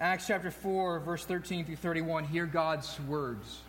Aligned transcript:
Acts 0.00 0.28
chapter 0.28 0.52
4, 0.52 1.00
verse 1.00 1.24
13 1.24 1.64
through 1.64 1.74
31, 1.74 2.22
hear 2.22 2.46
God's 2.46 3.00
words. 3.08 3.62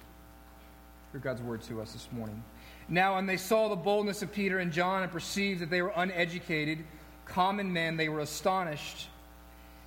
Hear 1.11 1.19
God's 1.21 1.41
word 1.41 1.63
to 1.63 1.81
us 1.81 1.93
this 1.93 2.07
morning. 2.11 2.43
Now, 2.87 3.15
when 3.15 3.25
they 3.25 3.37
saw 3.37 3.67
the 3.67 3.75
boldness 3.75 4.21
of 4.21 4.31
Peter 4.31 4.59
and 4.59 4.71
John 4.71 5.01
and 5.01 5.11
perceived 5.11 5.59
that 5.61 5.71
they 5.71 5.81
were 5.81 5.91
uneducated, 5.95 6.85
common 7.25 7.73
men, 7.73 7.97
they 7.97 8.09
were 8.09 8.19
astonished, 8.19 9.07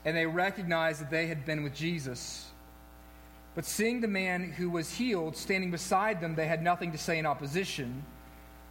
and 0.04 0.16
they 0.16 0.26
recognized 0.26 1.00
that 1.00 1.12
they 1.12 1.28
had 1.28 1.46
been 1.46 1.62
with 1.62 1.76
Jesus. 1.76 2.50
But 3.54 3.64
seeing 3.64 4.00
the 4.00 4.08
man 4.08 4.50
who 4.50 4.68
was 4.68 4.90
healed 4.90 5.36
standing 5.36 5.70
beside 5.70 6.20
them, 6.20 6.34
they 6.34 6.48
had 6.48 6.60
nothing 6.60 6.90
to 6.90 6.98
say 6.98 7.20
in 7.20 7.26
opposition. 7.26 8.04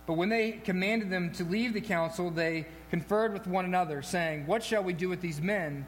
But 0.07 0.15
when 0.15 0.27
they 0.27 0.51
commanded 0.51 1.09
them 1.09 1.31
to 1.35 1.45
leave 1.45 1.73
the 1.73 1.79
council, 1.79 2.31
they 2.31 2.65
conferred 2.89 3.31
with 3.31 3.47
one 3.47 3.63
another, 3.63 4.01
saying, 4.01 4.45
What 4.45 4.61
shall 4.61 4.83
we 4.83 4.91
do 4.91 5.07
with 5.07 5.21
these 5.21 5.39
men? 5.39 5.87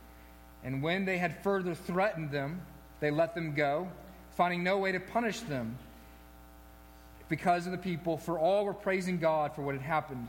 And 0.63 0.81
when 0.81 1.05
they 1.05 1.17
had 1.17 1.41
further 1.43 1.73
threatened 1.73 2.31
them, 2.31 2.61
they 2.99 3.11
let 3.11 3.33
them 3.33 3.53
go, 3.53 3.87
finding 4.35 4.63
no 4.63 4.77
way 4.77 4.91
to 4.91 4.99
punish 4.99 5.41
them 5.41 5.77
because 7.29 7.65
of 7.65 7.71
the 7.71 7.77
people, 7.77 8.17
for 8.17 8.37
all 8.37 8.65
were 8.65 8.73
praising 8.73 9.17
God 9.17 9.55
for 9.55 9.61
what 9.61 9.73
had 9.73 9.81
happened. 9.81 10.27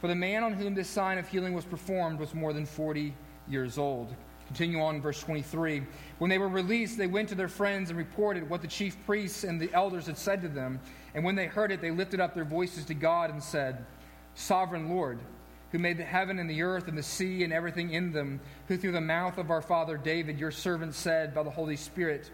For 0.00 0.08
the 0.08 0.14
man 0.14 0.42
on 0.42 0.52
whom 0.52 0.74
this 0.74 0.88
sign 0.88 1.16
of 1.16 1.28
healing 1.28 1.54
was 1.54 1.64
performed 1.64 2.18
was 2.18 2.34
more 2.34 2.52
than 2.52 2.66
40 2.66 3.14
years 3.48 3.78
old. 3.78 4.14
Continue 4.48 4.80
on 4.80 4.96
in 4.96 5.02
verse 5.02 5.20
23. 5.20 5.84
When 6.18 6.30
they 6.30 6.38
were 6.38 6.48
released, 6.48 6.98
they 6.98 7.06
went 7.06 7.28
to 7.28 7.34
their 7.34 7.48
friends 7.48 7.90
and 7.90 7.98
reported 7.98 8.48
what 8.48 8.62
the 8.62 8.68
chief 8.68 8.96
priests 9.06 9.44
and 9.44 9.60
the 9.60 9.72
elders 9.72 10.06
had 10.06 10.18
said 10.18 10.42
to 10.42 10.48
them. 10.48 10.80
And 11.14 11.22
when 11.22 11.34
they 11.34 11.46
heard 11.46 11.70
it, 11.70 11.80
they 11.80 11.90
lifted 11.90 12.18
up 12.18 12.34
their 12.34 12.44
voices 12.44 12.84
to 12.86 12.94
God 12.94 13.30
and 13.30 13.42
said, 13.42 13.84
Sovereign 14.34 14.88
Lord, 14.88 15.18
who 15.72 15.78
made 15.78 15.98
the 15.98 16.04
heaven 16.04 16.38
and 16.38 16.48
the 16.48 16.62
earth 16.62 16.88
and 16.88 16.96
the 16.96 17.02
sea 17.02 17.44
and 17.44 17.52
everything 17.52 17.92
in 17.92 18.12
them, 18.12 18.40
who 18.68 18.76
through 18.76 18.92
the 18.92 19.00
mouth 19.00 19.38
of 19.38 19.50
our 19.50 19.62
father 19.62 19.96
David, 19.96 20.38
your 20.38 20.50
servant, 20.50 20.94
said 20.94 21.34
by 21.34 21.42
the 21.42 21.50
Holy 21.50 21.76
Spirit, 21.76 22.30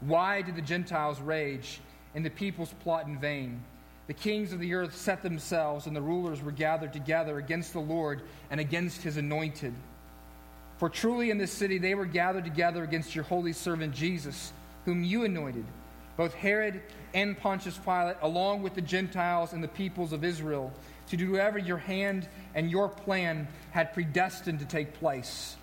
Why 0.00 0.42
did 0.42 0.56
the 0.56 0.62
Gentiles 0.62 1.20
rage 1.20 1.80
and 2.14 2.24
the 2.24 2.30
peoples 2.30 2.72
plot 2.80 3.06
in 3.06 3.18
vain? 3.18 3.62
The 4.06 4.14
kings 4.14 4.52
of 4.54 4.60
the 4.60 4.74
earth 4.74 4.96
set 4.96 5.22
themselves, 5.22 5.86
and 5.86 5.94
the 5.94 6.00
rulers 6.00 6.40
were 6.40 6.50
gathered 6.50 6.94
together 6.94 7.36
against 7.36 7.74
the 7.74 7.80
Lord 7.80 8.22
and 8.50 8.58
against 8.58 9.02
his 9.02 9.18
anointed. 9.18 9.74
For 10.78 10.88
truly 10.88 11.30
in 11.30 11.38
this 11.38 11.52
city 11.52 11.78
they 11.78 11.94
were 11.94 12.06
gathered 12.06 12.44
together 12.44 12.84
against 12.84 13.14
your 13.14 13.24
holy 13.24 13.52
servant 13.52 13.94
Jesus, 13.94 14.52
whom 14.84 15.04
you 15.04 15.24
anointed, 15.24 15.66
both 16.16 16.32
Herod 16.32 16.80
and 17.12 17.36
Pontius 17.36 17.76
Pilate, 17.76 18.16
along 18.22 18.62
with 18.62 18.74
the 18.74 18.80
Gentiles 18.80 19.52
and 19.52 19.62
the 19.62 19.68
peoples 19.68 20.12
of 20.12 20.24
Israel, 20.24 20.72
to 21.08 21.16
do 21.16 21.32
whatever 21.32 21.58
your 21.58 21.78
hand 21.78 22.28
and 22.54 22.70
your 22.70 22.88
plan 22.88 23.48
had 23.70 23.92
predestined 23.92 24.60
to 24.60 24.64
take 24.64 24.94
place. 24.94 25.56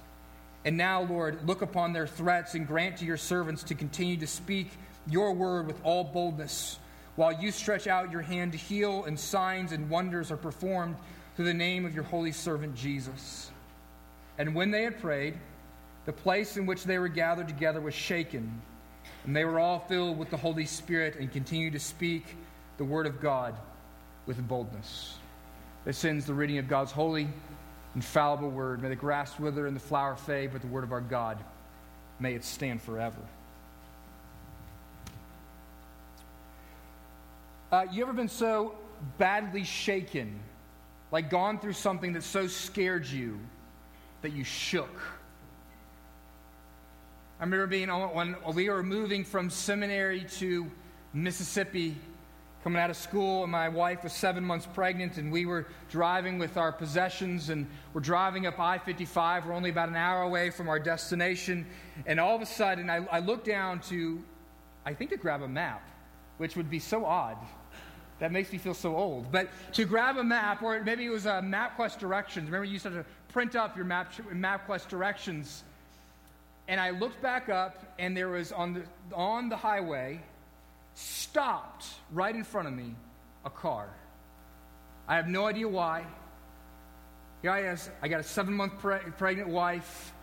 And 0.63 0.77
now, 0.77 1.03
Lord, 1.03 1.47
look 1.47 1.61
upon 1.61 1.93
their 1.93 2.07
threats 2.07 2.55
and 2.55 2.67
grant 2.67 2.97
to 2.97 3.05
your 3.05 3.17
servants 3.17 3.63
to 3.63 3.75
continue 3.75 4.17
to 4.17 4.27
speak 4.27 4.71
your 5.07 5.33
word 5.33 5.67
with 5.67 5.79
all 5.83 6.03
boldness, 6.03 6.79
while 7.15 7.31
you 7.31 7.51
stretch 7.51 7.85
out 7.87 8.11
your 8.11 8.21
hand 8.21 8.51
to 8.53 8.57
heal, 8.57 9.05
and 9.05 9.19
signs 9.19 9.71
and 9.71 9.89
wonders 9.89 10.31
are 10.31 10.37
performed 10.37 10.95
through 11.35 11.45
the 11.45 11.53
name 11.53 11.85
of 11.85 11.93
your 11.93 12.03
holy 12.03 12.31
servant 12.31 12.75
Jesus. 12.75 13.51
And 14.37 14.55
when 14.55 14.71
they 14.71 14.83
had 14.83 14.99
prayed, 14.99 15.37
the 16.05 16.13
place 16.13 16.57
in 16.57 16.65
which 16.65 16.83
they 16.83 16.97
were 16.97 17.07
gathered 17.07 17.47
together 17.47 17.79
was 17.79 17.93
shaken, 17.93 18.61
and 19.25 19.35
they 19.35 19.45
were 19.45 19.59
all 19.59 19.79
filled 19.79 20.17
with 20.17 20.29
the 20.29 20.37
Holy 20.37 20.65
Spirit 20.65 21.15
and 21.19 21.31
continued 21.31 21.73
to 21.73 21.79
speak 21.79 22.35
the 22.77 22.83
word 22.83 23.05
of 23.05 23.21
God 23.21 23.55
with 24.25 24.45
boldness. 24.47 25.17
This 25.85 25.99
sends 25.99 26.25
the 26.25 26.33
reading 26.33 26.57
of 26.57 26.67
God's 26.67 26.91
holy, 26.91 27.27
infallible 27.93 28.49
word. 28.49 28.81
May 28.81 28.89
the 28.89 28.95
grass 28.95 29.39
wither 29.39 29.67
and 29.67 29.75
the 29.75 29.79
flower 29.79 30.15
fade, 30.15 30.51
but 30.51 30.61
the 30.61 30.67
word 30.67 30.83
of 30.83 30.91
our 30.91 30.99
God, 30.99 31.37
may 32.19 32.33
it 32.33 32.43
stand 32.43 32.81
forever. 32.81 33.21
Uh, 37.71 37.85
you 37.91 38.01
ever 38.01 38.13
been 38.13 38.27
so 38.27 38.73
badly 39.19 39.63
shaken, 39.63 40.39
like 41.11 41.29
gone 41.29 41.59
through 41.59 41.73
something 41.73 42.13
that 42.13 42.23
so 42.23 42.47
scared 42.47 43.05
you 43.05 43.39
that 44.23 44.31
you 44.31 44.43
shook. 44.43 44.89
I 47.39 47.43
remember 47.43 47.67
being 47.67 47.89
when 47.89 48.35
we 48.55 48.69
were 48.69 48.81
moving 48.81 49.23
from 49.23 49.51
seminary 49.51 50.25
to 50.37 50.71
Mississippi, 51.13 51.95
coming 52.65 52.81
out 52.81 52.89
of 52.89 52.97
school, 52.97 53.43
and 53.43 53.51
my 53.51 53.69
wife 53.69 54.03
was 54.03 54.11
seven 54.11 54.43
months 54.43 54.67
pregnant, 54.73 55.19
and 55.19 55.31
we 55.31 55.45
were 55.45 55.67
driving 55.87 56.39
with 56.39 56.57
our 56.57 56.71
possessions, 56.71 57.51
and 57.51 57.69
we're 57.93 58.01
driving 58.01 58.47
up 58.47 58.59
I 58.59 58.79
55. 58.79 59.45
We're 59.45 59.53
only 59.53 59.69
about 59.69 59.87
an 59.87 59.95
hour 59.95 60.23
away 60.23 60.49
from 60.49 60.67
our 60.67 60.79
destination, 60.79 61.67
and 62.07 62.19
all 62.19 62.35
of 62.35 62.41
a 62.41 62.45
sudden, 62.47 62.89
I, 62.89 63.05
I 63.11 63.19
look 63.19 63.43
down 63.43 63.81
to, 63.81 64.19
I 64.83 64.95
think, 64.95 65.11
to 65.11 65.17
grab 65.17 65.43
a 65.43 65.47
map, 65.47 65.87
which 66.37 66.55
would 66.55 66.67
be 66.67 66.79
so 66.79 67.05
odd. 67.05 67.37
That 68.17 68.31
makes 68.31 68.51
me 68.51 68.57
feel 68.57 68.73
so 68.73 68.95
old. 68.95 69.31
But 69.31 69.49
to 69.73 69.85
grab 69.85 70.17
a 70.17 70.23
map, 70.23 70.63
or 70.63 70.81
maybe 70.83 71.05
it 71.05 71.09
was 71.09 71.27
a 71.27 71.43
MapQuest 71.43 71.99
directions. 71.99 72.47
Remember, 72.47 72.65
you 72.65 72.73
used 72.73 72.85
to 72.85 73.05
print 73.27 73.55
up 73.55 73.75
your 73.75 73.85
map, 73.85 74.11
MapQuest 74.33 74.87
directions. 74.87 75.63
And 76.67 76.81
I 76.81 76.89
looked 76.89 77.21
back 77.21 77.47
up, 77.47 77.93
and 77.99 78.17
there 78.17 78.29
was 78.29 78.51
on 78.51 78.73
the, 78.73 78.83
on 79.13 79.49
the 79.49 79.57
highway, 79.57 80.19
stopped 80.95 81.85
right 82.11 82.35
in 82.35 82.43
front 82.43 82.67
of 82.67 82.73
me, 82.73 82.95
a 83.43 83.49
car. 83.49 83.89
I 85.07 85.15
have 85.17 85.27
no 85.27 85.45
idea 85.45 85.67
why. 85.67 86.05
Here 87.41 87.51
I, 87.51 87.69
is, 87.69 87.89
I 88.01 88.07
got 88.07 88.21
a 88.21 88.23
seven 88.23 88.55
month 88.55 88.79
pre- 88.79 88.97
pregnant 89.17 89.49
wife, 89.49 90.13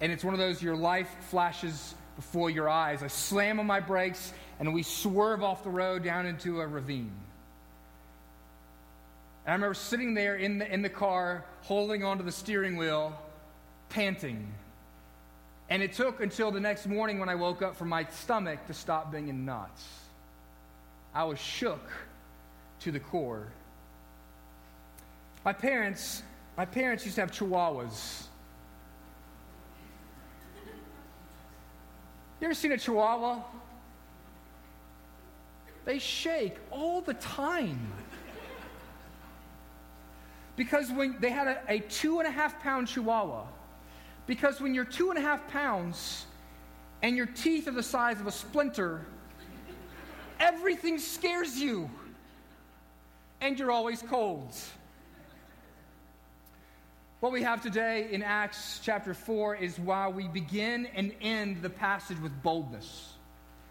and 0.00 0.10
it's 0.10 0.24
one 0.24 0.34
of 0.34 0.40
those 0.40 0.60
your 0.60 0.74
life 0.74 1.08
flashes 1.30 1.94
before 2.16 2.50
your 2.50 2.68
eyes. 2.68 3.02
I 3.02 3.06
slam 3.06 3.60
on 3.60 3.66
my 3.66 3.80
brakes, 3.80 4.32
and 4.58 4.74
we 4.74 4.82
swerve 4.82 5.44
off 5.44 5.62
the 5.62 5.70
road 5.70 6.02
down 6.02 6.26
into 6.26 6.60
a 6.60 6.66
ravine. 6.66 7.12
And 9.44 9.52
I 9.52 9.54
remember 9.54 9.74
sitting 9.74 10.14
there 10.14 10.36
in 10.36 10.58
the, 10.58 10.72
in 10.72 10.82
the 10.82 10.88
car, 10.88 11.44
holding 11.62 12.04
onto 12.04 12.24
the 12.24 12.32
steering 12.32 12.76
wheel, 12.76 13.16
panting. 13.88 14.52
And 15.68 15.82
it 15.82 15.92
took 15.92 16.20
until 16.20 16.50
the 16.50 16.60
next 16.60 16.86
morning 16.86 17.18
when 17.18 17.28
I 17.28 17.34
woke 17.34 17.62
up 17.62 17.76
for 17.76 17.84
my 17.84 18.04
stomach 18.04 18.66
to 18.66 18.74
stop 18.74 19.12
being 19.12 19.28
in 19.28 19.44
knots. 19.44 19.84
I 21.14 21.24
was 21.24 21.38
shook 21.38 21.90
to 22.80 22.90
the 22.90 23.00
core. 23.00 23.48
My 25.44 25.52
parents, 25.52 26.22
my 26.56 26.64
parents 26.64 27.04
used 27.04 27.16
to 27.16 27.22
have 27.22 27.32
chihuahuas. 27.32 28.24
You 32.40 32.46
ever 32.46 32.54
seen 32.54 32.72
a 32.72 32.78
chihuahua? 32.78 33.42
They 35.84 35.98
shake 35.98 36.56
all 36.70 37.00
the 37.00 37.14
time. 37.14 37.92
Because 40.56 40.90
when 40.90 41.16
they 41.20 41.30
had 41.30 41.48
a, 41.48 41.62
a 41.68 41.80
two 41.80 42.18
and 42.18 42.28
a 42.28 42.30
half 42.30 42.60
pound 42.62 42.88
chihuahua, 42.88 43.44
because 44.26 44.60
when 44.60 44.74
you're 44.74 44.84
two 44.84 45.10
and 45.10 45.18
a 45.18 45.22
half 45.22 45.48
pounds 45.48 46.26
and 47.02 47.16
your 47.16 47.26
teeth 47.26 47.68
are 47.68 47.72
the 47.72 47.82
size 47.82 48.20
of 48.20 48.26
a 48.26 48.32
splinter, 48.32 49.04
everything 50.42 50.98
scares 50.98 51.56
you. 51.58 51.88
And 53.40 53.58
you're 53.58 53.70
always 53.70 54.02
cold. 54.02 54.54
What 57.20 57.32
we 57.32 57.42
have 57.42 57.62
today 57.62 58.08
in 58.10 58.22
Acts 58.22 58.80
chapter 58.82 59.14
4 59.14 59.56
is 59.56 59.78
why 59.78 60.08
we 60.08 60.26
begin 60.26 60.86
and 60.94 61.14
end 61.20 61.62
the 61.62 61.70
passage 61.70 62.18
with 62.18 62.32
boldness. 62.42 63.12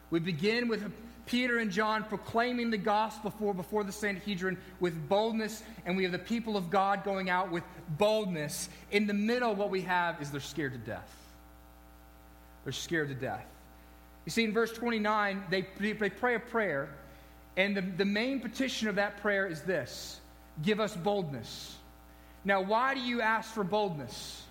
We 0.09 0.19
begin 0.19 0.69
with 0.69 0.89
Peter 1.25 1.59
and 1.59 1.69
John 1.69 2.03
proclaiming 2.05 2.69
the 2.69 2.77
gospel 2.77 3.29
before, 3.29 3.53
before 3.53 3.83
the 3.83 3.91
Sanhedrin 3.91 4.57
with 4.79 5.07
boldness, 5.09 5.63
and 5.85 5.95
we 5.95 6.03
have 6.03 6.11
the 6.11 6.19
people 6.19 6.55
of 6.55 6.69
God 6.69 7.03
going 7.03 7.29
out 7.29 7.51
with 7.51 7.63
boldness. 7.97 8.69
In 8.91 9.05
the 9.05 9.13
middle, 9.13 9.53
what 9.53 9.69
we 9.69 9.81
have 9.81 10.21
is 10.21 10.31
they're 10.31 10.39
scared 10.39 10.73
to 10.73 10.79
death. 10.79 11.13
They're 12.63 12.73
scared 12.73 13.09
to 13.09 13.15
death. 13.15 13.45
You 14.25 14.31
see, 14.31 14.43
in 14.43 14.53
verse 14.53 14.71
29, 14.71 15.43
they, 15.49 15.65
they 15.79 16.09
pray 16.09 16.35
a 16.35 16.39
prayer, 16.39 16.89
and 17.57 17.75
the, 17.75 17.81
the 17.81 18.05
main 18.05 18.39
petition 18.39 18.87
of 18.87 18.95
that 18.95 19.17
prayer 19.21 19.47
is 19.47 19.61
this 19.61 20.19
Give 20.61 20.79
us 20.79 20.95
boldness. 20.95 21.77
Now, 22.43 22.61
why 22.61 22.93
do 22.93 23.01
you 23.01 23.21
ask 23.21 23.53
for 23.53 23.63
boldness 23.63 24.43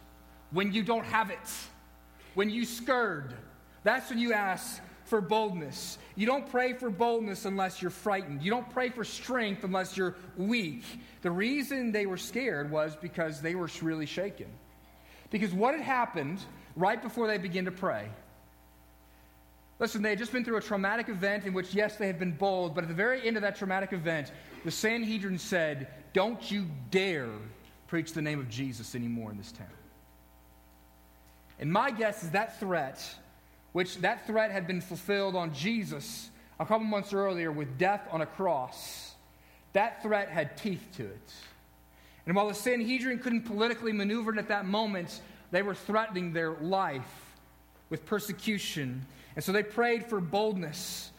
when 0.51 0.73
you 0.73 0.83
don't 0.83 1.05
have 1.05 1.31
it? 1.31 1.39
when 2.35 2.51
you 2.51 2.65
scurred. 2.65 3.35
That's 3.83 4.11
when 4.11 4.19
you 4.19 4.33
ask 4.33 4.81
for 5.05 5.21
boldness. 5.21 5.99
You 6.15 6.27
don't 6.27 6.49
pray 6.51 6.73
for 6.75 6.91
boldness 6.91 7.45
unless 7.45 7.83
you're 7.83 7.91
frightened. 7.91 8.43
You 8.43 8.51
don't 8.51 8.69
pray 8.71 8.91
for 8.91 9.05
strength 9.05 9.65
unless 9.65 9.97
you're 9.97 10.15
weak. 10.37 10.85
The 11.23 11.31
reason 11.31 11.93
they 11.93 12.07
were 12.07 12.17
scared 12.17 12.71
was 12.71 12.97
because 12.97 13.41
they 13.41 13.55
were 13.55 13.69
really 13.83 14.07
shaken. 14.07 14.47
Because 15.31 15.53
what 15.53 15.75
had 15.75 15.83
happened 15.83 16.41
right 16.77 17.03
before 17.03 17.27
they 17.27 17.39
began 17.39 17.65
to 17.65 17.73
pray? 17.73 18.09
Listen, 19.81 20.03
they 20.03 20.11
had 20.11 20.19
just 20.19 20.33
been 20.33 20.45
through 20.45 20.59
a 20.59 20.63
traumatic 20.63 21.09
event 21.09 21.47
in 21.47 21.55
which, 21.55 21.75
yes, 21.75 21.97
they 21.97 22.07
had 22.07 22.19
been 22.19 22.33
bold, 22.33 22.75
but 22.75 22.85
at 22.85 22.89
the 22.89 22.95
very 22.95 23.27
end 23.27 23.37
of 23.37 23.43
that 23.43 23.57
traumatic 23.57 23.93
event, 23.93 24.31
the 24.65 24.71
Sanhedrin 24.71 25.39
said, 25.39 25.89
Don't 26.13 26.51
you 26.51 26.67
dare 26.91 27.31
preach 27.91 28.13
the 28.13 28.23
name 28.23 28.39
of 28.39 28.49
Jesus 28.49 28.95
anymore 28.95 29.33
in 29.33 29.37
this 29.37 29.51
town. 29.51 29.67
And 31.59 31.73
my 31.73 31.91
guess 31.91 32.23
is 32.23 32.31
that 32.31 32.61
threat, 32.61 33.05
which 33.73 33.97
that 33.99 34.27
threat 34.29 34.53
had 34.53 34.69
been 34.69 34.81
fulfilled 34.81 35.35
on 35.35 35.53
Jesus 35.53 36.31
a 36.61 36.65
couple 36.65 36.87
months 36.87 37.13
earlier 37.13 37.51
with 37.51 37.79
death 37.79 38.07
on 38.13 38.21
a 38.21 38.27
cross, 38.27 39.15
that 39.73 40.03
threat 40.03 40.29
had 40.29 40.57
teeth 40.57 40.87
to 40.99 41.05
it. 41.05 41.33
And 42.27 42.37
while 42.37 42.47
the 42.47 42.55
Sanhedrin 42.55 43.19
couldn't 43.19 43.43
politically 43.43 43.93
maneuver 43.93 44.33
it 44.33 44.39
at 44.39 44.49
that 44.49 44.67
moment, 44.67 45.21
they 45.51 45.63
were 45.63 45.75
threatening 45.75 46.33
their 46.33 46.53
life 46.53 47.35
with 47.89 48.07
persecution. 48.07 49.05
And 49.37 49.45
so 49.45 49.53
they 49.53 49.63
prayed 49.63 50.07
for 50.07 50.21
boldness. 50.21 51.11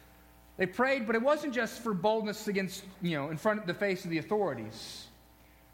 They 0.58 0.66
prayed, 0.66 1.08
but 1.08 1.16
it 1.16 1.22
wasn't 1.22 1.54
just 1.54 1.81
for 1.81 1.94
boldness 1.94 2.48
against, 2.48 2.84
you 3.02 3.18
know, 3.18 3.30
in 3.30 3.38
front 3.38 3.60
of 3.60 3.68
the 3.68 3.74
face 3.74 4.04
of 4.04 4.12
the 4.12 4.18
authorities. 4.18 5.06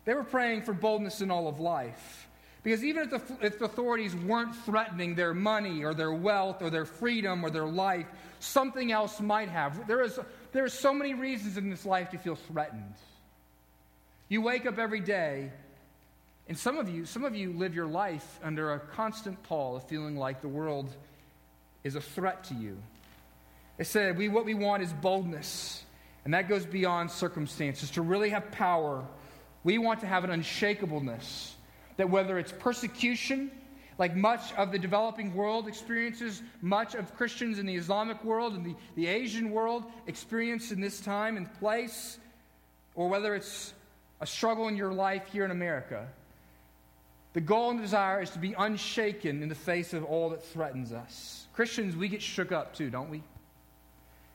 They 0.06 0.14
were 0.14 0.24
praying 0.24 0.62
for 0.62 0.74
boldness 0.74 1.22
in 1.22 1.32
all 1.32 1.48
of 1.48 1.60
life. 1.60 2.28
Because 2.64 2.84
even 2.84 3.04
if 3.04 3.10
the, 3.10 3.46
if 3.46 3.60
the 3.60 3.66
authorities 3.66 4.16
weren't 4.16 4.56
threatening 4.56 5.16
their 5.16 5.34
money 5.34 5.84
or 5.84 5.94
their 5.94 6.12
wealth 6.12 6.62
or 6.62 6.70
their 6.70 6.86
freedom 6.86 7.44
or 7.44 7.50
their 7.50 7.66
life, 7.66 8.06
something 8.40 8.92
else 8.92 9.20
might 9.20 9.50
have. 9.50 9.88
There, 9.88 10.02
is, 10.02 10.20
there 10.52 10.64
are 10.64 10.70
so 10.70 10.94
many 10.94 11.14
reasons 11.14 11.58
in 11.58 11.70
this 11.70 11.86
life 11.86 12.10
to 12.12 12.18
feel 12.18 12.36
threatened. 12.36 12.96
You 14.30 14.42
wake 14.42 14.66
up 14.66 14.78
every 14.78 15.00
day, 15.00 15.52
and 16.48 16.58
some 16.58 16.78
of 16.78 16.90
you, 16.90 17.06
some 17.06 17.24
of 17.24 17.36
you 17.36 17.54
live 17.54 17.74
your 17.74 17.88
life 17.88 18.40
under 18.44 18.74
a 18.74 18.80
constant 18.80 19.42
pall 19.44 19.78
of 19.78 19.88
feeling 19.88 20.18
like 20.18 20.42
the 20.42 20.48
world 20.48 20.94
is 21.84 21.96
a 21.96 22.02
threat 22.02 22.44
to 22.46 22.54
you. 22.54 22.78
They 23.78 23.84
said, 23.84 24.18
we, 24.18 24.30
what 24.30 24.46
we 24.46 24.54
want 24.54 24.84
is 24.84 24.92
boldness, 24.94 25.84
and 26.26 26.34
that 26.34 26.50
goes 26.50 26.66
beyond 26.66 27.12
circumstances, 27.12 27.92
to 27.92 28.02
really 28.02 28.30
have 28.30 28.52
power 28.52 29.06
we 29.68 29.78
want 29.78 30.00
to 30.00 30.08
have 30.08 30.24
an 30.24 30.30
unshakableness 30.30 31.52
that 31.98 32.10
whether 32.10 32.40
it's 32.40 32.54
persecution, 32.54 33.52
like 33.98 34.16
much 34.16 34.54
of 34.54 34.72
the 34.72 34.80
developing 34.80 35.34
world 35.34 35.68
experiences, 35.68 36.42
much 36.62 36.96
of 36.96 37.14
Christians 37.18 37.60
in 37.60 37.66
the 37.66 37.76
Islamic 37.76 38.24
world 38.24 38.54
and 38.54 38.66
the, 38.66 38.76
the 38.96 39.08
Asian 39.08 39.52
world 39.52 39.84
experience 40.06 40.72
in 40.72 40.80
this 40.80 41.02
time 41.02 41.36
and 41.36 41.54
place, 41.56 42.18
or 42.96 43.10
whether 43.10 43.36
it's 43.36 43.74
a 44.22 44.26
struggle 44.26 44.70
in 44.70 44.78
your 44.78 44.94
life 44.94 45.24
here 45.34 45.44
in 45.44 45.52
America, 45.52 46.08
the 47.38 47.42
goal 47.42 47.70
and 47.70 47.78
the 47.78 47.84
desire 47.84 48.20
is 48.20 48.32
to 48.32 48.40
be 48.40 48.56
unshaken 48.58 49.44
in 49.44 49.48
the 49.48 49.54
face 49.54 49.94
of 49.94 50.04
all 50.04 50.32
that 50.32 50.44
threatens 50.44 50.92
us. 50.92 51.46
Christians, 51.54 51.96
we 51.96 52.08
get 52.08 52.20
shook 52.20 52.52
up 52.52 52.74
too, 52.74 52.90
don't 52.90 53.12
we? 53.12 53.18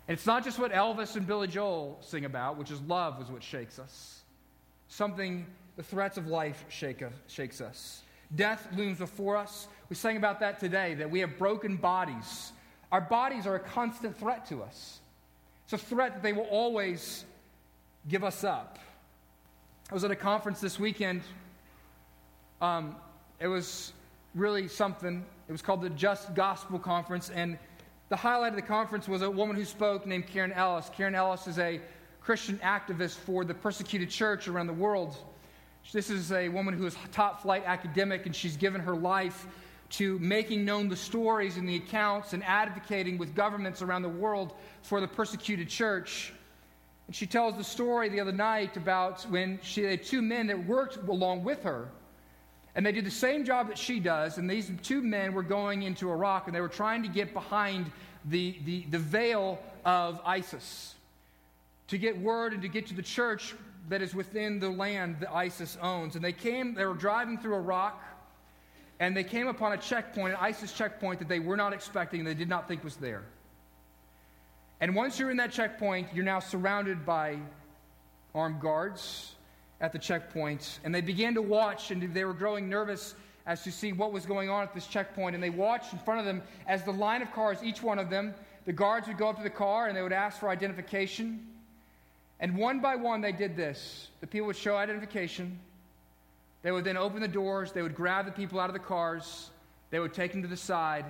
And 0.07 0.17
it's 0.17 0.27
not 0.27 0.45
just 0.45 0.61
what 0.61 0.73
Elvis 0.73 1.17
and 1.17 1.27
Billy 1.27 1.49
Joel 1.49 1.99
sing 2.01 2.25
about, 2.25 2.57
which 2.57 2.71
is 2.71 2.81
love 2.83 3.21
is 3.21 3.29
what 3.29 3.43
shakes 3.43 3.81
us 3.81 4.23
something 4.93 5.47
the 5.77 5.83
threats 5.83 6.19
of 6.19 6.27
life 6.27 6.65
shake 6.69 7.03
shakes 7.27 7.61
us. 7.61 8.03
Death 8.37 8.69
looms 8.77 8.99
before 8.99 9.37
us. 9.37 9.67
We 9.89 9.97
sang 9.97 10.17
about 10.17 10.39
that 10.41 10.61
today, 10.61 10.95
that 10.95 11.11
we 11.11 11.21
have 11.21 11.39
broken 11.39 11.77
bodies. 11.77 12.53
Our 12.93 13.01
bodies 13.01 13.47
are 13.47 13.57
a 13.57 13.61
constant 13.61 14.17
threat 14.17 14.47
to 14.51 14.63
us. 14.63 15.01
It's 15.65 15.73
a 15.73 15.79
threat 15.79 16.13
that 16.15 16.23
they 16.23 16.35
will 16.35 16.45
always 16.45 17.25
give 18.09 18.23
us 18.23 18.45
up. 18.45 18.79
I 19.91 19.95
was 19.95 20.05
at 20.05 20.11
a 20.11 20.17
conference 20.17 20.61
this 20.61 20.79
weekend. 20.79 21.23
Um, 22.63 22.95
it 23.41 23.49
was 23.49 23.93
really 24.37 24.69
something. 24.69 25.25
It 25.49 25.53
was 25.53 25.63
called 25.63 25.83
the 25.83 25.91
Just 25.91 26.33
Gospel 26.37 26.79
Conference, 26.79 27.29
and 27.29 27.59
the 28.09 28.15
highlight 28.15 28.51
of 28.51 28.57
the 28.57 28.63
conference 28.63 29.09
was 29.09 29.23
a 29.23 29.31
woman 29.31 29.57
who 29.57 29.65
spoke 29.65 30.07
named 30.07 30.29
Karen 30.29 30.53
Ellis. 30.53 30.89
Karen 30.97 31.17
Ellis 31.17 31.49
is 31.49 31.59
a 31.59 31.81
Christian 32.21 32.59
activist 32.59 33.17
for 33.17 33.45
the 33.45 33.53
persecuted 33.53 34.11
church 34.11 34.47
around 34.47 34.69
the 34.69 34.73
world. 34.73 35.17
This 35.93 36.09
is 36.09 36.31
a 36.31 36.49
woman 36.51 36.79
who 36.79 36.87
is 36.87 36.97
top 37.11 37.43
flight 37.43 37.65
academic, 37.67 38.27
and 38.27 38.37
she's 38.37 38.57
given 38.57 38.81
her 38.81 38.95
life 38.95 39.45
to 39.91 40.21
making 40.21 40.65
known 40.65 40.89
the 40.89 40.95
stories 40.95 41.57
and 41.57 41.69
the 41.69 41.75
accounts 41.75 42.33
and 42.33 42.45
advocating 42.45 43.19
with 43.19 43.35
governments 43.35 43.83
around 43.83 44.03
the 44.03 44.09
world 44.09 44.55
for 44.83 45.01
the 45.01 45.09
persecuted 45.09 45.69
church. 45.69 46.33
And 47.09 47.17
she 47.17 47.27
tells 47.27 47.57
the 47.57 47.65
story 47.65 48.09
the 48.09 48.21
other 48.21 48.31
night 48.31 48.77
about 48.77 49.23
when 49.23 49.59
she 49.65 49.83
had 49.83 50.05
two 50.05 50.23
men 50.23 50.47
that 50.47 50.65
worked 50.65 50.97
along 51.09 51.43
with 51.43 51.65
her. 51.65 51.89
And 52.75 52.87
they 52.87 52.93
did 52.93 53.05
the 53.05 53.11
same 53.11 53.45
job 53.45 53.69
that 53.69 53.77
she 53.77 54.01
does. 54.01 54.39
And 54.39 54.49
these 54.49 54.71
two 54.83 55.03
men 55.03 55.35
were 55.35 55.43
going 55.43 55.83
into 55.83 56.11
Iraq 56.11 56.47
and 56.47 56.57
they 56.57 56.61
were 56.61 56.69
trying 56.69 57.03
to 57.03 57.09
get 57.09 57.35
behind 57.35 57.91
the, 58.25 58.57
the, 58.65 58.87
the 58.91 58.99
veil 58.99 59.59
of 59.85 60.21
ISIS 60.25 60.95
to 61.89 61.99
get 61.99 62.19
word 62.19 62.55
and 62.55 62.63
to 62.63 62.69
get 62.69 62.87
to 62.87 62.95
the 62.95 63.03
church 63.03 63.55
that 63.89 64.01
is 64.01 64.15
within 64.15 64.59
the 64.59 64.71
land 64.71 65.17
that 65.21 65.31
ISIS 65.33 65.77
owns. 65.83 66.15
And 66.17 66.25
they 66.25 66.33
came, 66.33 66.75
they 66.75 66.87
were 66.87 66.95
driving 66.95 67.37
through 67.37 67.57
Iraq, 67.57 68.03
and 69.01 69.17
they 69.17 69.25
came 69.25 69.49
upon 69.49 69.73
a 69.73 69.77
checkpoint, 69.77 70.35
an 70.35 70.39
ISIS 70.41 70.73
checkpoint 70.73 71.19
that 71.19 71.29
they 71.29 71.41
were 71.41 71.57
not 71.57 71.73
expecting 71.73 72.21
and 72.21 72.27
they 72.27 72.35
did 72.35 72.49
not 72.49 72.69
think 72.69 72.85
was 72.85 72.97
there. 72.97 73.25
And 74.81 74.95
once 74.95 75.19
you're 75.19 75.31
in 75.31 75.37
that 75.37 75.53
checkpoint, 75.53 76.09
you're 76.15 76.25
now 76.25 76.39
surrounded 76.39 77.05
by 77.05 77.39
armed 78.35 78.61
guards 78.61 79.35
at 79.83 79.93
the 79.93 79.99
checkpoint. 79.99 80.79
And 80.85 80.95
they 80.95 81.03
began 81.03 81.35
to 81.35 81.43
watch, 81.43 81.91
and 81.91 82.15
they 82.15 82.25
were 82.25 82.33
growing 82.33 82.71
nervous 82.71 83.15
as 83.45 83.63
to 83.65 83.73
see 83.73 83.93
what 83.93 84.13
was 84.13 84.25
going 84.25 84.49
on 84.49 84.63
at 84.63 84.73
this 84.73 84.87
checkpoint. 84.87 85.35
And 85.35 85.43
they 85.43 85.51
watched 85.51 85.93
in 85.93 85.99
front 85.99 86.21
of 86.21 86.27
them 86.27 86.41
as 86.67 86.85
the 86.85 86.93
line 86.93 87.21
of 87.21 87.33
cars, 87.33 87.59
each 87.63 87.83
one 87.83 87.99
of 87.99 88.09
them, 88.09 88.35
the 88.65 88.73
guards 88.73 89.09
would 89.09 89.19
go 89.19 89.29
up 89.29 89.37
to 89.37 89.43
the 89.43 89.51
car 89.51 89.89
and 89.89 89.97
they 89.97 90.03
would 90.03 90.13
ask 90.13 90.39
for 90.39 90.49
identification. 90.49 91.45
And 92.39 92.57
one 92.57 92.81
by 92.81 92.95
one, 92.95 93.21
they 93.21 93.33
did 93.33 93.57
this. 93.57 94.09
The 94.21 94.27
people 94.27 94.47
would 94.47 94.57
show 94.57 94.77
identification. 94.77 95.59
They 96.63 96.71
would 96.71 96.85
then 96.85 96.97
open 96.97 97.21
the 97.21 97.29
doors. 97.29 97.73
They 97.73 97.83
would 97.83 97.97
grab 97.97 98.27
the 98.27 98.33
people 98.33 98.61
out 98.61 98.71
of 98.71 98.75
the 98.75 98.79
cars. 98.79 99.51
They 99.91 99.99
would 99.99 100.15
take 100.15 100.33
them 100.33 100.43
to 100.43 100.49
the 100.49 100.57
side, 100.57 101.05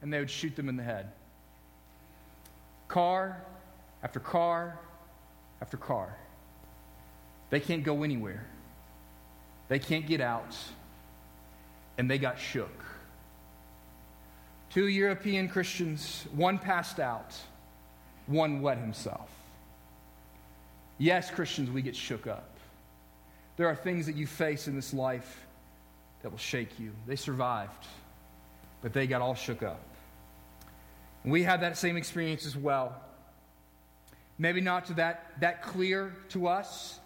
and 0.00 0.12
they 0.12 0.20
would 0.20 0.30
shoot 0.30 0.54
them 0.54 0.68
in 0.68 0.76
the 0.76 0.82
head. 0.82 1.10
Car 2.86 3.44
after 4.02 4.20
car 4.20 4.78
after 5.60 5.76
car. 5.76 6.16
They 7.50 7.60
can't 7.60 7.82
go 7.82 8.02
anywhere. 8.02 8.46
They 9.68 9.78
can't 9.78 10.06
get 10.06 10.20
out. 10.20 10.56
And 11.98 12.10
they 12.10 12.18
got 12.18 12.38
shook. 12.38 12.84
Two 14.70 14.86
European 14.86 15.48
Christians, 15.48 16.26
one 16.32 16.56
passed 16.56 17.00
out, 17.00 17.36
one 18.26 18.62
wet 18.62 18.78
himself. 18.78 19.28
Yes, 20.96 21.28
Christians, 21.30 21.70
we 21.70 21.82
get 21.82 21.96
shook 21.96 22.28
up. 22.28 22.56
There 23.56 23.66
are 23.66 23.74
things 23.74 24.06
that 24.06 24.14
you 24.14 24.28
face 24.28 24.68
in 24.68 24.76
this 24.76 24.94
life 24.94 25.44
that 26.22 26.30
will 26.30 26.38
shake 26.38 26.78
you. 26.78 26.92
They 27.06 27.16
survived, 27.16 27.86
but 28.80 28.92
they 28.92 29.08
got 29.08 29.20
all 29.20 29.34
shook 29.34 29.62
up. 29.62 29.82
We 31.24 31.42
have 31.42 31.62
that 31.62 31.76
same 31.76 31.96
experience 31.96 32.46
as 32.46 32.56
well. 32.56 32.94
Maybe 34.38 34.60
not 34.60 34.86
to 34.86 34.94
that, 34.94 35.32
that 35.40 35.62
clear 35.62 36.14
to 36.30 36.46
us, 36.46 36.99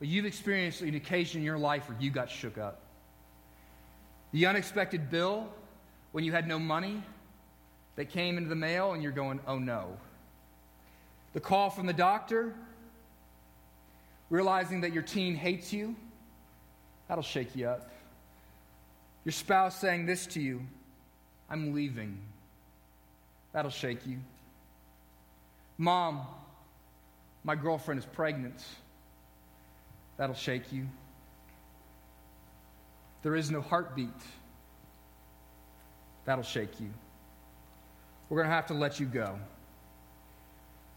but 0.00 0.08
you've 0.08 0.24
experienced 0.24 0.80
an 0.80 0.94
occasion 0.94 1.40
in 1.40 1.44
your 1.44 1.58
life 1.58 1.88
where 1.88 1.96
you 2.00 2.10
got 2.10 2.30
shook 2.30 2.58
up. 2.58 2.80
The 4.32 4.46
unexpected 4.46 5.10
bill 5.10 5.46
when 6.12 6.24
you 6.24 6.32
had 6.32 6.48
no 6.48 6.58
money 6.58 7.02
that 7.96 8.08
came 8.08 8.38
into 8.38 8.48
the 8.48 8.56
mail 8.56 8.94
and 8.94 9.02
you're 9.02 9.12
going, 9.12 9.40
oh 9.46 9.58
no. 9.58 9.98
The 11.34 11.40
call 11.40 11.68
from 11.68 11.86
the 11.86 11.92
doctor 11.92 12.54
realizing 14.30 14.80
that 14.80 14.94
your 14.94 15.02
teen 15.02 15.34
hates 15.34 15.72
you, 15.72 15.94
that'll 17.06 17.22
shake 17.22 17.54
you 17.54 17.68
up. 17.68 17.90
Your 19.24 19.32
spouse 19.32 19.78
saying 19.78 20.06
this 20.06 20.26
to 20.28 20.40
you, 20.40 20.62
I'm 21.50 21.74
leaving, 21.74 22.18
that'll 23.52 23.70
shake 23.70 24.06
you. 24.06 24.18
Mom, 25.76 26.26
my 27.44 27.54
girlfriend 27.54 27.98
is 27.98 28.06
pregnant, 28.06 28.64
that'll 30.20 30.34
shake 30.34 30.70
you. 30.70 30.86
There 33.22 33.34
is 33.34 33.50
no 33.50 33.62
heartbeat, 33.62 34.08
that'll 36.26 36.44
shake 36.44 36.78
you. 36.78 36.90
We're 38.28 38.36
going 38.36 38.50
to 38.50 38.54
have 38.54 38.66
to 38.66 38.74
let 38.74 39.00
you 39.00 39.06
go. 39.06 39.38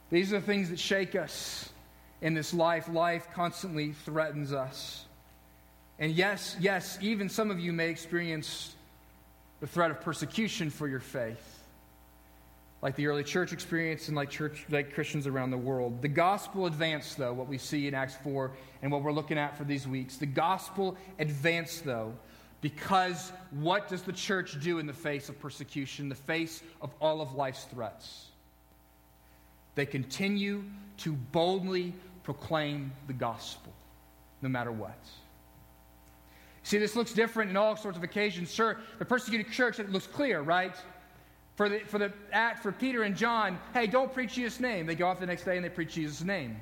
These 0.09 0.33
are 0.33 0.41
the 0.41 0.45
things 0.45 0.69
that 0.71 0.79
shake 0.79 1.15
us 1.15 1.69
in 2.21 2.33
this 2.33 2.53
life, 2.53 2.89
life 2.89 3.29
constantly 3.33 3.93
threatens 3.93 4.51
us. 4.51 5.05
And 5.99 6.11
yes, 6.11 6.57
yes, 6.59 6.97
even 6.99 7.29
some 7.29 7.49
of 7.49 7.61
you 7.61 7.71
may 7.71 7.87
experience 7.87 8.75
the 9.61 9.67
threat 9.67 9.89
of 9.89 10.01
persecution 10.01 10.69
for 10.69 10.89
your 10.89 10.99
faith 10.99 11.52
like 12.83 12.97
the 12.97 13.07
early 13.07 13.23
church 13.23 13.53
experience 13.53 14.09
and 14.09 14.17
like 14.17 14.29
church 14.29 14.65
like 14.69 14.93
Christians 14.93 15.25
around 15.25 15.51
the 15.51 15.57
world. 15.57 16.01
The 16.01 16.09
gospel 16.09 16.65
advanced 16.65 17.17
though, 17.17 17.31
what 17.31 17.47
we 17.47 17.57
see 17.57 17.87
in 17.87 17.93
Acts 17.93 18.17
4 18.25 18.51
and 18.81 18.91
what 18.91 19.01
we're 19.01 19.13
looking 19.13 19.37
at 19.37 19.57
for 19.57 19.63
these 19.63 19.87
weeks. 19.87 20.17
The 20.17 20.25
gospel 20.25 20.97
advanced 21.17 21.85
though 21.85 22.13
because 22.59 23.31
what 23.51 23.87
does 23.87 24.01
the 24.01 24.11
church 24.11 24.59
do 24.61 24.79
in 24.79 24.85
the 24.85 24.93
face 24.93 25.29
of 25.29 25.39
persecution, 25.39 26.09
the 26.09 26.15
face 26.15 26.61
of 26.81 26.93
all 26.99 27.21
of 27.21 27.33
life's 27.35 27.63
threats? 27.63 28.25
They 29.75 29.85
continue 29.85 30.65
to 30.97 31.13
boldly 31.13 31.93
proclaim 32.23 32.91
the 33.07 33.13
gospel 33.13 33.71
no 34.41 34.49
matter 34.49 34.73
what. 34.73 34.99
See, 36.63 36.79
this 36.79 36.97
looks 36.97 37.13
different 37.13 37.49
in 37.49 37.55
all 37.55 37.77
sorts 37.77 37.97
of 37.97 38.03
occasions. 38.03 38.53
Sure, 38.53 38.77
the 38.99 39.05
persecuted 39.05 39.51
church, 39.53 39.79
it 39.79 39.89
looks 39.89 40.07
clear, 40.07 40.41
right? 40.41 40.75
For 41.55 41.69
the, 41.69 41.79
for 41.79 41.99
the 41.99 42.11
act 42.31 42.63
for 42.63 42.71
Peter 42.71 43.03
and 43.03 43.15
John, 43.15 43.59
hey, 43.73 43.85
don't 43.85 44.11
preach 44.11 44.33
Jesus' 44.33 44.59
name. 44.59 44.85
They 44.85 44.95
go 44.95 45.07
off 45.07 45.19
the 45.19 45.25
next 45.25 45.43
day 45.43 45.55
and 45.55 45.63
they 45.63 45.69
preach 45.69 45.93
Jesus' 45.93 46.23
name. 46.23 46.57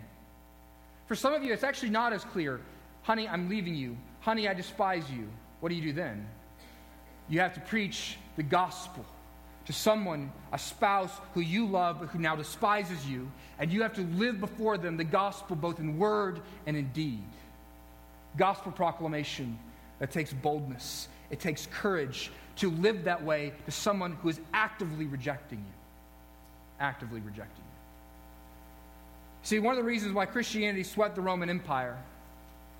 For 1.07 1.15
some 1.15 1.33
of 1.33 1.43
you, 1.43 1.53
it's 1.53 1.63
actually 1.63 1.91
not 1.91 2.13
as 2.13 2.23
clear. 2.25 2.59
Honey, 3.03 3.27
I'm 3.27 3.49
leaving 3.49 3.75
you. 3.75 3.97
Honey, 4.19 4.47
I 4.47 4.53
despise 4.53 5.09
you. 5.09 5.27
What 5.59 5.69
do 5.69 5.75
you 5.75 5.81
do 5.81 5.93
then? 5.93 6.27
You 7.29 7.39
have 7.39 7.53
to 7.53 7.61
preach 7.61 8.17
the 8.35 8.43
gospel 8.43 9.05
to 9.65 9.73
someone, 9.73 10.31
a 10.51 10.59
spouse 10.59 11.11
who 11.33 11.41
you 11.41 11.65
love 11.65 11.99
but 11.99 12.09
who 12.09 12.19
now 12.19 12.35
despises 12.35 13.07
you, 13.07 13.31
and 13.59 13.71
you 13.71 13.81
have 13.81 13.93
to 13.93 14.01
live 14.01 14.39
before 14.39 14.77
them 14.77 14.97
the 14.97 15.03
gospel 15.03 15.55
both 15.55 15.79
in 15.79 15.97
word 15.97 16.41
and 16.65 16.75
in 16.75 16.91
deed. 16.91 17.23
Gospel 18.37 18.71
proclamation 18.71 19.57
that 19.99 20.11
takes 20.11 20.33
boldness, 20.33 21.07
it 21.29 21.39
takes 21.39 21.67
courage, 21.67 22.31
to 22.57 22.69
live 22.71 23.05
that 23.05 23.23
way 23.23 23.53
to 23.65 23.71
someone 23.71 24.13
who 24.13 24.29
is 24.29 24.39
actively 24.53 25.05
rejecting 25.05 25.59
you. 25.59 25.73
Actively 26.79 27.19
rejecting 27.21 27.63
you. 27.63 27.71
See, 29.43 29.59
one 29.59 29.73
of 29.73 29.77
the 29.77 29.83
reasons 29.83 30.13
why 30.13 30.25
Christianity 30.25 30.83
swept 30.83 31.15
the 31.15 31.21
Roman 31.21 31.49
Empire 31.49 31.97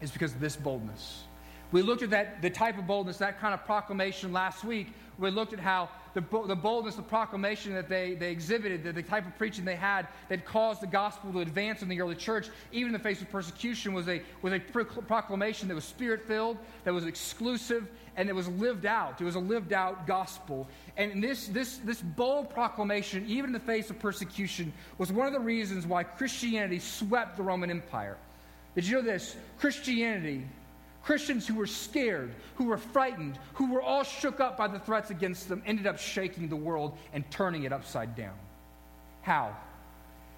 is 0.02 0.12
because 0.12 0.34
of 0.34 0.40
this 0.40 0.56
boldness. 0.56 1.24
We 1.72 1.82
looked 1.82 2.04
at 2.04 2.10
that, 2.10 2.42
the 2.42 2.50
type 2.50 2.78
of 2.78 2.86
boldness, 2.86 3.18
that 3.18 3.40
kind 3.40 3.54
of 3.54 3.66
proclamation 3.66 4.34
last 4.34 4.64
week. 4.64 4.88
We 5.18 5.30
looked 5.30 5.54
at 5.54 5.60
how 5.60 5.90
the, 6.14 6.22
the 6.48 6.56
boldness, 6.56 6.96
the 6.96 7.02
proclamation 7.02 7.74
that 7.76 7.88
they, 7.88 8.16
they 8.16 8.32
exhibited, 8.32 8.84
the, 8.84 8.92
the 8.92 9.04
type 9.04 9.26
of 9.26 9.38
preaching 9.38 9.64
they 9.64 9.76
had 9.76 10.08
that 10.30 10.46
caused 10.46 10.82
the 10.82 10.88
gospel 10.88 11.32
to 11.32 11.40
advance 11.40 11.82
in 11.82 11.90
the 11.90 12.02
early 12.02 12.16
church, 12.16 12.50
even 12.72 12.88
in 12.88 12.94
the 12.94 13.00
face 13.00 13.22
of 13.22 13.30
persecution, 13.30 13.94
was 13.94 14.10
a, 14.10 14.22
was 14.42 14.52
a 14.52 14.60
proclamation 14.60 15.68
that 15.68 15.76
was 15.76 15.86
spirit 15.86 16.28
filled, 16.28 16.58
that 16.84 16.94
was 16.94 17.06
exclusive, 17.06 17.88
and 18.18 18.28
it 18.28 18.36
was 18.36 18.48
lived 18.50 18.86
out. 18.86 19.22
It 19.22 19.24
was 19.24 19.36
a 19.36 19.40
lived 19.40 19.74
out 19.74 20.08
gospel. 20.08 20.68
And 20.98 21.24
this, 21.24 21.48
this, 21.48 21.78
this 21.78 22.02
bold 22.02 22.50
proclamation, 22.50 23.26
even 23.28 23.50
in 23.50 23.54
the 23.54 23.60
face 23.60 23.90
of 23.90 24.00
persecution, 24.00 24.74
was 24.98 25.12
one 25.12 25.28
of 25.28 25.34
the 25.34 25.40
reasons 25.40 25.86
why 25.86 26.04
Christianity 26.04 26.80
swept 26.80 27.38
the 27.38 27.44
Roman 27.44 27.70
Empire. 27.70 28.18
Did 28.76 28.88
you 28.88 28.96
know 28.96 29.02
this? 29.02 29.36
Christianity 29.60 30.46
Christians 31.04 31.48
who 31.48 31.56
were 31.56 31.68
scared, 31.68 32.32
who 32.56 32.66
were 32.66 32.78
frightened, 32.78 33.40
who 33.54 33.72
were 33.72 33.82
all 33.82 34.04
shook 34.04 34.40
up 34.40 34.58
by 34.58 34.68
the 34.68 34.80
threats 34.80 35.10
against 35.10 35.50
them, 35.50 35.64
ended 35.66 35.88
up 35.88 35.98
shaking 35.98 36.48
the 36.48 36.56
world 36.56 36.98
and 37.14 37.30
turning 37.32 37.64
it 37.64 37.74
upside 37.74 38.16
down. 38.16 38.38
How? 39.22 39.56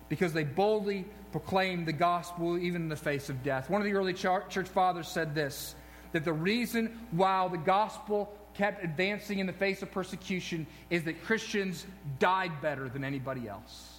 Because 0.08 0.32
they 0.32 0.43
boldly 0.43 1.05
proclaimed 1.32 1.86
the 1.86 1.93
gospel 1.93 2.58
even 2.58 2.84
in 2.84 2.89
the 2.89 2.96
face 2.96 3.29
of 3.29 3.43
death. 3.43 3.70
One 3.70 3.82
of 3.82 3.86
the 3.86 3.93
early 3.93 4.13
church 4.13 4.67
fathers 4.67 5.08
said 5.08 5.36
this 5.36 5.75
that 6.13 6.24
the 6.24 6.34
reason 6.34 7.00
why 7.12 7.48
the 7.48 7.58
gospel 7.58 8.32
kept 8.53 8.84
advancing 8.84 9.39
in 9.39 9.48
the 9.48 9.53
face 9.53 9.82
of 9.82 9.91
persecution 9.91 10.67
is 10.91 11.03
that 11.03 11.24
Christians 11.24 11.88
died 12.20 12.62
better 12.62 12.88
than 12.88 13.03
anybody 13.03 13.48
else. 13.48 13.92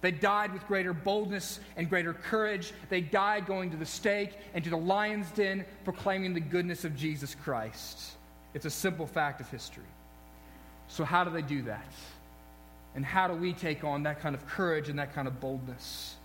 They 0.00 0.10
died 0.10 0.52
with 0.52 0.66
greater 0.66 0.94
boldness 0.94 1.60
and 1.76 1.88
greater 1.88 2.14
courage. 2.14 2.72
They 2.88 3.00
died 3.00 3.46
going 3.46 3.70
to 3.70 3.76
the 3.76 3.86
stake 3.86 4.32
and 4.54 4.64
to 4.64 4.70
the 4.70 4.76
lion's 4.76 5.30
den, 5.32 5.64
proclaiming 5.84 6.32
the 6.32 6.40
goodness 6.40 6.84
of 6.84 6.96
Jesus 6.96 7.34
Christ. 7.34 8.12
It's 8.54 8.64
a 8.64 8.70
simple 8.70 9.06
fact 9.06 9.40
of 9.40 9.50
history. 9.50 9.84
So, 10.88 11.04
how 11.04 11.22
do 11.24 11.30
they 11.30 11.42
do 11.42 11.62
that? 11.62 11.92
And 12.94 13.04
how 13.04 13.28
do 13.28 13.34
we 13.34 13.52
take 13.52 13.84
on 13.84 14.02
that 14.04 14.20
kind 14.20 14.34
of 14.34 14.46
courage 14.46 14.88
and 14.88 14.98
that 14.98 15.14
kind 15.14 15.28
of 15.28 15.38
boldness? 15.38 16.16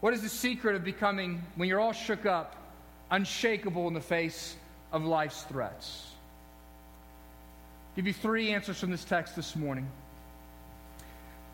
What 0.00 0.14
is 0.14 0.22
the 0.22 0.28
secret 0.28 0.74
of 0.74 0.82
becoming, 0.82 1.42
when 1.54 1.68
you're 1.68 1.78
all 1.78 1.92
shook 1.92 2.26
up, 2.26 2.56
unshakable 3.10 3.86
in 3.86 3.94
the 3.94 4.00
face 4.00 4.56
of 4.90 5.04
life's 5.04 5.42
threats? 5.44 6.08
I'll 7.90 7.96
give 7.96 8.06
you 8.06 8.12
three 8.12 8.52
answers 8.52 8.80
from 8.80 8.90
this 8.90 9.04
text 9.04 9.36
this 9.36 9.54
morning 9.54 9.88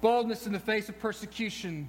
boldness 0.00 0.47
in 0.47 0.52
the 0.52 0.59
face 0.59 0.88
of 0.88 0.99
persecution. 0.99 1.88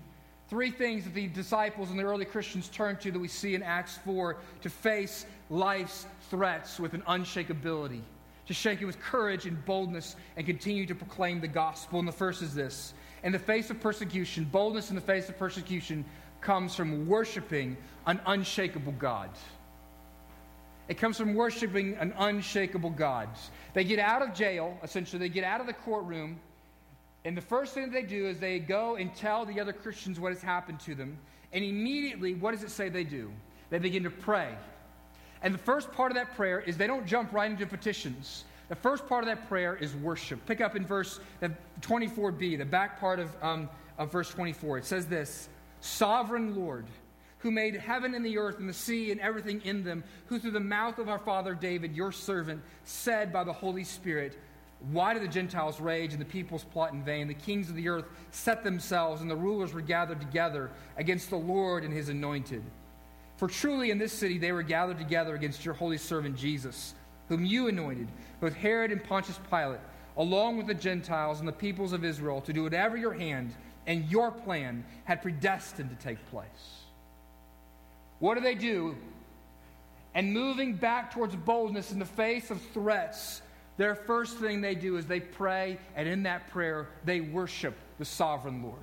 Three 0.50 0.72
things 0.72 1.04
that 1.04 1.14
the 1.14 1.28
disciples 1.28 1.92
and 1.92 2.00
the 2.00 2.04
early 2.04 2.26
Christians 2.26 2.70
turned 2.70 3.00
to 3.02 3.12
that 3.12 3.20
we 3.20 3.28
see 3.28 3.54
in 3.54 3.62
Acts 3.62 3.98
4 3.98 4.38
to 4.62 4.70
face 4.70 5.26
life's 5.50 6.08
threats 6.30 6.80
with 6.80 6.94
an 6.94 7.04
unshakability, 7.04 8.02
to 8.48 8.54
shake 8.54 8.82
it 8.82 8.86
with 8.86 9.00
courage 9.00 9.46
and 9.46 9.64
boldness 9.66 10.16
and 10.38 10.46
continue 10.46 10.86
to 10.88 10.96
proclaim 10.96 11.40
the 11.40 11.48
gospel. 11.48 12.00
And 12.00 12.08
the 12.08 12.14
first 12.14 12.42
is 12.42 12.56
this 12.56 12.94
In 13.24 13.32
the 13.32 13.40
face 13.40 13.70
of 13.70 13.80
persecution, 13.80 14.46
boldness 14.46 14.90
in 14.90 14.96
the 14.96 15.02
face 15.02 15.30
of 15.30 15.38
persecution 15.38 16.04
comes 16.42 16.74
from 16.74 17.08
worshiping 17.08 17.78
an 18.08 18.20
unshakable 18.26 18.94
God. 18.94 19.30
It 20.88 20.98
comes 20.98 21.18
from 21.18 21.36
worshiping 21.36 21.96
an 22.00 22.14
unshakable 22.18 22.90
God. 22.90 23.30
They 23.76 23.84
get 23.84 24.00
out 24.00 24.24
of 24.24 24.34
jail, 24.34 24.76
essentially, 24.82 25.20
they 25.20 25.30
get 25.30 25.44
out 25.44 25.62
of 25.62 25.68
the 25.68 25.74
courtroom 25.74 26.40
and 27.26 27.36
the 27.36 27.42
first 27.42 27.74
thing 27.74 27.92
they 27.92 28.04
do 28.04 28.28
is 28.28 28.40
they 28.40 28.60
go 28.60 28.96
and 28.96 29.14
tell 29.14 29.46
the 29.46 29.60
other 29.60 29.74
Christians 29.74 30.20
what 30.20 30.32
has 30.34 30.42
happened 30.42 30.80
to 30.82 30.96
them. 30.96 31.18
And 31.52 31.64
immediately, 31.64 32.34
what 32.34 32.52
does 32.52 32.64
it 32.64 32.72
say 32.72 32.90
they 32.90 33.04
do? 33.04 33.32
They 33.70 33.80
begin 33.80 34.04
to 34.04 34.10
pray. 34.10 34.56
And 35.42 35.54
the 35.54 35.60
first 35.60 35.92
part 35.92 36.12
of 36.12 36.16
that 36.16 36.36
prayer 36.36 36.60
is 36.60 36.78
they 36.78 36.88
don't 36.88 37.06
jump 37.06 37.34
right 37.34 37.50
into 37.50 37.66
petitions. 37.66 38.46
The 38.70 38.76
first 38.76 39.08
part 39.08 39.24
of 39.24 39.28
that 39.30 39.48
prayer 39.48 39.76
is 39.76 39.96
worship. 39.96 40.46
Pick 40.46 40.62
up 40.62 40.76
in 40.76 40.86
verse 40.86 41.20
24b, 41.82 42.58
the 42.58 42.66
back 42.66 43.00
part 43.00 43.20
of, 43.20 43.32
um, 43.42 43.70
of 43.98 44.12
verse 44.12 44.30
24. 44.30 44.80
It 44.80 44.86
says 44.86 45.08
this 45.08 45.50
Sovereign 45.82 46.56
Lord, 46.56 46.86
who 47.40 47.52
made 47.52 47.76
heaven 47.76 48.14
and 48.14 48.26
the 48.26 48.38
earth 48.38 48.60
and 48.60 48.70
the 48.70 48.74
sea 48.74 49.12
and 49.12 49.20
everything 49.22 49.62
in 49.62 49.84
them, 49.84 50.04
who 50.28 50.40
through 50.40 50.52
the 50.52 50.60
mouth 50.60 51.00
of 51.00 51.10
our 51.10 51.20
father 51.20 51.54
David, 51.56 51.96
your 51.96 52.12
servant, 52.12 52.62
said 52.84 53.34
by 53.34 53.44
the 53.44 53.54
Holy 53.54 53.84
Spirit, 53.84 54.38
why 54.92 55.14
do 55.14 55.20
the 55.20 55.28
Gentiles 55.28 55.82
rage 55.82 56.14
and 56.14 56.22
the 56.22 56.26
peoples 56.26 56.64
plot 56.64 56.94
in 56.94 57.04
vain? 57.04 57.28
The 57.28 57.34
kings 57.34 57.70
of 57.70 57.76
the 57.76 57.90
earth 57.90 58.06
set 58.32 58.64
themselves, 58.64 59.22
and 59.22 59.30
the 59.30 59.36
rulers 59.36 59.74
were 59.74 59.82
gathered 59.82 60.22
together 60.22 60.72
against 60.96 61.30
the 61.30 61.36
Lord 61.36 61.84
and 61.84 61.94
his 61.94 62.08
anointed. 62.08 62.64
For 63.36 63.48
truly 63.48 63.92
in 63.92 63.98
this 63.98 64.14
city 64.14 64.38
they 64.38 64.52
were 64.52 64.64
gathered 64.64 64.98
together 64.98 65.36
against 65.36 65.66
your 65.66 65.74
holy 65.74 65.98
servant 65.98 66.38
Jesus, 66.38 66.94
whom 67.28 67.44
you 67.44 67.68
anointed, 67.68 68.08
both 68.40 68.54
Herod 68.54 68.92
and 68.92 69.04
Pontius 69.04 69.40
Pilate, 69.50 69.82
along 70.18 70.58
with 70.58 70.68
the 70.68 70.74
Gentiles 70.74 71.40
and 71.40 71.48
the 71.48 71.54
peoples 71.54 71.92
of 71.92 72.06
Israel, 72.06 72.42
to 72.42 72.54
do 72.54 72.64
whatever 72.64 72.96
your 72.96 73.14
hand 73.14 73.54
and 73.86 74.10
your 74.10 74.32
plan 74.32 74.86
had 75.04 75.22
predestined 75.22 75.90
to 75.90 75.96
take 75.98 76.26
place. 76.28 76.84
What 78.20 78.36
do 78.36 78.42
they 78.42 78.56
do? 78.56 78.96
And 80.14 80.34
moving 80.34 80.74
back 80.74 81.14
towards 81.14 81.36
boldness 81.36 81.92
in 81.92 82.00
the 82.00 82.06
face 82.06 82.50
of 82.50 82.62
threats 82.74 83.42
their 83.80 83.96
first 83.96 84.36
thing 84.40 84.60
they 84.60 84.76
do 84.76 84.98
is 84.98 85.06
they 85.06 85.22
pray, 85.22 85.78
and 85.96 86.06
in 86.06 86.24
that 86.24 86.50
prayer, 86.50 86.90
they 87.06 87.22
worship 87.22 87.74
the 87.98 88.04
sovereign 88.04 88.62
Lord. 88.62 88.76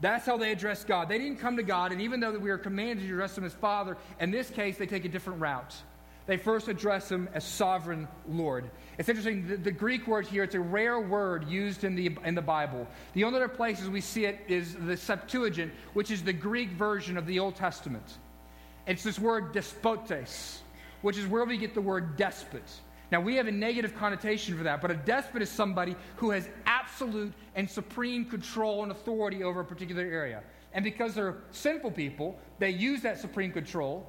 That's 0.00 0.24
how 0.24 0.38
they 0.38 0.52
address 0.52 0.84
God. 0.84 1.10
They 1.10 1.18
didn't 1.18 1.36
come 1.36 1.58
to 1.58 1.62
God, 1.62 1.92
and 1.92 2.00
even 2.00 2.18
though 2.18 2.38
we 2.38 2.48
are 2.48 2.56
commanded 2.56 3.06
to 3.06 3.12
address 3.12 3.36
Him 3.36 3.44
as 3.44 3.52
Father, 3.52 3.98
in 4.20 4.30
this 4.30 4.48
case, 4.48 4.78
they 4.78 4.86
take 4.86 5.04
a 5.04 5.08
different 5.10 5.38
route. 5.42 5.74
They 6.24 6.38
first 6.38 6.68
address 6.68 7.12
Him 7.12 7.28
as 7.34 7.44
Sovereign 7.44 8.08
Lord. 8.26 8.70
It's 8.96 9.10
interesting, 9.10 9.46
the, 9.46 9.58
the, 9.58 9.70
Greek 9.70 10.06
word 10.06 10.26
here, 10.26 10.44
it's 10.44 10.54
a 10.54 10.60
rare 10.60 10.98
word 10.98 11.46
used 11.46 11.84
in 11.84 11.94
the, 11.94 12.16
in 12.24 12.34
the 12.34 12.40
Bible. 12.40 12.88
The 13.12 13.24
only 13.24 13.36
other 13.36 13.48
places 13.48 13.90
we 13.90 14.00
see 14.00 14.24
it 14.24 14.40
is 14.48 14.76
the 14.76 14.96
Septuagint, 14.96 15.74
which 15.92 16.10
is 16.10 16.22
the 16.22 16.32
Greek 16.32 16.70
version 16.70 17.18
of 17.18 17.26
the 17.26 17.38
Old 17.38 17.56
Testament. 17.56 18.16
It's 18.86 19.02
this 19.02 19.18
word 19.18 19.52
despotes, 19.52 20.62
which 21.02 21.18
is 21.18 21.26
where 21.26 21.44
we 21.44 21.58
get 21.58 21.74
the 21.74 21.82
word 21.82 22.16
despot. 22.16 22.64
Now, 23.10 23.20
we 23.20 23.36
have 23.36 23.46
a 23.46 23.52
negative 23.52 23.96
connotation 23.96 24.56
for 24.56 24.64
that, 24.64 24.82
but 24.82 24.90
a 24.90 24.94
despot 24.94 25.40
is 25.40 25.48
somebody 25.48 25.96
who 26.16 26.30
has 26.30 26.48
absolute 26.66 27.32
and 27.54 27.68
supreme 27.68 28.24
control 28.26 28.82
and 28.82 28.92
authority 28.92 29.42
over 29.42 29.60
a 29.60 29.64
particular 29.64 30.02
area. 30.02 30.42
And 30.74 30.84
because 30.84 31.14
they're 31.14 31.38
sinful 31.50 31.92
people, 31.92 32.38
they 32.58 32.70
use 32.70 33.02
that 33.02 33.18
supreme 33.18 33.52
control 33.52 34.06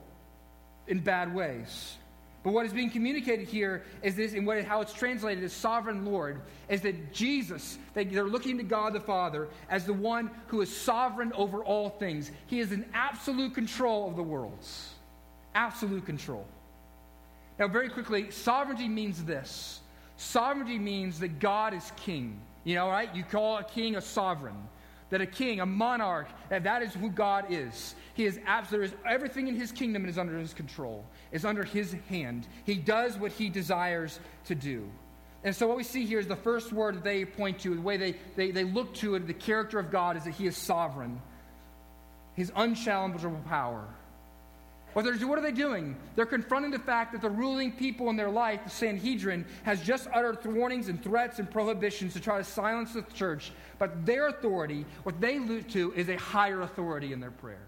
in 0.87 0.99
bad 0.99 1.33
ways. 1.33 1.95
But 2.43 2.53
what 2.53 2.65
is 2.65 2.73
being 2.73 2.89
communicated 2.89 3.47
here 3.47 3.83
is 4.01 4.15
this, 4.15 4.33
and 4.33 4.47
what, 4.47 4.63
how 4.63 4.81
it's 4.81 4.93
translated 4.93 5.43
as 5.43 5.51
sovereign 5.51 6.05
Lord, 6.05 6.41
is 6.69 6.81
that 6.81 7.13
Jesus, 7.13 7.77
they, 7.93 8.05
they're 8.05 8.23
looking 8.23 8.57
to 8.57 8.63
God 8.63 8.93
the 8.93 8.99
Father 8.99 9.49
as 9.69 9.85
the 9.85 9.93
one 9.93 10.31
who 10.47 10.61
is 10.61 10.75
sovereign 10.75 11.33
over 11.33 11.63
all 11.63 11.89
things. 11.89 12.31
He 12.47 12.59
is 12.59 12.71
in 12.71 12.85
absolute 12.93 13.53
control 13.53 14.09
of 14.09 14.15
the 14.15 14.23
worlds. 14.23 14.93
Absolute 15.53 16.05
control. 16.05 16.45
Now, 17.59 17.67
very 17.67 17.89
quickly, 17.89 18.31
sovereignty 18.31 18.87
means 18.87 19.23
this 19.23 19.81
Sovereignty 20.19 20.77
means 20.77 21.19
that 21.19 21.39
God 21.39 21.73
is 21.73 21.93
king. 21.95 22.41
You 22.65 22.75
know, 22.75 22.89
right? 22.89 23.13
You 23.15 23.23
call 23.23 23.57
a 23.57 23.63
king 23.63 23.95
a 23.95 24.01
sovereign. 24.01 24.67
That 25.11 25.21
a 25.21 25.25
king, 25.25 25.59
a 25.59 25.65
monarch, 25.65 26.27
that 26.49 26.63
that 26.65 26.83
is 26.83 26.93
who 26.93 27.09
God 27.09 27.45
is. 27.49 27.95
He 28.13 28.25
is 28.25 28.39
absolute. 28.45 28.93
Everything 29.07 29.47
in 29.47 29.55
his 29.55 29.71
kingdom 29.71 30.07
is 30.07 30.19
under 30.19 30.37
his 30.37 30.53
control, 30.53 31.03
is 31.31 31.45
under 31.45 31.63
his 31.63 31.95
hand. 32.09 32.47
He 32.65 32.75
does 32.75 33.17
what 33.17 33.31
he 33.31 33.49
desires 33.49 34.19
to 34.45 34.55
do. 34.55 34.87
And 35.43 35.55
so 35.55 35.67
what 35.67 35.77
we 35.77 35.83
see 35.83 36.05
here 36.05 36.19
is 36.19 36.27
the 36.27 36.35
first 36.35 36.73
word 36.73 36.95
that 36.95 37.03
they 37.03 37.25
point 37.25 37.59
to, 37.59 37.73
the 37.73 37.81
way 37.81 37.97
they, 37.97 38.15
they, 38.35 38.51
they 38.51 38.65
look 38.65 38.93
to 38.95 39.15
it, 39.15 39.25
the 39.25 39.33
character 39.33 39.79
of 39.79 39.89
God 39.89 40.17
is 40.17 40.25
that 40.25 40.35
he 40.35 40.45
is 40.45 40.57
sovereign. 40.57 41.19
His 42.35 42.51
unchallengeable 42.51 43.45
power. 43.47 43.87
What, 44.93 45.05
what 45.05 45.37
are 45.37 45.41
they 45.41 45.51
doing? 45.51 45.95
They're 46.15 46.25
confronting 46.25 46.71
the 46.71 46.79
fact 46.79 47.11
that 47.11 47.21
the 47.21 47.29
ruling 47.29 47.71
people 47.71 48.09
in 48.09 48.15
their 48.15 48.29
life, 48.29 48.61
the 48.63 48.69
Sanhedrin, 48.69 49.45
has 49.63 49.81
just 49.81 50.07
uttered 50.13 50.43
warnings 50.45 50.89
and 50.89 51.01
threats 51.01 51.39
and 51.39 51.49
prohibitions 51.49 52.13
to 52.13 52.19
try 52.19 52.37
to 52.37 52.43
silence 52.43 52.93
the 52.93 53.03
church. 53.13 53.51
But 53.77 54.05
their 54.05 54.27
authority, 54.27 54.85
what 55.03 55.21
they 55.21 55.39
look 55.39 55.67
to, 55.69 55.93
is 55.93 56.09
a 56.09 56.17
higher 56.17 56.61
authority 56.61 57.13
in 57.13 57.19
their 57.19 57.31
prayer. 57.31 57.67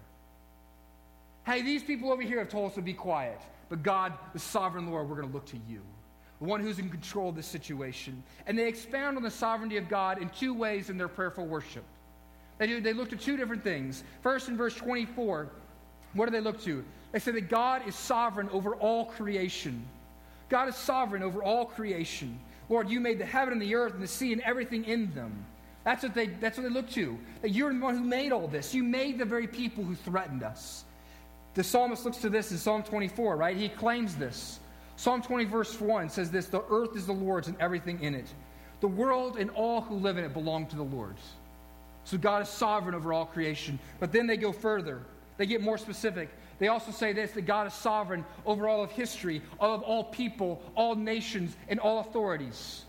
Hey, 1.44 1.62
these 1.62 1.82
people 1.82 2.12
over 2.12 2.22
here 2.22 2.38
have 2.38 2.48
told 2.48 2.70
us 2.70 2.74
to 2.74 2.82
be 2.82 2.92
quiet. 2.92 3.40
But 3.68 3.82
God, 3.82 4.12
the 4.32 4.38
sovereign 4.38 4.90
Lord, 4.90 5.08
we're 5.08 5.16
going 5.16 5.28
to 5.28 5.34
look 5.34 5.46
to 5.46 5.58
you, 5.68 5.80
the 6.40 6.46
one 6.46 6.60
who's 6.60 6.78
in 6.78 6.90
control 6.90 7.30
of 7.30 7.36
this 7.36 7.46
situation. 7.46 8.22
And 8.46 8.58
they 8.58 8.68
expound 8.68 9.16
on 9.16 9.22
the 9.22 9.30
sovereignty 9.30 9.76
of 9.76 9.88
God 9.88 10.20
in 10.20 10.28
two 10.28 10.52
ways 10.52 10.90
in 10.90 10.98
their 10.98 11.08
prayerful 11.08 11.46
worship. 11.46 11.84
They, 12.58 12.66
do, 12.66 12.80
they 12.80 12.92
look 12.92 13.12
at 13.12 13.20
two 13.20 13.36
different 13.36 13.64
things. 13.64 14.04
First, 14.20 14.48
in 14.48 14.56
verse 14.56 14.74
24, 14.74 15.50
what 16.14 16.26
do 16.26 16.32
they 16.32 16.40
look 16.40 16.60
to? 16.62 16.84
They 17.12 17.18
say 17.18 17.32
that 17.32 17.48
God 17.48 17.86
is 17.86 17.94
sovereign 17.94 18.48
over 18.50 18.74
all 18.74 19.06
creation. 19.06 19.86
God 20.48 20.68
is 20.68 20.76
sovereign 20.76 21.22
over 21.22 21.42
all 21.42 21.66
creation. 21.66 22.38
Lord, 22.68 22.88
you 22.88 23.00
made 23.00 23.18
the 23.18 23.26
heaven 23.26 23.52
and 23.52 23.62
the 23.62 23.74
earth 23.74 23.94
and 23.94 24.02
the 24.02 24.08
sea 24.08 24.32
and 24.32 24.42
everything 24.42 24.84
in 24.84 25.12
them. 25.14 25.44
That's 25.84 26.02
what 26.02 26.14
they, 26.14 26.26
that's 26.26 26.56
what 26.56 26.64
they 26.64 26.72
look 26.72 26.90
to. 26.90 27.18
That 27.42 27.50
you're 27.50 27.72
the 27.72 27.80
one 27.80 27.96
who 27.96 28.04
made 28.04 28.32
all 28.32 28.46
this. 28.46 28.74
You 28.74 28.84
made 28.84 29.18
the 29.18 29.24
very 29.24 29.46
people 29.46 29.84
who 29.84 29.94
threatened 29.94 30.42
us. 30.42 30.84
The 31.54 31.64
psalmist 31.64 32.04
looks 32.04 32.18
to 32.18 32.30
this 32.30 32.50
in 32.50 32.58
Psalm 32.58 32.82
24, 32.82 33.36
right? 33.36 33.56
He 33.56 33.68
claims 33.68 34.16
this. 34.16 34.60
Psalm 34.96 35.20
20, 35.20 35.44
verse 35.46 35.80
1 35.80 36.08
says 36.08 36.30
this 36.30 36.46
The 36.46 36.62
earth 36.70 36.96
is 36.96 37.06
the 37.06 37.12
Lord's 37.12 37.48
and 37.48 37.56
everything 37.60 38.00
in 38.00 38.14
it. 38.14 38.32
The 38.80 38.88
world 38.88 39.36
and 39.38 39.50
all 39.50 39.80
who 39.80 39.96
live 39.96 40.16
in 40.16 40.24
it 40.24 40.32
belong 40.32 40.66
to 40.66 40.76
the 40.76 40.82
Lord. 40.82 41.16
So 42.04 42.16
God 42.16 42.42
is 42.42 42.48
sovereign 42.48 42.94
over 42.94 43.12
all 43.12 43.26
creation. 43.26 43.78
But 44.00 44.12
then 44.12 44.26
they 44.26 44.36
go 44.36 44.52
further. 44.52 45.02
They 45.36 45.46
get 45.46 45.62
more 45.62 45.78
specific. 45.78 46.28
They 46.58 46.68
also 46.68 46.92
say 46.92 47.12
this 47.12 47.32
that 47.32 47.42
God 47.42 47.66
is 47.66 47.74
sovereign 47.74 48.24
over 48.46 48.68
all 48.68 48.82
of 48.84 48.90
history, 48.92 49.42
all 49.58 49.74
of 49.74 49.82
all 49.82 50.04
people, 50.04 50.62
all 50.74 50.94
nations, 50.94 51.56
and 51.68 51.80
all 51.80 52.00
authorities. 52.00 52.84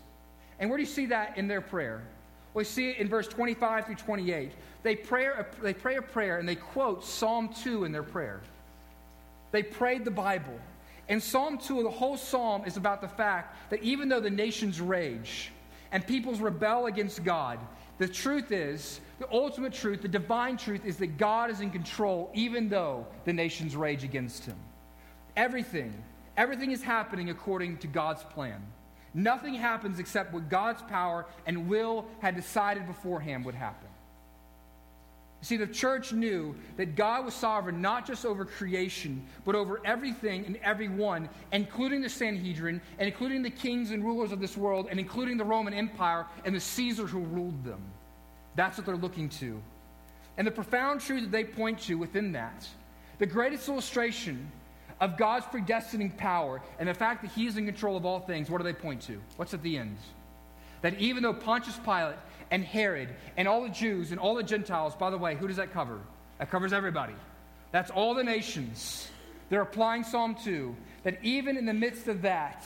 And 0.58 0.70
where 0.70 0.76
do 0.76 0.82
you 0.82 0.90
see 0.90 1.06
that 1.06 1.36
in 1.36 1.48
their 1.48 1.60
prayer? 1.60 2.02
We 2.54 2.62
see 2.62 2.90
it 2.90 2.98
in 2.98 3.08
verse 3.08 3.26
25 3.26 3.86
through 3.86 3.96
28. 3.96 4.52
They 4.84 4.94
pray, 4.94 5.28
they 5.60 5.74
pray 5.74 5.96
a 5.96 6.02
prayer 6.02 6.38
and 6.38 6.48
they 6.48 6.54
quote 6.54 7.04
Psalm 7.04 7.48
2 7.62 7.84
in 7.84 7.90
their 7.90 8.04
prayer. 8.04 8.40
They 9.50 9.62
prayed 9.62 10.04
the 10.04 10.10
Bible. 10.10 10.58
And 11.08 11.22
Psalm 11.22 11.58
2, 11.58 11.82
the 11.82 11.90
whole 11.90 12.16
psalm 12.16 12.64
is 12.64 12.76
about 12.76 13.00
the 13.00 13.08
fact 13.08 13.70
that 13.70 13.82
even 13.82 14.08
though 14.08 14.20
the 14.20 14.30
nations 14.30 14.80
rage 14.80 15.50
and 15.92 16.06
peoples 16.06 16.40
rebel 16.40 16.86
against 16.86 17.24
God, 17.24 17.58
the 17.98 18.08
truth 18.08 18.52
is 18.52 19.00
the 19.24 19.34
ultimate 19.34 19.72
truth, 19.72 20.02
the 20.02 20.08
divine 20.08 20.56
truth, 20.56 20.84
is 20.84 20.98
that 20.98 21.16
God 21.16 21.50
is 21.50 21.60
in 21.60 21.70
control 21.70 22.30
even 22.34 22.68
though 22.68 23.06
the 23.24 23.32
nations 23.32 23.74
rage 23.74 24.04
against 24.04 24.44
him. 24.44 24.56
Everything, 25.36 25.94
everything 26.36 26.72
is 26.72 26.82
happening 26.82 27.30
according 27.30 27.78
to 27.78 27.86
God's 27.86 28.22
plan. 28.22 28.62
Nothing 29.14 29.54
happens 29.54 29.98
except 29.98 30.34
what 30.34 30.50
God's 30.50 30.82
power 30.82 31.24
and 31.46 31.68
will 31.68 32.04
had 32.20 32.36
decided 32.36 32.86
beforehand 32.86 33.46
would 33.46 33.54
happen. 33.54 33.88
See, 35.40 35.56
the 35.56 35.66
church 35.66 36.12
knew 36.12 36.54
that 36.76 36.96
God 36.96 37.24
was 37.24 37.34
sovereign 37.34 37.80
not 37.80 38.06
just 38.06 38.26
over 38.26 38.44
creation, 38.44 39.26
but 39.44 39.54
over 39.54 39.80
everything 39.86 40.44
and 40.44 40.56
everyone, 40.62 41.28
including 41.52 42.02
the 42.02 42.08
Sanhedrin, 42.08 42.80
and 42.98 43.06
including 43.06 43.42
the 43.42 43.50
kings 43.50 43.90
and 43.90 44.04
rulers 44.04 44.32
of 44.32 44.40
this 44.40 44.56
world, 44.56 44.88
and 44.90 44.98
including 44.98 45.36
the 45.38 45.44
Roman 45.44 45.72
Empire 45.72 46.26
and 46.44 46.54
the 46.54 46.60
Caesars 46.60 47.10
who 47.10 47.20
ruled 47.20 47.62
them. 47.64 47.82
That's 48.54 48.76
what 48.76 48.86
they're 48.86 48.96
looking 48.96 49.28
to. 49.30 49.60
And 50.36 50.46
the 50.46 50.52
profound 50.52 51.00
truth 51.00 51.22
that 51.22 51.32
they 51.32 51.44
point 51.44 51.80
to 51.82 51.94
within 51.94 52.32
that, 52.32 52.66
the 53.18 53.26
greatest 53.26 53.68
illustration 53.68 54.50
of 55.00 55.16
God's 55.16 55.46
predestining 55.46 56.16
power 56.16 56.62
and 56.78 56.88
the 56.88 56.94
fact 56.94 57.22
that 57.22 57.30
He 57.32 57.46
is 57.46 57.56
in 57.56 57.66
control 57.66 57.96
of 57.96 58.04
all 58.04 58.20
things, 58.20 58.50
what 58.50 58.58
do 58.58 58.64
they 58.64 58.72
point 58.72 59.02
to? 59.02 59.20
What's 59.36 59.54
at 59.54 59.62
the 59.62 59.78
end? 59.78 59.96
That 60.82 60.98
even 61.00 61.22
though 61.22 61.32
Pontius 61.32 61.78
Pilate 61.84 62.16
and 62.50 62.64
Herod 62.64 63.08
and 63.36 63.48
all 63.48 63.62
the 63.62 63.68
Jews 63.68 64.10
and 64.10 64.20
all 64.20 64.34
the 64.34 64.42
Gentiles, 64.42 64.94
by 64.94 65.10
the 65.10 65.18
way, 65.18 65.34
who 65.34 65.46
does 65.46 65.56
that 65.56 65.72
cover? 65.72 66.00
That 66.38 66.50
covers 66.50 66.72
everybody. 66.72 67.14
That's 67.72 67.90
all 67.90 68.14
the 68.14 68.24
nations. 68.24 69.08
They're 69.48 69.62
applying 69.62 70.04
Psalm 70.04 70.36
2 70.44 70.74
that 71.04 71.18
even 71.22 71.56
in 71.56 71.66
the 71.66 71.74
midst 71.74 72.08
of 72.08 72.22
that, 72.22 72.64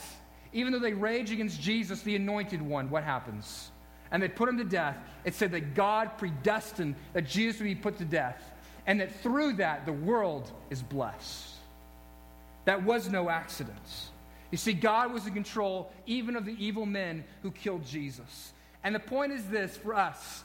even 0.53 0.71
though 0.73 0.79
they 0.79 0.93
rage 0.93 1.31
against 1.31 1.61
Jesus, 1.61 2.01
the 2.01 2.15
anointed 2.15 2.61
one, 2.61 2.89
what 2.89 3.03
happens? 3.03 3.71
And 4.11 4.21
they 4.21 4.27
put 4.27 4.49
him 4.49 4.57
to 4.57 4.63
death, 4.63 4.97
it 5.23 5.35
said 5.35 5.51
that 5.51 5.75
God 5.75 6.17
predestined 6.17 6.95
that 7.13 7.27
Jesus 7.27 7.59
would 7.59 7.65
be 7.65 7.75
put 7.75 7.97
to 7.99 8.05
death, 8.05 8.41
and 8.87 8.99
that 8.99 9.13
through 9.21 9.53
that 9.53 9.85
the 9.85 9.93
world 9.93 10.51
is 10.69 10.81
blessed. 10.81 11.55
That 12.65 12.83
was 12.83 13.09
no 13.09 13.29
accident. 13.29 13.77
You 14.51 14.57
see, 14.57 14.73
God 14.73 15.13
was 15.13 15.27
in 15.27 15.33
control 15.33 15.91
even 16.05 16.35
of 16.35 16.45
the 16.45 16.55
evil 16.63 16.85
men 16.85 17.23
who 17.43 17.51
killed 17.51 17.85
Jesus. 17.85 18.53
And 18.83 18.95
the 18.95 18.99
point 18.99 19.31
is 19.31 19.45
this 19.45 19.77
for 19.77 19.93
us. 19.93 20.43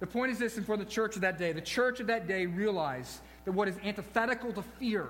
The 0.00 0.06
point 0.06 0.32
is 0.32 0.38
this, 0.38 0.56
and 0.56 0.64
for 0.64 0.76
the 0.76 0.84
church 0.84 1.16
of 1.16 1.22
that 1.22 1.38
day. 1.38 1.52
The 1.52 1.60
church 1.60 2.00
of 2.00 2.06
that 2.06 2.26
day 2.28 2.46
realized 2.46 3.20
that 3.44 3.52
what 3.52 3.68
is 3.68 3.76
antithetical 3.84 4.52
to 4.52 4.62
fear 4.62 5.08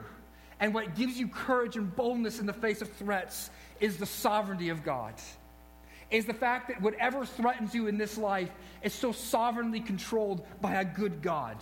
and 0.61 0.75
what 0.75 0.97
gives 0.97 1.19
you 1.19 1.29
courage 1.29 1.77
and 1.77 1.95
boldness 1.95 2.41
in 2.41 2.47
the 2.47 2.53
face 2.53 2.83
of 2.83 2.91
threats 2.95 3.51
is 3.81 3.97
the 3.99 4.07
sovereignty 4.07 4.71
of 4.71 4.83
God 4.83 5.15
is 6.11 6.25
the 6.25 6.35
fact 6.35 6.69
that 6.69 6.81
whatever 6.81 7.25
threatens 7.25 7.75
you 7.75 7.87
in 7.87 7.99
this 7.99 8.17
life 8.17 8.51
is 8.83 8.93
so 8.95 9.13
sovereignly 9.13 9.81
controlled 9.81 10.47
by 10.61 10.75
a 10.75 10.85
good 10.85 11.21
God. 11.23 11.57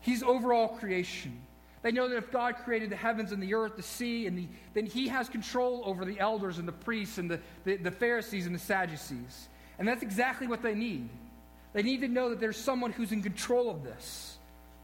He's 0.00 0.22
over 0.22 0.52
all 0.52 0.68
creation. 0.68 1.40
They 1.82 1.92
know 1.92 2.08
that 2.08 2.16
if 2.16 2.30
God 2.30 2.56
created 2.64 2.90
the 2.90 2.96
heavens 2.96 3.32
and 3.32 3.42
the 3.42 3.54
earth, 3.54 3.76
the 3.76 3.82
sea, 3.82 4.26
and 4.26 4.38
the, 4.38 4.46
then 4.74 4.86
He 4.86 5.08
has 5.08 5.28
control 5.28 5.82
over 5.84 6.04
the 6.04 6.18
elders 6.18 6.58
and 6.58 6.66
the 6.66 6.72
priests 6.72 7.18
and 7.18 7.30
the, 7.30 7.40
the, 7.64 7.76
the 7.76 7.90
Pharisees 7.90 8.46
and 8.46 8.54
the 8.54 8.60
Sadducees. 8.60 9.48
And 9.78 9.86
that's 9.86 10.02
exactly 10.02 10.46
what 10.46 10.62
they 10.62 10.74
need. 10.74 11.08
They 11.72 11.82
need 11.82 12.00
to 12.00 12.08
know 12.08 12.30
that 12.30 12.40
there's 12.40 12.56
someone 12.56 12.92
who's 12.92 13.12
in 13.12 13.22
control 13.22 13.68
of 13.68 13.82
this. 13.82 14.38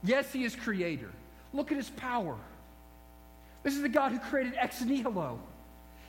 Yes, 0.05 0.33
He 0.33 0.45
is 0.45 0.55
creator. 0.55 1.11
Look 1.53 1.71
at 1.71 1.77
His 1.77 1.91
power. 1.91 2.37
This 3.63 3.75
is 3.75 3.83
the 3.83 3.89
God 3.89 4.13
who 4.13 4.19
created 4.19 4.55
ex 4.57 4.81
nihilo. 4.83 5.39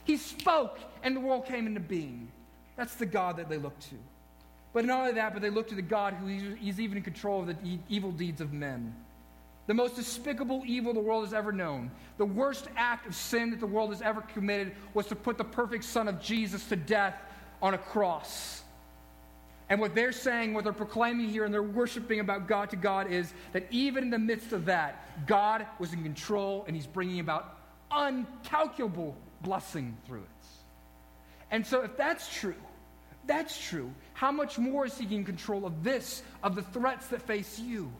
He 0.04 0.18
spoke, 0.18 0.80
and 1.02 1.16
the 1.16 1.20
world 1.20 1.46
came 1.46 1.68
into 1.68 1.80
being. 1.80 2.32
That's 2.76 2.96
the 2.96 3.06
God 3.06 3.38
that 3.38 3.50
they 3.50 3.58
look 3.58 3.80
to. 3.82 3.96
But 4.74 4.86
not 4.86 5.02
only 5.02 5.13
that, 5.13 5.34
but 5.34 5.42
they 5.42 5.52
look 5.52 5.68
to 5.70 5.76
the 5.76 5.82
God 5.82 6.16
who 6.16 6.28
is 6.28 6.80
even 6.80 6.98
in 6.98 7.04
control 7.04 7.42
of 7.42 7.48
the 7.48 7.56
evil 7.88 8.12
deeds 8.12 8.42
of 8.42 8.52
men. 8.52 8.96
The 9.68 9.74
most 9.74 9.96
despicable 9.96 10.63
evil 10.66 10.94
the 10.94 11.00
world 11.00 11.24
has 11.24 11.34
ever 11.34 11.52
known, 11.52 11.89
the 12.18 12.26
worst 12.26 12.68
act 12.76 13.08
of 13.08 13.16
sin 13.16 13.52
that 13.52 13.60
the 13.60 13.68
world 13.68 13.92
has 13.92 14.02
ever 14.02 14.22
committed, 14.22 14.74
was 14.94 15.06
to 15.08 15.16
put 15.16 15.38
the 15.38 15.44
perfect 15.44 15.86
Son 15.86 16.08
of 16.08 16.22
Jesus 16.22 16.68
to 16.68 16.76
death 16.76 17.16
on 17.62 17.74
a 17.74 17.78
cross. 17.78 18.63
And 19.70 19.80
what 19.80 19.96
they're 19.96 20.12
saying, 20.12 20.54
what 20.54 20.66
they're 20.66 20.74
proclaiming 20.74 21.30
here, 21.30 21.46
and 21.46 21.54
they're 21.54 21.63
worshiping 21.63 22.20
about 22.20 22.48
God 22.48 22.70
to 22.72 22.76
God 22.76 23.10
is 23.10 23.34
that 23.54 23.66
even 23.72 24.04
in 24.04 24.10
the 24.10 24.20
midst 24.20 24.52
of 24.52 24.66
that, 24.66 25.26
God 25.26 25.66
was 25.80 25.94
in 25.94 26.04
control 26.04 26.66
and 26.68 26.76
He's 26.76 26.88
bringing 26.88 27.22
about 27.22 27.58
uncalculable 27.89 29.16
blessing 29.44 29.98
through 30.08 30.22
it. 30.22 30.46
And 31.52 31.66
so, 31.66 31.82
if 31.82 31.96
that's 31.98 32.34
true, 32.34 32.56
that's 33.28 33.60
true, 33.70 33.92
how 34.14 34.32
much 34.32 34.58
more 34.58 34.86
is 34.86 34.98
he 34.98 35.16
in 35.16 35.24
control 35.24 35.66
of 35.66 35.84
this, 35.84 36.24
of 36.42 36.56
the 36.56 36.64
threats 36.64 37.08
that 37.08 37.22
face 37.22 37.60
you? 37.60 37.92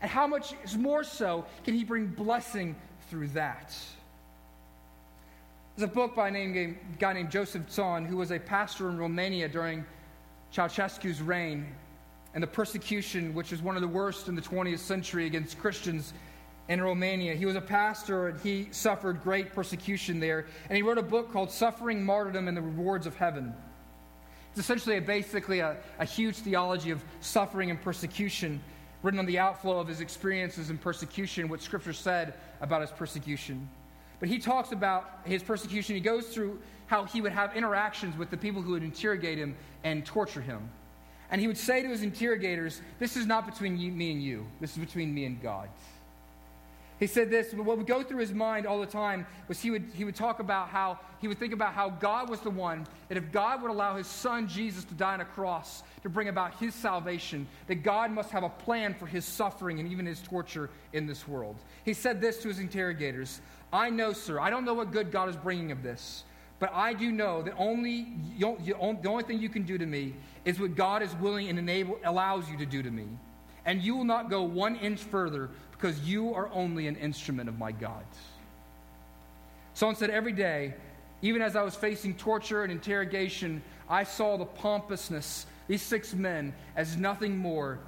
And 0.00 0.10
how 0.10 0.26
much 0.26 0.54
more 0.76 1.04
so 1.04 1.44
can 1.64 1.74
he 1.74 1.84
bring 1.84 2.06
blessing 2.06 2.76
through 3.10 3.28
that? 3.28 3.74
There's 5.76 5.88
a 5.88 5.92
book 5.92 6.16
by 6.16 6.28
a, 6.28 6.30
name, 6.30 6.78
guy 6.98 7.12
named 7.12 7.30
Joseph 7.30 7.66
Tson, 7.68 8.06
who 8.06 8.16
was 8.16 8.32
a 8.32 8.38
pastor 8.38 8.88
in 8.88 8.98
Romania 8.98 9.48
during 9.48 9.84
Ceausescu's 10.52 11.22
reign 11.22 11.66
and 12.34 12.42
the 12.42 12.48
persecution, 12.48 13.34
which 13.34 13.50
was 13.50 13.62
one 13.62 13.76
of 13.76 13.82
the 13.82 13.88
worst 13.88 14.28
in 14.28 14.34
the 14.34 14.42
20th 14.42 14.80
century 14.80 15.26
against 15.26 15.58
Christians 15.58 16.12
in 16.68 16.82
Romania. 16.82 17.34
He 17.34 17.46
was 17.46 17.56
a 17.56 17.60
pastor 17.60 18.28
and 18.28 18.40
he 18.40 18.68
suffered 18.70 19.22
great 19.22 19.54
persecution 19.54 20.20
there. 20.20 20.46
And 20.68 20.76
he 20.76 20.82
wrote 20.82 20.98
a 20.98 21.02
book 21.02 21.32
called 21.32 21.50
Suffering, 21.50 22.04
Martyrdom, 22.04 22.48
and 22.48 22.56
the 22.56 22.62
Rewards 22.62 23.06
of 23.06 23.16
Heaven. 23.16 23.54
It's 24.50 24.60
essentially 24.60 24.96
a, 24.96 25.00
basically 25.00 25.60
a, 25.60 25.76
a 25.98 26.04
huge 26.04 26.36
theology 26.36 26.90
of 26.90 27.02
suffering 27.20 27.70
and 27.70 27.80
persecution 27.80 28.60
written 29.02 29.20
on 29.20 29.26
the 29.26 29.38
outflow 29.38 29.78
of 29.78 29.88
his 29.88 30.00
experiences 30.00 30.70
in 30.70 30.78
persecution, 30.78 31.48
what 31.48 31.62
Scripture 31.62 31.92
said 31.92 32.34
about 32.60 32.80
his 32.80 32.90
persecution. 32.90 33.68
But 34.20 34.28
he 34.28 34.38
talks 34.38 34.72
about 34.72 35.20
his 35.24 35.42
persecution. 35.42 35.94
He 35.94 36.00
goes 36.00 36.26
through 36.26 36.58
how 36.86 37.04
he 37.04 37.20
would 37.20 37.32
have 37.32 37.54
interactions 37.56 38.16
with 38.16 38.30
the 38.30 38.36
people 38.36 38.60
who 38.60 38.72
would 38.72 38.82
interrogate 38.82 39.38
him 39.38 39.56
and 39.84 40.04
torture 40.04 40.40
him. 40.40 40.68
And 41.30 41.40
he 41.40 41.46
would 41.46 41.58
say 41.58 41.82
to 41.82 41.88
his 41.88 42.02
interrogators, 42.02 42.80
This 42.98 43.16
is 43.16 43.26
not 43.26 43.46
between 43.46 43.78
you, 43.78 43.92
me 43.92 44.10
and 44.10 44.22
you, 44.22 44.46
this 44.60 44.72
is 44.72 44.78
between 44.78 45.14
me 45.14 45.26
and 45.26 45.40
God. 45.40 45.68
He 46.98 47.06
said 47.06 47.30
this, 47.30 47.52
what 47.54 47.76
would 47.76 47.86
go 47.86 48.02
through 48.02 48.18
his 48.18 48.32
mind 48.32 48.66
all 48.66 48.80
the 48.80 48.86
time 48.86 49.24
was 49.46 49.60
he 49.60 49.70
would, 49.70 49.84
he 49.94 50.04
would 50.04 50.16
talk 50.16 50.40
about 50.40 50.68
how, 50.68 50.98
he 51.20 51.28
would 51.28 51.38
think 51.38 51.52
about 51.52 51.72
how 51.72 51.90
God 51.90 52.28
was 52.28 52.40
the 52.40 52.50
one, 52.50 52.86
that 53.08 53.16
if 53.16 53.30
God 53.30 53.62
would 53.62 53.70
allow 53.70 53.96
his 53.96 54.08
son 54.08 54.48
Jesus 54.48 54.84
to 54.84 54.94
die 54.94 55.14
on 55.14 55.20
a 55.20 55.24
cross 55.24 55.84
to 56.02 56.08
bring 56.08 56.28
about 56.28 56.54
his 56.54 56.74
salvation, 56.74 57.46
that 57.68 57.84
God 57.84 58.10
must 58.10 58.30
have 58.30 58.42
a 58.42 58.48
plan 58.48 58.94
for 58.94 59.06
his 59.06 59.24
suffering 59.24 59.78
and 59.78 59.90
even 59.90 60.06
his 60.06 60.20
torture 60.20 60.70
in 60.92 61.06
this 61.06 61.28
world. 61.28 61.56
He 61.84 61.94
said 61.94 62.20
this 62.20 62.38
to 62.42 62.48
his 62.48 62.58
interrogators 62.58 63.40
I 63.72 63.90
know, 63.90 64.12
sir, 64.12 64.40
I 64.40 64.50
don't 64.50 64.64
know 64.64 64.74
what 64.74 64.92
good 64.92 65.12
God 65.12 65.28
is 65.28 65.36
bringing 65.36 65.70
of 65.70 65.82
this, 65.82 66.24
but 66.58 66.72
I 66.72 66.94
do 66.94 67.12
know 67.12 67.42
that 67.42 67.54
only, 67.58 68.08
the 68.38 68.74
only 68.78 69.22
thing 69.22 69.38
you 69.38 69.50
can 69.50 69.62
do 69.62 69.78
to 69.78 69.86
me 69.86 70.14
is 70.44 70.58
what 70.58 70.74
God 70.74 71.02
is 71.02 71.14
willing 71.16 71.48
and 71.48 71.58
enable, 71.58 71.98
allows 72.04 72.48
you 72.50 72.56
to 72.56 72.66
do 72.66 72.82
to 72.82 72.90
me. 72.90 73.06
And 73.66 73.82
you 73.82 73.94
will 73.94 74.04
not 74.04 74.30
go 74.30 74.42
one 74.42 74.76
inch 74.76 75.00
further 75.00 75.50
because 75.78 76.00
you 76.00 76.34
are 76.34 76.50
only 76.52 76.88
an 76.88 76.96
instrument 76.96 77.48
of 77.48 77.58
my 77.58 77.70
God. 77.70 78.04
Someone 79.74 79.94
said, 79.94 80.10
Every 80.10 80.32
day, 80.32 80.74
even 81.22 81.40
as 81.40 81.54
I 81.54 81.62
was 81.62 81.74
facing 81.74 82.14
torture 82.14 82.64
and 82.64 82.72
interrogation, 82.72 83.62
I 83.88 84.04
saw 84.04 84.36
the 84.36 84.44
pompousness, 84.44 85.46
these 85.68 85.82
six 85.82 86.14
men, 86.14 86.52
as 86.76 86.96
nothing 86.96 87.36
more 87.36 87.78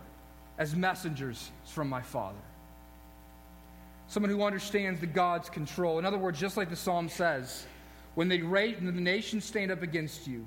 as 0.59 0.75
messengers 0.75 1.51
from 1.65 1.89
my 1.89 2.03
Father. 2.03 2.39
Someone 4.07 4.31
who 4.31 4.43
understands 4.43 5.01
the 5.01 5.07
God's 5.07 5.49
control. 5.49 5.99
In 5.99 6.05
other 6.05 6.19
words, 6.19 6.39
just 6.39 6.57
like 6.57 6.71
the 6.71 6.77
psalm 6.77 7.09
says, 7.09 7.67
when 8.15 8.29
they 8.29 8.39
the, 8.39 8.47
when 8.47 8.95
the 8.95 9.01
nations 9.01 9.45
stand 9.45 9.71
up 9.71 9.83
against 9.83 10.27
you, 10.27 10.47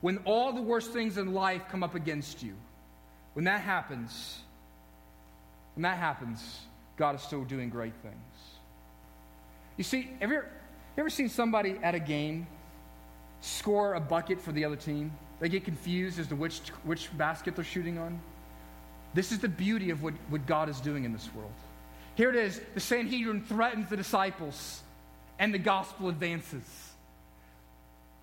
when 0.00 0.18
all 0.24 0.52
the 0.52 0.62
worst 0.62 0.92
things 0.92 1.18
in 1.18 1.34
life 1.34 1.62
come 1.68 1.82
up 1.82 1.94
against 1.94 2.42
you, 2.42 2.54
when 3.34 3.44
that 3.44 3.60
happens, 3.60 4.38
when 5.74 5.82
that 5.82 5.98
happens, 5.98 6.60
God 7.00 7.14
is 7.14 7.22
still 7.22 7.44
doing 7.44 7.70
great 7.70 7.94
things. 8.02 8.14
You 9.78 9.84
see, 9.84 10.10
have 10.20 10.30
you 10.30 10.36
ever, 10.36 10.48
you 10.96 11.00
ever 11.00 11.08
seen 11.08 11.30
somebody 11.30 11.78
at 11.82 11.94
a 11.94 11.98
game 11.98 12.46
score 13.40 13.94
a 13.94 14.00
bucket 14.00 14.38
for 14.38 14.52
the 14.52 14.66
other 14.66 14.76
team? 14.76 15.10
They 15.40 15.48
get 15.48 15.64
confused 15.64 16.18
as 16.18 16.26
to 16.26 16.36
which, 16.36 16.58
which 16.84 17.08
basket 17.16 17.56
they're 17.56 17.64
shooting 17.64 17.96
on. 17.96 18.20
This 19.14 19.32
is 19.32 19.38
the 19.38 19.48
beauty 19.48 19.88
of 19.88 20.02
what, 20.02 20.12
what 20.28 20.44
God 20.44 20.68
is 20.68 20.78
doing 20.78 21.04
in 21.04 21.12
this 21.14 21.30
world. 21.34 21.54
Here 22.16 22.28
it 22.28 22.36
is 22.36 22.60
the 22.74 22.80
Sanhedrin 22.80 23.44
threatens 23.44 23.88
the 23.88 23.96
disciples, 23.96 24.82
and 25.38 25.54
the 25.54 25.58
gospel 25.58 26.10
advances. 26.10 26.64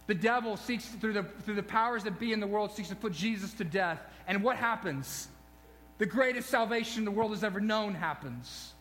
The 0.06 0.14
devil 0.14 0.56
seeks, 0.56 0.86
through 0.86 1.14
the, 1.14 1.24
through 1.24 1.56
the 1.56 1.64
powers 1.64 2.04
that 2.04 2.20
be 2.20 2.32
in 2.32 2.40
the 2.40 2.46
world, 2.46 2.72
seeks 2.74 2.90
to 2.90 2.96
put 2.96 3.12
Jesus 3.12 3.54
to 3.54 3.64
death. 3.64 4.00
And 4.28 4.44
what 4.44 4.56
happens? 4.56 5.30
The 5.98 6.06
greatest 6.06 6.50
salvation 6.50 7.06
the 7.06 7.12
world 7.12 7.32
has 7.32 7.44
ever 7.44 7.60
known 7.60 7.96
happens. 7.96 8.74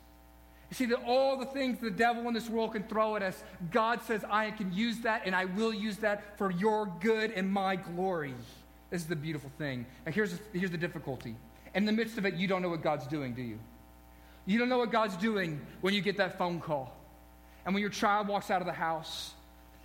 You 0.71 0.75
see, 0.75 0.87
that 0.87 1.05
all 1.07 1.37
the 1.37 1.47
things 1.47 1.79
the 1.79 1.91
devil 1.91 2.27
in 2.27 2.35
this 2.35 2.49
world 2.49 2.73
can 2.73 2.83
throw 2.83 3.15
at 3.15 3.23
us, 3.23 3.41
God 3.71 4.03
says, 4.03 4.25
I 4.29 4.51
can 4.51 4.73
use 4.73 4.99
that 5.01 5.23
and 5.25 5.35
I 5.35 5.45
will 5.45 5.73
use 5.73 5.99
that 5.99 6.37
for 6.39 6.51
your 6.51 6.87
good 7.01 7.31
and 7.31 7.51
my 7.51 7.77
glory. 7.77 8.35
This 8.91 9.03
is 9.03 9.07
the 9.07 9.17
beautiful 9.17 9.51
thing. 9.59 9.87
Now, 10.05 10.13
here's 10.13 10.33
the, 10.33 10.59
here's 10.59 10.71
the 10.73 10.79
difficulty. 10.79 11.37
In 11.75 11.85
the 11.85 11.93
midst 11.93 12.19
of 12.19 12.27
it, 12.27 12.35
you 12.35 12.49
don't 12.49 12.63
know 12.63 12.69
what 12.69 12.83
God's 12.83 13.07
doing, 13.07 13.35
do 13.35 13.43
you? 13.43 13.59
You 14.45 14.59
don't 14.59 14.69
know 14.69 14.79
what 14.79 14.91
God's 14.91 15.17
doing 15.17 15.61
when 15.83 15.95
you 15.95 16.01
get 16.01 16.17
that 16.17 16.39
phone 16.39 16.61
call. 16.61 16.97
And 17.65 17.75
when 17.75 17.81
your 17.81 17.91
child 17.91 18.29
walks 18.29 18.51
out 18.51 18.61
of 18.61 18.67
the 18.67 18.73
house. 18.73 19.33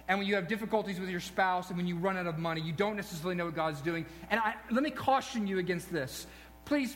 And 0.08 0.20
when 0.20 0.28
you 0.28 0.36
have 0.36 0.48
difficulties 0.48 1.00
with 1.00 1.10
your 1.10 1.20
spouse 1.20 1.70
and 1.70 1.78
when 1.78 1.88
you 1.88 1.96
run 1.96 2.18
out 2.18 2.28
of 2.28 2.38
money, 2.38 2.62
you 2.62 2.74
don't 2.74 2.96
necessarily 2.96 3.36
know 3.36 3.46
what 3.46 3.56
God's 3.56 3.82
doing. 3.82 4.06
And 4.30 4.40
I, 4.40 4.56
let 4.70 4.84
me 4.84 4.92
caution 4.92 5.48
you 5.48 5.58
against 5.58 5.92
this. 5.92 6.28
Please 6.66 6.96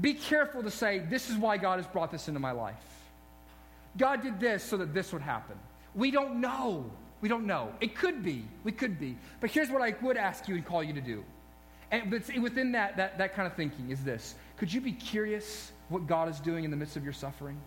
be 0.00 0.14
careful 0.14 0.62
to 0.62 0.70
say, 0.70 0.98
This 0.98 1.30
is 1.30 1.36
why 1.36 1.56
God 1.56 1.78
has 1.78 1.86
brought 1.86 2.10
this 2.10 2.28
into 2.28 2.40
my 2.40 2.52
life. 2.52 2.74
God 3.96 4.22
did 4.22 4.40
this 4.40 4.62
so 4.62 4.76
that 4.78 4.92
this 4.92 5.12
would 5.12 5.22
happen. 5.22 5.56
We 5.94 6.10
don't 6.10 6.40
know. 6.40 6.90
We 7.20 7.28
don't 7.28 7.46
know. 7.46 7.72
It 7.80 7.94
could 7.94 8.22
be. 8.22 8.44
We 8.64 8.72
could 8.72 8.98
be. 8.98 9.16
But 9.40 9.50
here's 9.50 9.70
what 9.70 9.82
I 9.82 9.94
would 10.02 10.16
ask 10.16 10.48
you 10.48 10.56
and 10.56 10.66
call 10.66 10.82
you 10.82 10.92
to 10.94 11.00
do. 11.00 11.24
And 11.90 12.10
within 12.10 12.72
that, 12.72 12.96
that, 12.96 13.18
that 13.18 13.34
kind 13.34 13.46
of 13.46 13.54
thinking 13.54 13.90
is 13.90 14.02
this 14.02 14.34
Could 14.56 14.72
you 14.72 14.80
be 14.80 14.92
curious 14.92 15.72
what 15.88 16.06
God 16.06 16.28
is 16.28 16.40
doing 16.40 16.64
in 16.64 16.70
the 16.70 16.76
midst 16.76 16.96
of 16.96 17.04
your 17.04 17.12
suffering? 17.12 17.60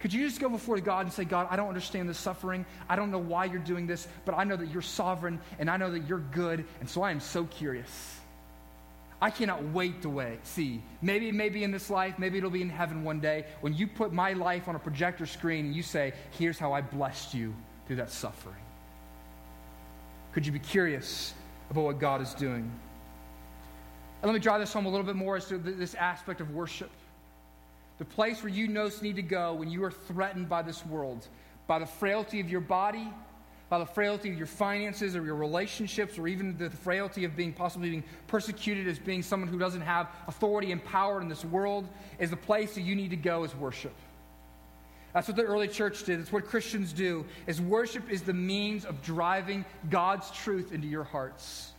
Could 0.00 0.12
you 0.12 0.26
just 0.26 0.40
go 0.40 0.48
before 0.48 0.80
God 0.80 1.06
and 1.06 1.12
say, 1.12 1.22
God, 1.22 1.46
I 1.48 1.54
don't 1.54 1.68
understand 1.68 2.08
this 2.08 2.18
suffering. 2.18 2.66
I 2.88 2.96
don't 2.96 3.12
know 3.12 3.20
why 3.20 3.44
you're 3.44 3.60
doing 3.60 3.86
this, 3.86 4.08
but 4.24 4.36
I 4.36 4.42
know 4.42 4.56
that 4.56 4.68
you're 4.68 4.82
sovereign 4.82 5.38
and 5.60 5.70
I 5.70 5.76
know 5.76 5.92
that 5.92 6.08
you're 6.08 6.18
good. 6.18 6.64
And 6.80 6.90
so 6.90 7.02
I 7.02 7.12
am 7.12 7.20
so 7.20 7.44
curious. 7.44 8.18
I 9.22 9.30
cannot 9.30 9.62
wait 9.66 10.02
to 10.02 10.08
wait, 10.08 10.44
see. 10.44 10.82
Maybe 11.00 11.28
it 11.28 11.34
may 11.34 11.48
be 11.48 11.62
in 11.62 11.70
this 11.70 11.90
life, 11.90 12.18
maybe 12.18 12.38
it'll 12.38 12.50
be 12.50 12.60
in 12.60 12.68
heaven 12.68 13.04
one 13.04 13.20
day 13.20 13.46
when 13.60 13.72
you 13.72 13.86
put 13.86 14.12
my 14.12 14.32
life 14.32 14.66
on 14.66 14.74
a 14.74 14.80
projector 14.80 15.26
screen 15.26 15.66
and 15.66 15.76
you 15.76 15.84
say, 15.84 16.12
Here's 16.32 16.58
how 16.58 16.72
I 16.72 16.80
blessed 16.80 17.32
you 17.32 17.54
through 17.86 17.96
that 17.96 18.10
suffering. 18.10 18.56
Could 20.32 20.44
you 20.44 20.50
be 20.50 20.58
curious 20.58 21.34
about 21.70 21.84
what 21.84 22.00
God 22.00 22.20
is 22.20 22.34
doing? 22.34 22.68
And 24.22 24.28
let 24.28 24.32
me 24.32 24.40
drive 24.40 24.58
this 24.58 24.72
home 24.72 24.86
a 24.86 24.88
little 24.88 25.06
bit 25.06 25.14
more 25.14 25.36
as 25.36 25.46
to 25.46 25.58
this 25.58 25.94
aspect 25.94 26.40
of 26.40 26.50
worship. 26.50 26.90
The 27.98 28.04
place 28.04 28.42
where 28.42 28.52
you 28.52 28.68
most 28.68 29.04
need 29.04 29.14
to 29.16 29.22
go 29.22 29.54
when 29.54 29.70
you 29.70 29.84
are 29.84 29.92
threatened 29.92 30.48
by 30.48 30.62
this 30.62 30.84
world, 30.84 31.28
by 31.68 31.78
the 31.78 31.86
frailty 31.86 32.40
of 32.40 32.50
your 32.50 32.60
body, 32.60 33.08
by 33.72 33.78
the 33.78 33.86
frailty 33.86 34.30
of 34.30 34.36
your 34.36 34.46
finances 34.46 35.16
or 35.16 35.24
your 35.24 35.34
relationships 35.34 36.18
or 36.18 36.28
even 36.28 36.54
the 36.58 36.68
frailty 36.68 37.24
of 37.24 37.34
being 37.34 37.54
possibly 37.54 37.88
being 37.88 38.04
persecuted 38.26 38.86
as 38.86 38.98
being 38.98 39.22
someone 39.22 39.48
who 39.48 39.58
doesn't 39.58 39.80
have 39.80 40.08
authority 40.28 40.72
and 40.72 40.84
power 40.84 41.22
in 41.22 41.26
this 41.26 41.42
world 41.42 41.88
is 42.18 42.28
the 42.28 42.36
place 42.36 42.74
that 42.74 42.82
you 42.82 42.94
need 42.94 43.08
to 43.08 43.16
go 43.16 43.44
is 43.44 43.54
worship. 43.54 43.94
That's 45.14 45.26
what 45.26 45.38
the 45.38 45.44
early 45.44 45.68
church 45.68 46.04
did. 46.04 46.20
It's 46.20 46.30
what 46.30 46.44
Christians 46.44 46.92
do. 46.92 47.24
Is 47.46 47.62
worship 47.62 48.10
is 48.10 48.20
the 48.20 48.34
means 48.34 48.84
of 48.84 49.00
driving 49.00 49.64
God's 49.88 50.30
truth 50.32 50.70
into 50.72 50.86
your 50.86 51.04
hearts. 51.04 51.72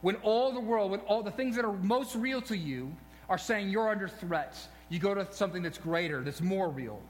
When 0.00 0.16
all 0.22 0.52
the 0.52 0.60
world, 0.60 0.90
when 0.90 1.00
all 1.00 1.22
the 1.22 1.30
things 1.30 1.54
that 1.56 1.66
are 1.66 1.72
most 1.74 2.14
real 2.16 2.40
to 2.40 2.56
you 2.56 2.96
are 3.28 3.36
saying 3.36 3.68
you're 3.68 3.90
under 3.90 4.08
threat, 4.08 4.56
you 4.88 4.98
go 4.98 5.12
to 5.12 5.30
something 5.32 5.62
that's 5.62 5.76
greater, 5.76 6.22
that's 6.22 6.40
more 6.40 6.70
real. 6.70 7.02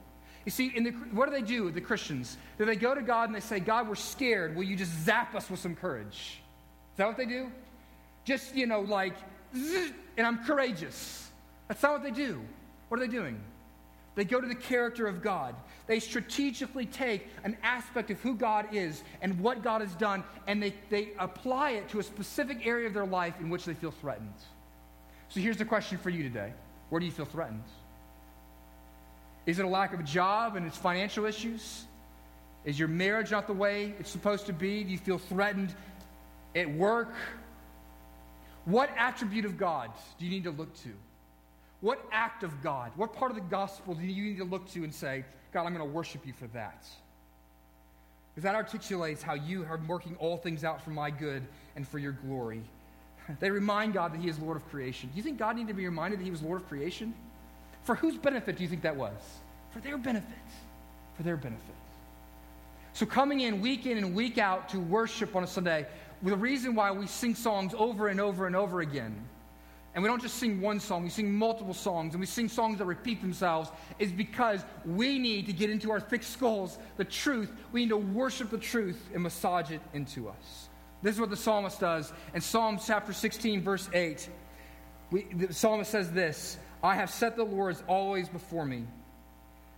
You 0.44 0.50
see, 0.50 0.70
the, 0.70 0.90
what 1.12 1.26
do 1.26 1.32
they 1.32 1.46
do, 1.46 1.70
the 1.70 1.80
Christians? 1.80 2.36
Do 2.58 2.64
they 2.64 2.76
go 2.76 2.94
to 2.94 3.02
God 3.02 3.28
and 3.28 3.34
they 3.34 3.40
say, 3.40 3.60
God, 3.60 3.88
we're 3.88 3.94
scared. 3.94 4.56
Will 4.56 4.64
you 4.64 4.76
just 4.76 4.92
zap 5.04 5.34
us 5.34 5.50
with 5.50 5.60
some 5.60 5.76
courage? 5.76 6.40
Is 6.92 6.96
that 6.96 7.06
what 7.06 7.16
they 7.16 7.26
do? 7.26 7.50
Just, 8.24 8.54
you 8.54 8.66
know, 8.66 8.80
like, 8.80 9.14
and 9.52 10.26
I'm 10.26 10.44
courageous. 10.44 11.28
That's 11.68 11.82
not 11.82 11.92
what 11.92 12.02
they 12.02 12.10
do. 12.10 12.40
What 12.88 13.00
are 13.00 13.06
they 13.06 13.12
doing? 13.12 13.40
They 14.14 14.24
go 14.24 14.40
to 14.40 14.46
the 14.46 14.54
character 14.54 15.06
of 15.06 15.22
God. 15.22 15.54
They 15.86 16.00
strategically 16.00 16.86
take 16.86 17.28
an 17.44 17.56
aspect 17.62 18.10
of 18.10 18.20
who 18.20 18.34
God 18.34 18.66
is 18.72 19.02
and 19.22 19.38
what 19.40 19.62
God 19.62 19.80
has 19.80 19.94
done, 19.94 20.24
and 20.46 20.62
they, 20.62 20.74
they 20.88 21.10
apply 21.18 21.70
it 21.72 21.88
to 21.90 22.00
a 22.00 22.02
specific 22.02 22.66
area 22.66 22.86
of 22.86 22.94
their 22.94 23.06
life 23.06 23.34
in 23.40 23.50
which 23.50 23.64
they 23.64 23.74
feel 23.74 23.90
threatened. 23.90 24.34
So 25.28 25.40
here's 25.40 25.56
the 25.56 25.64
question 25.64 25.96
for 25.98 26.10
you 26.10 26.22
today 26.22 26.52
Where 26.88 26.98
do 26.98 27.06
you 27.06 27.12
feel 27.12 27.24
threatened? 27.24 27.62
Is 29.46 29.58
it 29.58 29.64
a 29.64 29.68
lack 29.68 29.92
of 29.92 30.00
a 30.00 30.04
job 30.04 30.56
and 30.56 30.66
it's 30.66 30.76
financial 30.76 31.24
issues? 31.24 31.84
Is 32.64 32.78
your 32.78 32.88
marriage 32.88 33.30
not 33.30 33.46
the 33.46 33.52
way 33.52 33.94
it's 33.98 34.10
supposed 34.10 34.46
to 34.46 34.52
be? 34.52 34.84
Do 34.84 34.90
you 34.90 34.98
feel 34.98 35.18
threatened 35.18 35.74
at 36.54 36.70
work? 36.70 37.14
What 38.66 38.90
attribute 38.96 39.44
of 39.44 39.56
God 39.56 39.90
do 40.18 40.26
you 40.26 40.30
need 40.30 40.44
to 40.44 40.50
look 40.50 40.74
to? 40.82 40.90
What 41.80 42.06
act 42.12 42.42
of 42.42 42.62
God, 42.62 42.92
what 42.96 43.14
part 43.14 43.30
of 43.30 43.36
the 43.36 43.42
gospel 43.42 43.94
do 43.94 44.04
you 44.04 44.22
need 44.22 44.38
to 44.38 44.44
look 44.44 44.70
to 44.72 44.84
and 44.84 44.94
say, 44.94 45.24
God, 45.52 45.64
I'm 45.64 45.74
going 45.74 45.86
to 45.86 45.92
worship 45.92 46.26
you 46.26 46.34
for 46.34 46.46
that? 46.48 46.86
Because 48.34 48.44
that 48.44 48.54
articulates 48.54 49.22
how 49.22 49.34
you 49.34 49.64
are 49.64 49.80
working 49.88 50.14
all 50.16 50.36
things 50.36 50.62
out 50.62 50.82
for 50.82 50.90
my 50.90 51.10
good 51.10 51.42
and 51.76 51.88
for 51.88 51.98
your 51.98 52.12
glory. 52.12 52.62
They 53.38 53.50
remind 53.50 53.94
God 53.94 54.12
that 54.12 54.20
He 54.20 54.28
is 54.28 54.40
Lord 54.40 54.56
of 54.56 54.68
creation. 54.70 55.08
Do 55.10 55.16
you 55.16 55.22
think 55.22 55.38
God 55.38 55.54
needed 55.54 55.68
to 55.68 55.74
be 55.74 55.84
reminded 55.84 56.18
that 56.18 56.24
He 56.24 56.32
was 56.32 56.42
Lord 56.42 56.62
of 56.62 56.68
creation? 56.68 57.14
For 57.84 57.94
whose 57.94 58.16
benefit 58.18 58.56
do 58.56 58.62
you 58.62 58.68
think 58.68 58.82
that 58.82 58.96
was? 58.96 59.14
For 59.72 59.80
their 59.80 59.98
benefit. 59.98 60.28
For 61.16 61.22
their 61.22 61.36
benefit. 61.36 61.74
So, 62.92 63.06
coming 63.06 63.40
in 63.40 63.60
week 63.60 63.86
in 63.86 63.98
and 63.98 64.14
week 64.14 64.38
out 64.38 64.68
to 64.70 64.80
worship 64.80 65.36
on 65.36 65.44
a 65.44 65.46
Sunday, 65.46 65.86
the 66.22 66.36
reason 66.36 66.74
why 66.74 66.90
we 66.90 67.06
sing 67.06 67.34
songs 67.34 67.72
over 67.76 68.08
and 68.08 68.20
over 68.20 68.46
and 68.46 68.54
over 68.54 68.80
again, 68.80 69.16
and 69.94 70.02
we 70.02 70.08
don't 70.08 70.22
just 70.22 70.36
sing 70.36 70.60
one 70.60 70.78
song, 70.78 71.02
we 71.02 71.08
sing 71.08 71.32
multiple 71.32 71.74
songs, 71.74 72.14
and 72.14 72.20
we 72.20 72.26
sing 72.26 72.48
songs 72.48 72.78
that 72.78 72.84
repeat 72.84 73.20
themselves, 73.20 73.70
is 73.98 74.12
because 74.12 74.64
we 74.84 75.18
need 75.18 75.46
to 75.46 75.52
get 75.52 75.70
into 75.70 75.90
our 75.90 76.00
thick 76.00 76.22
skulls 76.22 76.78
the 76.96 77.04
truth. 77.04 77.50
We 77.72 77.82
need 77.82 77.88
to 77.88 77.96
worship 77.96 78.50
the 78.50 78.58
truth 78.58 79.08
and 79.14 79.22
massage 79.22 79.70
it 79.70 79.80
into 79.94 80.28
us. 80.28 80.68
This 81.02 81.14
is 81.14 81.20
what 81.20 81.30
the 81.30 81.36
psalmist 81.36 81.80
does. 81.80 82.12
In 82.34 82.40
Psalm 82.40 82.78
chapter 82.84 83.12
16, 83.12 83.62
verse 83.62 83.88
8, 83.92 84.28
we, 85.10 85.26
the 85.32 85.52
psalmist 85.52 85.90
says 85.90 86.12
this 86.12 86.58
I 86.82 86.94
have 86.94 87.10
set 87.10 87.36
the 87.36 87.44
Lord 87.44 87.76
always 87.86 88.28
before 88.28 88.64
me. 88.64 88.84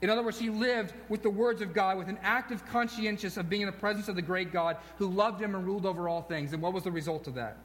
In 0.02 0.10
other 0.10 0.22
words, 0.22 0.38
he 0.38 0.50
lived 0.50 0.92
with 1.08 1.22
the 1.22 1.30
words 1.30 1.62
of 1.62 1.72
God, 1.72 1.96
with 1.96 2.08
an 2.08 2.18
active 2.22 2.66
conscientious 2.66 3.36
of 3.36 3.48
being 3.48 3.62
in 3.62 3.66
the 3.66 3.72
presence 3.72 4.08
of 4.08 4.16
the 4.16 4.22
great 4.22 4.52
God 4.52 4.76
who 4.98 5.08
loved 5.08 5.40
him 5.40 5.54
and 5.54 5.64
ruled 5.64 5.86
over 5.86 6.08
all 6.08 6.22
things. 6.22 6.52
And 6.52 6.60
what 6.60 6.72
was 6.72 6.82
the 6.82 6.90
result 6.90 7.28
of 7.28 7.34
that? 7.34 7.56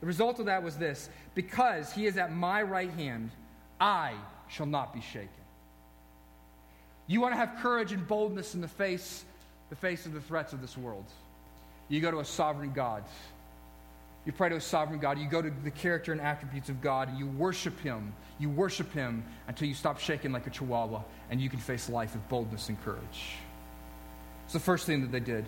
The 0.00 0.06
result 0.06 0.38
of 0.38 0.46
that 0.46 0.62
was 0.62 0.76
this 0.76 1.08
because 1.34 1.92
he 1.92 2.06
is 2.06 2.18
at 2.18 2.32
my 2.32 2.62
right 2.62 2.90
hand, 2.90 3.30
I 3.80 4.14
shall 4.48 4.66
not 4.66 4.92
be 4.92 5.00
shaken. 5.00 5.28
You 7.06 7.22
want 7.22 7.32
to 7.32 7.38
have 7.38 7.56
courage 7.62 7.92
and 7.92 8.06
boldness 8.06 8.54
in 8.54 8.60
the 8.60 8.68
face, 8.68 9.24
the 9.70 9.76
face 9.76 10.04
of 10.04 10.12
the 10.12 10.20
threats 10.20 10.52
of 10.52 10.60
this 10.60 10.76
world. 10.76 11.06
You 11.88 12.00
go 12.00 12.10
to 12.10 12.20
a 12.20 12.24
sovereign 12.24 12.72
God. 12.72 13.02
You 14.24 14.32
pray 14.32 14.50
to 14.50 14.56
a 14.56 14.60
sovereign 14.60 15.00
God. 15.00 15.18
You 15.18 15.28
go 15.28 15.40
to 15.40 15.50
the 15.64 15.70
character 15.70 16.12
and 16.12 16.20
attributes 16.20 16.68
of 16.68 16.80
God 16.80 17.08
and 17.08 17.18
you 17.18 17.26
worship 17.26 17.80
Him. 17.80 18.12
You 18.38 18.50
worship 18.50 18.92
Him 18.92 19.24
until 19.46 19.68
you 19.68 19.74
stop 19.74 19.98
shaking 19.98 20.32
like 20.32 20.46
a 20.46 20.50
chihuahua 20.50 21.02
and 21.30 21.40
you 21.40 21.48
can 21.48 21.58
face 21.58 21.88
life 21.88 22.12
with 22.12 22.28
boldness 22.28 22.68
and 22.68 22.82
courage. 22.84 23.36
It's 24.44 24.52
the 24.52 24.60
first 24.60 24.86
thing 24.86 25.00
that 25.02 25.12
they 25.12 25.20
did. 25.20 25.44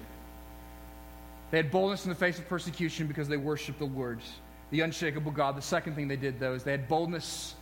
They 1.50 1.56
had 1.56 1.70
boldness 1.70 2.04
in 2.04 2.10
the 2.10 2.16
face 2.16 2.38
of 2.38 2.48
persecution 2.48 3.06
because 3.06 3.28
they 3.28 3.36
worshiped 3.36 3.78
the 3.78 3.86
Lord, 3.86 4.20
the 4.70 4.80
unshakable 4.80 5.32
God. 5.32 5.56
The 5.56 5.62
second 5.62 5.94
thing 5.94 6.06
they 6.06 6.16
did, 6.16 6.38
though, 6.38 6.54
is 6.54 6.62
they 6.62 6.70
had 6.70 6.88
boldness 6.88 7.54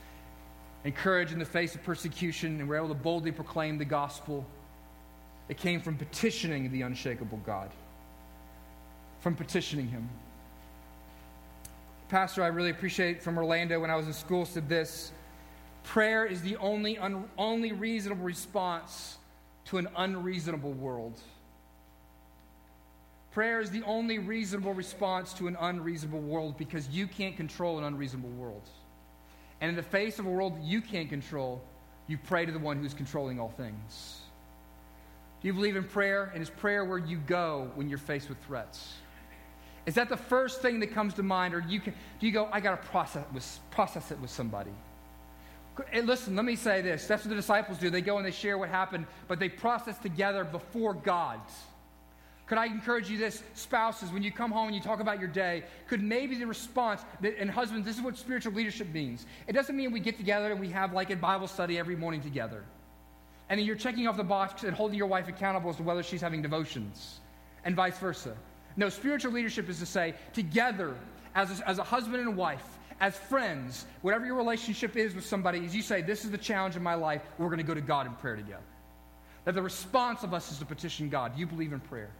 and 0.84 0.94
courage 0.94 1.32
in 1.32 1.38
the 1.38 1.44
face 1.44 1.74
of 1.74 1.82
persecution 1.82 2.60
and 2.60 2.68
were 2.68 2.76
able 2.76 2.88
to 2.88 2.94
boldly 2.94 3.32
proclaim 3.32 3.78
the 3.78 3.84
gospel. 3.84 4.46
It 5.48 5.56
came 5.56 5.80
from 5.80 5.96
petitioning 5.96 6.70
the 6.70 6.82
unshakable 6.82 7.40
God, 7.46 7.70
from 9.20 9.34
petitioning 9.34 9.88
Him 9.88 10.08
pastor 12.08 12.42
I 12.42 12.46
really 12.46 12.70
appreciate 12.70 13.22
from 13.22 13.36
Orlando 13.36 13.80
when 13.80 13.90
I 13.90 13.96
was 13.96 14.06
in 14.06 14.12
school 14.14 14.46
said 14.46 14.68
this 14.68 15.12
prayer 15.84 16.24
is 16.24 16.42
the 16.42 16.56
only, 16.56 16.98
un, 16.98 17.24
only 17.36 17.72
reasonable 17.72 18.24
response 18.24 19.18
to 19.66 19.78
an 19.78 19.88
unreasonable 19.96 20.72
world. 20.72 21.18
Prayer 23.32 23.60
is 23.60 23.70
the 23.70 23.82
only 23.84 24.18
reasonable 24.18 24.72
response 24.72 25.32
to 25.34 25.48
an 25.48 25.56
unreasonable 25.60 26.20
world 26.20 26.56
because 26.56 26.88
you 26.88 27.06
can't 27.06 27.36
control 27.36 27.78
an 27.78 27.84
unreasonable 27.84 28.30
world. 28.30 28.68
And 29.60 29.68
in 29.68 29.76
the 29.76 29.82
face 29.82 30.18
of 30.18 30.26
a 30.26 30.30
world 30.30 30.56
that 30.56 30.64
you 30.64 30.80
can't 30.80 31.08
control, 31.08 31.62
you 32.06 32.16
pray 32.16 32.46
to 32.46 32.52
the 32.52 32.58
one 32.58 32.78
who's 32.78 32.94
controlling 32.94 33.38
all 33.38 33.50
things. 33.50 34.20
Do 35.42 35.48
you 35.48 35.54
believe 35.54 35.76
in 35.76 35.84
prayer? 35.84 36.30
And 36.32 36.42
is 36.42 36.50
prayer 36.50 36.84
where 36.84 36.98
you 36.98 37.18
go 37.18 37.70
when 37.74 37.88
you're 37.88 37.98
faced 37.98 38.28
with 38.28 38.38
threats? 38.46 38.94
Is 39.88 39.94
that 39.94 40.10
the 40.10 40.18
first 40.18 40.60
thing 40.60 40.80
that 40.80 40.92
comes 40.92 41.14
to 41.14 41.22
mind? 41.22 41.54
Or 41.54 41.64
you 41.66 41.80
can, 41.80 41.94
do 42.20 42.26
you 42.26 42.32
go, 42.32 42.46
I 42.52 42.60
got 42.60 42.82
to 42.82 42.88
process, 42.88 43.24
with, 43.32 43.58
process 43.70 44.10
it 44.10 44.20
with 44.20 44.28
somebody? 44.28 44.70
Listen, 46.04 46.36
let 46.36 46.44
me 46.44 46.56
say 46.56 46.82
this. 46.82 47.06
That's 47.06 47.24
what 47.24 47.30
the 47.30 47.34
disciples 47.34 47.78
do. 47.78 47.88
They 47.88 48.02
go 48.02 48.18
and 48.18 48.26
they 48.26 48.30
share 48.30 48.58
what 48.58 48.68
happened, 48.68 49.06
but 49.28 49.38
they 49.38 49.48
process 49.48 49.96
together 49.96 50.44
before 50.44 50.92
God. 50.92 51.40
Could 52.44 52.58
I 52.58 52.66
encourage 52.66 53.08
you 53.08 53.16
this, 53.16 53.42
spouses, 53.54 54.12
when 54.12 54.22
you 54.22 54.30
come 54.30 54.50
home 54.50 54.66
and 54.66 54.76
you 54.76 54.82
talk 54.82 55.00
about 55.00 55.20
your 55.20 55.28
day, 55.28 55.64
could 55.88 56.02
maybe 56.02 56.34
the 56.34 56.46
response, 56.46 57.00
that, 57.22 57.38
and 57.38 57.50
husbands, 57.50 57.86
this 57.86 57.96
is 57.96 58.02
what 58.02 58.18
spiritual 58.18 58.52
leadership 58.52 58.92
means. 58.92 59.24
It 59.46 59.54
doesn't 59.54 59.74
mean 59.74 59.90
we 59.90 60.00
get 60.00 60.18
together 60.18 60.50
and 60.50 60.60
we 60.60 60.68
have 60.68 60.92
like 60.92 61.08
a 61.08 61.16
Bible 61.16 61.46
study 61.46 61.78
every 61.78 61.96
morning 61.96 62.20
together. 62.20 62.62
And 63.48 63.58
then 63.58 63.66
you're 63.66 63.74
checking 63.74 64.06
off 64.06 64.18
the 64.18 64.22
box 64.22 64.64
and 64.64 64.74
holding 64.74 64.98
your 64.98 65.06
wife 65.06 65.28
accountable 65.28 65.70
as 65.70 65.76
to 65.76 65.82
whether 65.82 66.02
she's 66.02 66.20
having 66.20 66.42
devotions, 66.42 67.20
and 67.64 67.74
vice 67.74 67.96
versa. 67.96 68.36
No, 68.78 68.88
spiritual 68.88 69.32
leadership 69.32 69.68
is 69.68 69.80
to 69.80 69.86
say, 69.86 70.14
together, 70.32 70.94
as 71.34 71.60
a, 71.60 71.68
as 71.68 71.78
a 71.78 71.82
husband 71.82 72.22
and 72.22 72.36
wife, 72.36 72.64
as 73.00 73.16
friends, 73.16 73.86
whatever 74.02 74.24
your 74.24 74.36
relationship 74.36 74.96
is 74.96 75.16
with 75.16 75.26
somebody, 75.26 75.64
as 75.64 75.74
you 75.74 75.82
say, 75.82 76.00
This 76.00 76.24
is 76.24 76.30
the 76.30 76.38
challenge 76.38 76.76
in 76.76 76.82
my 76.82 76.94
life, 76.94 77.22
we're 77.38 77.48
going 77.48 77.58
to 77.58 77.64
go 77.64 77.74
to 77.74 77.80
God 77.80 78.06
in 78.06 78.12
prayer 78.14 78.36
together. 78.36 78.62
That 79.44 79.56
the 79.56 79.62
response 79.62 80.22
of 80.22 80.32
us 80.32 80.52
is 80.52 80.58
to 80.60 80.64
petition 80.64 81.08
God. 81.08 81.36
You 81.36 81.44
believe 81.44 81.72
in 81.72 81.80
prayer? 81.80 82.10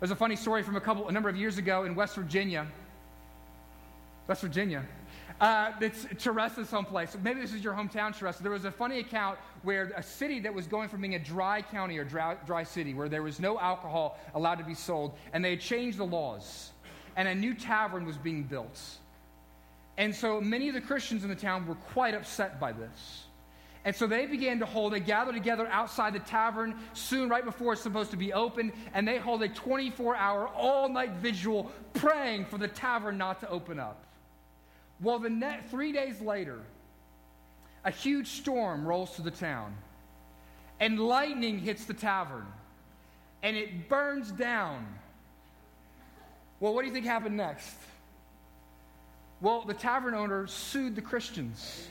There's 0.00 0.10
a 0.10 0.16
funny 0.16 0.36
story 0.36 0.62
from 0.62 0.76
a 0.76 0.80
couple, 0.82 1.08
a 1.08 1.12
number 1.12 1.30
of 1.30 1.36
years 1.36 1.56
ago 1.56 1.84
in 1.84 1.94
West 1.94 2.14
Virginia. 2.14 2.66
West 4.26 4.42
Virginia. 4.42 4.84
Uh, 5.40 5.72
it's 5.80 6.06
Teresa 6.18 6.66
someplace. 6.66 7.16
Maybe 7.22 7.40
this 7.40 7.54
is 7.54 7.64
your 7.64 7.72
hometown, 7.72 8.14
Teresa. 8.14 8.42
There 8.42 8.52
was 8.52 8.66
a 8.66 8.70
funny 8.70 8.98
account 8.98 9.38
where 9.62 9.90
a 9.96 10.02
city 10.02 10.38
that 10.40 10.52
was 10.52 10.66
going 10.66 10.90
from 10.90 11.00
being 11.00 11.14
a 11.14 11.18
dry 11.18 11.62
county 11.62 11.96
or 11.96 12.04
dry, 12.04 12.36
dry 12.44 12.62
city, 12.62 12.92
where 12.92 13.08
there 13.08 13.22
was 13.22 13.40
no 13.40 13.58
alcohol 13.58 14.18
allowed 14.34 14.56
to 14.56 14.64
be 14.64 14.74
sold, 14.74 15.14
and 15.32 15.42
they 15.42 15.50
had 15.50 15.60
changed 15.60 15.96
the 15.96 16.04
laws, 16.04 16.72
and 17.16 17.26
a 17.26 17.34
new 17.34 17.54
tavern 17.54 18.04
was 18.04 18.18
being 18.18 18.42
built. 18.42 18.78
And 19.96 20.14
so 20.14 20.42
many 20.42 20.68
of 20.68 20.74
the 20.74 20.80
Christians 20.82 21.24
in 21.24 21.30
the 21.30 21.34
town 21.34 21.66
were 21.66 21.74
quite 21.74 22.14
upset 22.14 22.60
by 22.60 22.72
this. 22.72 23.24
And 23.86 23.96
so 23.96 24.06
they 24.06 24.26
began 24.26 24.58
to 24.58 24.66
hold, 24.66 24.92
they 24.92 25.00
gather 25.00 25.32
together 25.32 25.66
outside 25.68 26.12
the 26.12 26.18
tavern 26.18 26.74
soon, 26.92 27.30
right 27.30 27.44
before 27.46 27.72
it's 27.72 27.80
supposed 27.80 28.10
to 28.10 28.18
be 28.18 28.34
open, 28.34 28.74
and 28.92 29.08
they 29.08 29.16
hold 29.16 29.42
a 29.42 29.48
24 29.48 30.16
hour, 30.16 30.48
all 30.48 30.90
night 30.90 31.12
vigil 31.12 31.72
praying 31.94 32.44
for 32.44 32.58
the 32.58 32.68
tavern 32.68 33.16
not 33.16 33.40
to 33.40 33.48
open 33.48 33.80
up. 33.80 34.04
Well, 35.02 35.18
the 35.18 35.30
net, 35.30 35.70
three 35.70 35.92
days 35.92 36.20
later, 36.20 36.58
a 37.84 37.90
huge 37.90 38.28
storm 38.28 38.86
rolls 38.86 39.10
through 39.10 39.24
the 39.24 39.30
town, 39.30 39.74
and 40.78 41.00
lightning 41.00 41.58
hits 41.58 41.86
the 41.86 41.94
tavern, 41.94 42.46
and 43.42 43.56
it 43.56 43.88
burns 43.88 44.30
down. 44.30 44.86
Well, 46.58 46.74
what 46.74 46.82
do 46.82 46.88
you 46.88 46.92
think 46.92 47.06
happened 47.06 47.38
next? 47.38 47.74
Well, 49.40 49.64
the 49.66 49.72
tavern 49.72 50.14
owner 50.14 50.46
sued 50.46 50.94
the 50.94 51.00
Christians. 51.00 51.88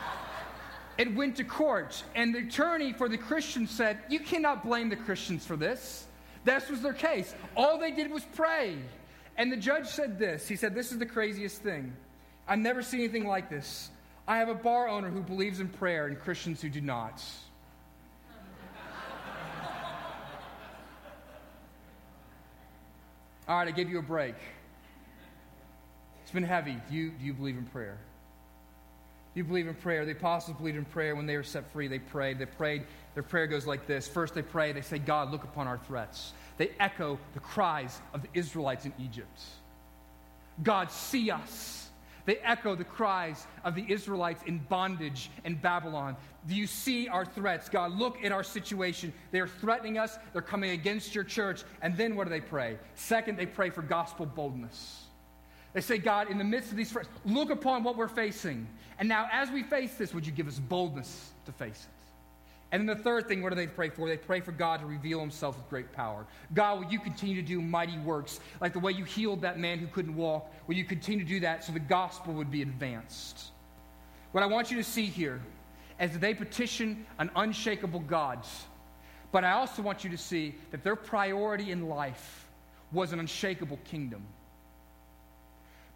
it 0.98 1.14
went 1.14 1.36
to 1.36 1.44
court, 1.44 2.02
and 2.14 2.34
the 2.34 2.38
attorney 2.38 2.94
for 2.94 3.10
the 3.10 3.18
Christians 3.18 3.70
said, 3.70 3.98
You 4.08 4.20
cannot 4.20 4.64
blame 4.64 4.88
the 4.88 4.96
Christians 4.96 5.44
for 5.44 5.56
this. 5.56 6.06
This 6.44 6.70
was 6.70 6.80
their 6.80 6.94
case. 6.94 7.34
All 7.54 7.78
they 7.78 7.90
did 7.90 8.10
was 8.10 8.24
pray. 8.34 8.78
And 9.38 9.52
the 9.52 9.56
judge 9.56 9.86
said 9.86 10.18
this 10.18 10.46
He 10.46 10.56
said, 10.56 10.74
This 10.74 10.92
is 10.92 10.98
the 10.98 11.06
craziest 11.06 11.62
thing. 11.62 11.94
I've 12.46 12.58
never 12.58 12.82
seen 12.82 13.00
anything 13.00 13.26
like 13.26 13.48
this. 13.48 13.90
I 14.26 14.38
have 14.38 14.48
a 14.48 14.54
bar 14.54 14.88
owner 14.88 15.08
who 15.08 15.22
believes 15.22 15.60
in 15.60 15.68
prayer 15.68 16.06
and 16.06 16.18
Christians 16.20 16.60
who 16.60 16.68
do 16.68 16.82
not. 16.82 17.22
All 23.48 23.56
right, 23.56 23.68
I 23.68 23.70
gave 23.70 23.88
you 23.88 23.98
a 23.98 24.02
break. 24.02 24.34
It's 26.22 26.30
been 26.30 26.42
heavy. 26.42 26.76
Do 26.90 26.94
you, 26.94 27.10
do 27.12 27.24
you 27.24 27.32
believe 27.32 27.56
in 27.56 27.64
prayer? 27.64 27.96
Do 29.34 29.40
you 29.40 29.44
believe 29.44 29.66
in 29.66 29.74
prayer? 29.74 30.04
The 30.04 30.12
apostles 30.12 30.58
believed 30.58 30.76
in 30.76 30.84
prayer. 30.84 31.16
When 31.16 31.24
they 31.24 31.36
were 31.36 31.42
set 31.42 31.70
free, 31.72 31.88
they 31.88 31.98
prayed. 31.98 32.38
They 32.38 32.44
prayed. 32.44 32.84
Their 33.14 33.22
prayer 33.22 33.46
goes 33.46 33.66
like 33.66 33.86
this 33.86 34.06
First, 34.06 34.34
they 34.34 34.42
pray. 34.42 34.72
They 34.72 34.82
say, 34.82 34.98
God, 34.98 35.30
look 35.30 35.44
upon 35.44 35.66
our 35.66 35.78
threats. 35.78 36.34
They 36.58 36.72
echo 36.78 37.18
the 37.32 37.40
cries 37.40 38.00
of 38.12 38.22
the 38.22 38.28
Israelites 38.34 38.84
in 38.84 38.92
Egypt 38.98 39.40
God, 40.62 40.90
see 40.90 41.30
us. 41.30 41.88
They 42.24 42.36
echo 42.38 42.74
the 42.74 42.84
cries 42.84 43.46
of 43.64 43.74
the 43.74 43.86
Israelites 43.88 44.42
in 44.44 44.58
bondage 44.58 45.30
in 45.44 45.54
Babylon. 45.54 46.14
Do 46.46 46.54
you 46.54 46.66
see 46.66 47.08
our 47.08 47.24
threats? 47.24 47.70
God, 47.70 47.92
look 47.92 48.22
at 48.22 48.32
our 48.32 48.44
situation. 48.44 49.14
They're 49.30 49.48
threatening 49.48 49.96
us, 49.96 50.18
they're 50.32 50.42
coming 50.42 50.72
against 50.72 51.14
your 51.14 51.24
church. 51.24 51.62
And 51.80 51.96
then 51.96 52.16
what 52.16 52.24
do 52.24 52.30
they 52.30 52.40
pray? 52.40 52.78
Second, 52.94 53.38
they 53.38 53.46
pray 53.46 53.70
for 53.70 53.80
gospel 53.80 54.26
boldness. 54.26 55.04
They 55.72 55.80
say, 55.80 55.98
God, 55.98 56.30
in 56.30 56.38
the 56.38 56.44
midst 56.44 56.70
of 56.70 56.76
these 56.76 56.90
threats, 56.90 57.08
look 57.24 57.50
upon 57.50 57.82
what 57.82 57.96
we're 57.96 58.08
facing. 58.08 58.66
And 58.98 59.08
now, 59.08 59.28
as 59.32 59.50
we 59.50 59.62
face 59.62 59.94
this, 59.94 60.12
would 60.12 60.26
you 60.26 60.32
give 60.32 60.48
us 60.48 60.58
boldness 60.58 61.30
to 61.46 61.52
face 61.52 61.86
it? 61.88 61.97
And 62.70 62.86
then 62.86 62.96
the 62.98 63.02
third 63.02 63.28
thing, 63.28 63.42
what 63.42 63.48
do 63.48 63.54
they 63.54 63.66
pray 63.66 63.88
for? 63.88 64.08
They 64.08 64.18
pray 64.18 64.40
for 64.40 64.52
God 64.52 64.80
to 64.80 64.86
reveal 64.86 65.20
himself 65.20 65.56
with 65.56 65.68
great 65.70 65.90
power. 65.92 66.26
God, 66.52 66.80
will 66.80 66.92
you 66.92 66.98
continue 66.98 67.36
to 67.36 67.42
do 67.42 67.62
mighty 67.62 67.98
works, 67.98 68.40
like 68.60 68.74
the 68.74 68.78
way 68.78 68.92
you 68.92 69.04
healed 69.04 69.40
that 69.40 69.58
man 69.58 69.78
who 69.78 69.86
couldn't 69.86 70.14
walk? 70.14 70.52
Will 70.66 70.74
you 70.74 70.84
continue 70.84 71.24
to 71.24 71.28
do 71.28 71.40
that 71.40 71.64
so 71.64 71.72
the 71.72 71.80
gospel 71.80 72.34
would 72.34 72.50
be 72.50 72.60
advanced? 72.60 73.52
What 74.32 74.42
I 74.42 74.46
want 74.46 74.70
you 74.70 74.76
to 74.76 74.84
see 74.84 75.06
here 75.06 75.40
is 75.98 76.12
that 76.12 76.20
they 76.20 76.34
petition 76.34 77.06
an 77.18 77.30
unshakable 77.36 78.00
God. 78.00 78.44
But 79.32 79.44
I 79.44 79.52
also 79.52 79.80
want 79.80 80.04
you 80.04 80.10
to 80.10 80.18
see 80.18 80.54
that 80.70 80.84
their 80.84 80.96
priority 80.96 81.72
in 81.72 81.88
life 81.88 82.48
was 82.92 83.12
an 83.12 83.18
unshakable 83.18 83.78
kingdom. 83.84 84.22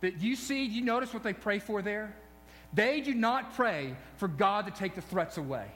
That 0.00 0.20
you 0.20 0.36
see, 0.36 0.64
you 0.64 0.82
notice 0.82 1.12
what 1.12 1.22
they 1.22 1.32
pray 1.34 1.58
for 1.58 1.82
there? 1.82 2.14
They 2.72 3.02
do 3.02 3.14
not 3.14 3.54
pray 3.54 3.94
for 4.16 4.26
God 4.26 4.66
to 4.66 4.72
take 4.72 4.94
the 4.94 5.02
threats 5.02 5.36
away. 5.36 5.66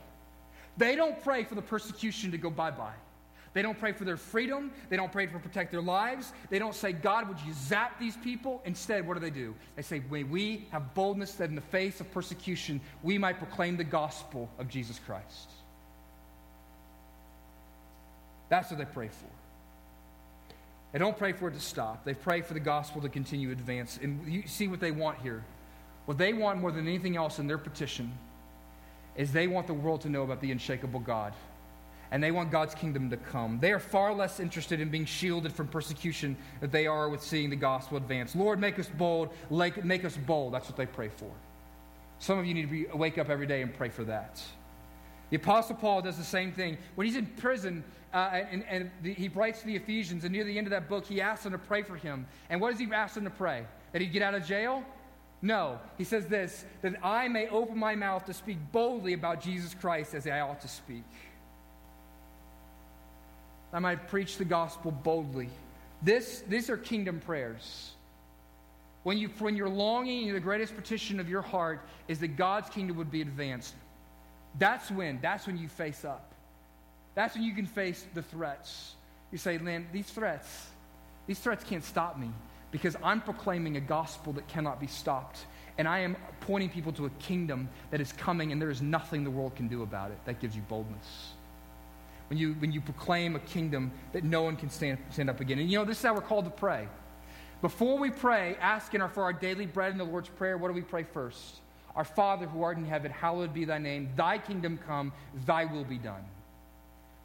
They 0.76 0.94
don't 0.94 1.22
pray 1.22 1.44
for 1.44 1.54
the 1.54 1.62
persecution 1.62 2.30
to 2.32 2.38
go 2.38 2.50
bye 2.50 2.70
bye. 2.70 2.94
They 3.56 3.62
don't 3.62 3.78
pray 3.78 3.92
for 3.92 4.04
their 4.04 4.18
freedom. 4.18 4.70
They 4.90 4.98
don't 4.98 5.10
pray 5.10 5.26
for 5.28 5.38
protect 5.38 5.70
their 5.70 5.80
lives. 5.80 6.30
They 6.50 6.58
don't 6.58 6.74
say, 6.74 6.92
God, 6.92 7.26
would 7.26 7.40
you 7.40 7.54
zap 7.54 7.98
these 7.98 8.14
people? 8.18 8.60
Instead, 8.66 9.08
what 9.08 9.14
do 9.14 9.20
they 9.20 9.30
do? 9.30 9.54
They 9.76 9.82
say, 9.82 10.02
May 10.10 10.24
we 10.24 10.66
have 10.72 10.92
boldness 10.92 11.32
that 11.36 11.48
in 11.48 11.54
the 11.54 11.62
face 11.62 12.02
of 12.02 12.12
persecution, 12.12 12.82
we 13.02 13.16
might 13.16 13.38
proclaim 13.38 13.78
the 13.78 13.84
gospel 13.84 14.50
of 14.58 14.68
Jesus 14.68 15.00
Christ. 15.06 15.48
That's 18.50 18.70
what 18.70 18.76
they 18.78 18.84
pray 18.84 19.08
for. 19.08 20.54
They 20.92 20.98
don't 20.98 21.16
pray 21.16 21.32
for 21.32 21.48
it 21.48 21.54
to 21.54 21.60
stop. 21.60 22.04
They 22.04 22.12
pray 22.12 22.42
for 22.42 22.52
the 22.52 22.60
gospel 22.60 23.00
to 23.00 23.08
continue 23.08 23.48
to 23.48 23.52
advance. 23.52 23.98
And 24.02 24.30
you 24.30 24.46
see 24.46 24.68
what 24.68 24.80
they 24.80 24.90
want 24.90 25.18
here. 25.20 25.42
What 26.04 26.18
they 26.18 26.34
want 26.34 26.60
more 26.60 26.72
than 26.72 26.86
anything 26.86 27.16
else 27.16 27.38
in 27.38 27.46
their 27.46 27.56
petition 27.56 28.12
is 29.16 29.32
they 29.32 29.46
want 29.46 29.66
the 29.66 29.74
world 29.74 30.02
to 30.02 30.08
know 30.08 30.22
about 30.22 30.40
the 30.40 30.50
unshakable 30.52 31.00
God. 31.00 31.32
And 32.12 32.22
they 32.22 32.30
want 32.30 32.52
God's 32.52 32.74
kingdom 32.74 33.10
to 33.10 33.16
come. 33.16 33.58
They 33.60 33.72
are 33.72 33.80
far 33.80 34.14
less 34.14 34.38
interested 34.38 34.80
in 34.80 34.90
being 34.90 35.06
shielded 35.06 35.52
from 35.52 35.66
persecution 35.66 36.36
than 36.60 36.70
they 36.70 36.86
are 36.86 37.08
with 37.08 37.22
seeing 37.22 37.50
the 37.50 37.56
gospel 37.56 37.96
advance. 37.96 38.36
Lord, 38.36 38.60
make 38.60 38.78
us 38.78 38.88
bold. 38.88 39.30
Make 39.50 40.04
us 40.04 40.16
bold. 40.16 40.54
That's 40.54 40.68
what 40.68 40.76
they 40.76 40.86
pray 40.86 41.08
for. 41.08 41.30
Some 42.18 42.38
of 42.38 42.46
you 42.46 42.54
need 42.54 42.62
to 42.62 42.68
be, 42.68 42.86
wake 42.94 43.18
up 43.18 43.28
every 43.28 43.46
day 43.46 43.60
and 43.62 43.74
pray 43.74 43.88
for 43.88 44.04
that. 44.04 44.40
The 45.30 45.36
Apostle 45.36 45.74
Paul 45.74 46.02
does 46.02 46.16
the 46.16 46.24
same 46.24 46.52
thing. 46.52 46.78
When 46.94 47.06
he's 47.06 47.16
in 47.16 47.26
prison, 47.26 47.82
uh, 48.14 48.42
and, 48.50 48.64
and 48.68 48.90
the, 49.02 49.12
he 49.12 49.28
writes 49.28 49.60
to 49.60 49.66
the 49.66 49.74
Ephesians, 49.74 50.22
and 50.22 50.32
near 50.32 50.44
the 50.44 50.56
end 50.56 50.68
of 50.68 50.70
that 50.70 50.88
book, 50.88 51.04
he 51.04 51.20
asks 51.20 51.42
them 51.42 51.52
to 51.52 51.58
pray 51.58 51.82
for 51.82 51.96
him. 51.96 52.26
And 52.48 52.60
what 52.60 52.70
does 52.70 52.78
he 52.78 52.86
ask 52.92 53.14
them 53.14 53.24
to 53.24 53.30
pray? 53.30 53.66
That 53.92 54.00
he'd 54.00 54.12
get 54.12 54.22
out 54.22 54.34
of 54.34 54.46
jail? 54.46 54.84
No. 55.42 55.78
He 55.98 56.04
says 56.04 56.26
this 56.26 56.64
that 56.82 56.94
I 57.02 57.28
may 57.28 57.48
open 57.48 57.78
my 57.78 57.94
mouth 57.94 58.24
to 58.26 58.34
speak 58.34 58.58
boldly 58.72 59.12
about 59.12 59.40
Jesus 59.40 59.74
Christ 59.74 60.14
as 60.14 60.26
I 60.26 60.40
ought 60.40 60.60
to 60.62 60.68
speak. 60.68 61.04
I 63.72 63.78
might 63.78 64.08
preach 64.08 64.38
the 64.38 64.44
gospel 64.44 64.90
boldly. 64.90 65.50
This, 66.02 66.42
these 66.48 66.70
are 66.70 66.76
kingdom 66.76 67.20
prayers. 67.20 67.90
When, 69.02 69.18
you, 69.18 69.28
when 69.38 69.56
you're 69.56 69.68
longing, 69.68 70.32
the 70.32 70.40
greatest 70.40 70.74
petition 70.74 71.20
of 71.20 71.28
your 71.28 71.42
heart 71.42 71.80
is 72.08 72.18
that 72.20 72.36
God's 72.36 72.70
kingdom 72.70 72.96
would 72.96 73.10
be 73.10 73.22
advanced. 73.22 73.74
That's 74.58 74.90
when, 74.90 75.20
that's 75.20 75.46
when 75.46 75.58
you 75.58 75.68
face 75.68 76.04
up. 76.04 76.32
That's 77.14 77.34
when 77.34 77.44
you 77.44 77.54
can 77.54 77.66
face 77.66 78.04
the 78.14 78.22
threats. 78.22 78.94
You 79.30 79.38
say, 79.38 79.58
Lynn, 79.58 79.86
these 79.92 80.06
threats, 80.06 80.66
these 81.26 81.38
threats 81.38 81.64
can't 81.64 81.84
stop 81.84 82.18
me 82.18 82.30
because 82.70 82.96
I'm 83.02 83.20
proclaiming 83.20 83.76
a 83.76 83.80
gospel 83.80 84.32
that 84.34 84.48
cannot 84.48 84.80
be 84.80 84.86
stopped. 84.86 85.46
And 85.78 85.86
I 85.86 86.00
am 86.00 86.16
pointing 86.40 86.70
people 86.70 86.92
to 86.92 87.06
a 87.06 87.10
kingdom 87.10 87.68
that 87.90 88.00
is 88.00 88.12
coming, 88.12 88.50
and 88.50 88.60
there 88.60 88.70
is 88.70 88.80
nothing 88.80 89.24
the 89.24 89.30
world 89.30 89.54
can 89.54 89.68
do 89.68 89.82
about 89.82 90.10
it. 90.10 90.18
That 90.24 90.40
gives 90.40 90.56
you 90.56 90.62
boldness. 90.62 91.32
When 92.28 92.38
you, 92.38 92.54
when 92.54 92.72
you 92.72 92.80
proclaim 92.80 93.36
a 93.36 93.40
kingdom 93.40 93.92
that 94.12 94.24
no 94.24 94.42
one 94.42 94.56
can 94.56 94.70
stand, 94.70 94.98
stand 95.10 95.30
up 95.30 95.40
again. 95.40 95.58
And 95.58 95.70
you 95.70 95.78
know, 95.78 95.84
this 95.84 95.98
is 95.98 96.02
how 96.02 96.14
we're 96.14 96.22
called 96.22 96.44
to 96.46 96.50
pray. 96.50 96.88
Before 97.62 97.98
we 97.98 98.10
pray, 98.10 98.56
asking 98.60 99.06
for 99.08 99.22
our 99.22 99.32
daily 99.32 99.66
bread 99.66 99.92
in 99.92 99.98
the 99.98 100.04
Lord's 100.04 100.28
Prayer, 100.28 100.58
what 100.58 100.68
do 100.68 100.74
we 100.74 100.82
pray 100.82 101.04
first? 101.04 101.60
Our 101.94 102.04
Father 102.04 102.46
who 102.46 102.62
art 102.62 102.76
in 102.76 102.84
heaven, 102.84 103.10
hallowed 103.10 103.54
be 103.54 103.64
thy 103.64 103.78
name. 103.78 104.10
Thy 104.16 104.38
kingdom 104.38 104.78
come, 104.86 105.12
thy 105.46 105.64
will 105.64 105.84
be 105.84 105.98
done. 105.98 106.24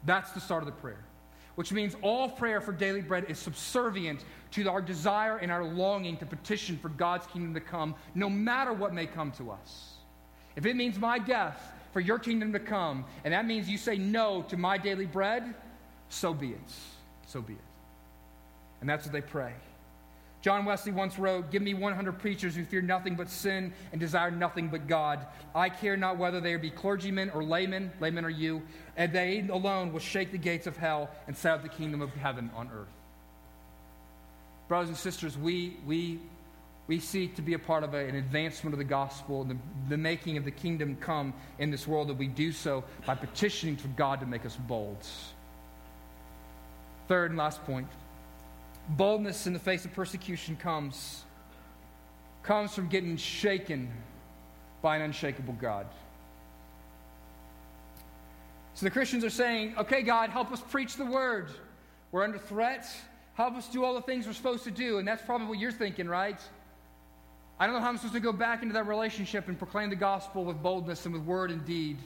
That's 0.04 0.32
the 0.32 0.40
start 0.40 0.62
of 0.62 0.66
the 0.66 0.72
prayer. 0.72 1.04
Which 1.54 1.72
means 1.72 1.94
all 2.02 2.30
prayer 2.30 2.60
for 2.60 2.72
daily 2.72 3.02
bread 3.02 3.26
is 3.28 3.38
subservient 3.38 4.24
to 4.52 4.68
our 4.70 4.80
desire 4.80 5.36
and 5.36 5.52
our 5.52 5.64
longing 5.64 6.16
to 6.18 6.26
petition 6.26 6.78
for 6.78 6.88
God's 6.88 7.26
kingdom 7.26 7.54
to 7.54 7.60
come, 7.60 7.94
no 8.14 8.30
matter 8.30 8.72
what 8.72 8.94
may 8.94 9.06
come 9.06 9.32
to 9.32 9.50
us. 9.50 9.94
If 10.56 10.66
it 10.66 10.76
means 10.76 10.98
my 10.98 11.18
death 11.18 11.72
for 11.92 12.00
your 12.00 12.18
kingdom 12.18 12.52
to 12.52 12.58
come, 12.58 13.04
and 13.24 13.34
that 13.34 13.46
means 13.46 13.68
you 13.68 13.78
say 13.78 13.96
no 13.96 14.42
to 14.48 14.56
my 14.56 14.78
daily 14.78 15.06
bread, 15.06 15.54
so 16.08 16.32
be 16.32 16.50
it. 16.50 16.72
So 17.26 17.42
be 17.42 17.54
it. 17.54 17.58
And 18.80 18.88
that's 18.88 19.04
what 19.04 19.12
they 19.12 19.20
pray. 19.20 19.52
John 20.42 20.64
Wesley 20.64 20.90
once 20.90 21.20
wrote, 21.20 21.52
Give 21.52 21.62
me 21.62 21.72
100 21.72 22.18
preachers 22.18 22.56
who 22.56 22.64
fear 22.64 22.82
nothing 22.82 23.14
but 23.14 23.30
sin 23.30 23.72
and 23.92 24.00
desire 24.00 24.32
nothing 24.32 24.68
but 24.68 24.88
God. 24.88 25.24
I 25.54 25.68
care 25.68 25.96
not 25.96 26.18
whether 26.18 26.40
they 26.40 26.56
be 26.56 26.68
clergymen 26.68 27.30
or 27.30 27.44
laymen, 27.44 27.92
laymen 28.00 28.24
are 28.24 28.30
you, 28.30 28.62
and 28.96 29.12
they 29.12 29.46
alone 29.48 29.92
will 29.92 30.00
shake 30.00 30.32
the 30.32 30.38
gates 30.38 30.66
of 30.66 30.76
hell 30.76 31.10
and 31.28 31.36
set 31.36 31.52
up 31.54 31.62
the 31.62 31.68
kingdom 31.68 32.02
of 32.02 32.12
heaven 32.14 32.50
on 32.56 32.68
earth. 32.74 32.88
Brothers 34.66 34.88
and 34.88 34.98
sisters, 34.98 35.38
we, 35.38 35.76
we, 35.86 36.18
we 36.88 36.98
seek 36.98 37.36
to 37.36 37.42
be 37.42 37.54
a 37.54 37.58
part 37.58 37.84
of 37.84 37.94
a, 37.94 37.98
an 37.98 38.16
advancement 38.16 38.74
of 38.74 38.78
the 38.78 38.84
gospel 38.84 39.42
and 39.42 39.50
the, 39.50 39.56
the 39.90 39.96
making 39.96 40.38
of 40.38 40.44
the 40.44 40.50
kingdom 40.50 40.96
come 40.96 41.34
in 41.60 41.70
this 41.70 41.86
world, 41.86 42.08
that 42.08 42.14
we 42.14 42.26
do 42.26 42.50
so 42.50 42.82
by 43.06 43.14
petitioning 43.14 43.76
for 43.76 43.88
God 43.88 44.18
to 44.18 44.26
make 44.26 44.44
us 44.44 44.56
bold. 44.56 45.06
Third 47.06 47.30
and 47.30 47.38
last 47.38 47.62
point 47.64 47.86
boldness 48.90 49.46
in 49.46 49.52
the 49.52 49.58
face 49.58 49.84
of 49.84 49.92
persecution 49.92 50.56
comes 50.56 51.24
comes 52.42 52.74
from 52.74 52.88
getting 52.88 53.16
shaken 53.16 53.88
by 54.82 54.96
an 54.96 55.02
unshakable 55.02 55.54
God. 55.54 55.86
So 58.74 58.84
the 58.84 58.90
Christians 58.90 59.24
are 59.24 59.30
saying, 59.30 59.74
okay, 59.78 60.02
God, 60.02 60.30
help 60.30 60.50
us 60.50 60.60
preach 60.60 60.96
the 60.96 61.04
word. 61.04 61.50
We're 62.10 62.24
under 62.24 62.38
threat. 62.38 62.86
Help 63.34 63.54
us 63.54 63.68
do 63.68 63.84
all 63.84 63.94
the 63.94 64.02
things 64.02 64.26
we're 64.26 64.32
supposed 64.32 64.64
to 64.64 64.70
do. 64.70 64.98
And 64.98 65.06
that's 65.06 65.22
probably 65.22 65.46
what 65.46 65.58
you're 65.58 65.70
thinking, 65.72 66.08
right? 66.08 66.40
I 67.60 67.66
don't 67.66 67.74
know 67.74 67.80
how 67.80 67.88
I'm 67.88 67.96
supposed 67.96 68.14
to 68.14 68.20
go 68.20 68.32
back 68.32 68.62
into 68.62 68.74
that 68.74 68.86
relationship 68.86 69.46
and 69.48 69.56
proclaim 69.56 69.90
the 69.90 69.96
gospel 69.96 70.44
with 70.44 70.60
boldness 70.62 71.04
and 71.06 71.14
with 71.14 71.22
word 71.22 71.50
and 71.50 71.64
deed. 71.64 71.98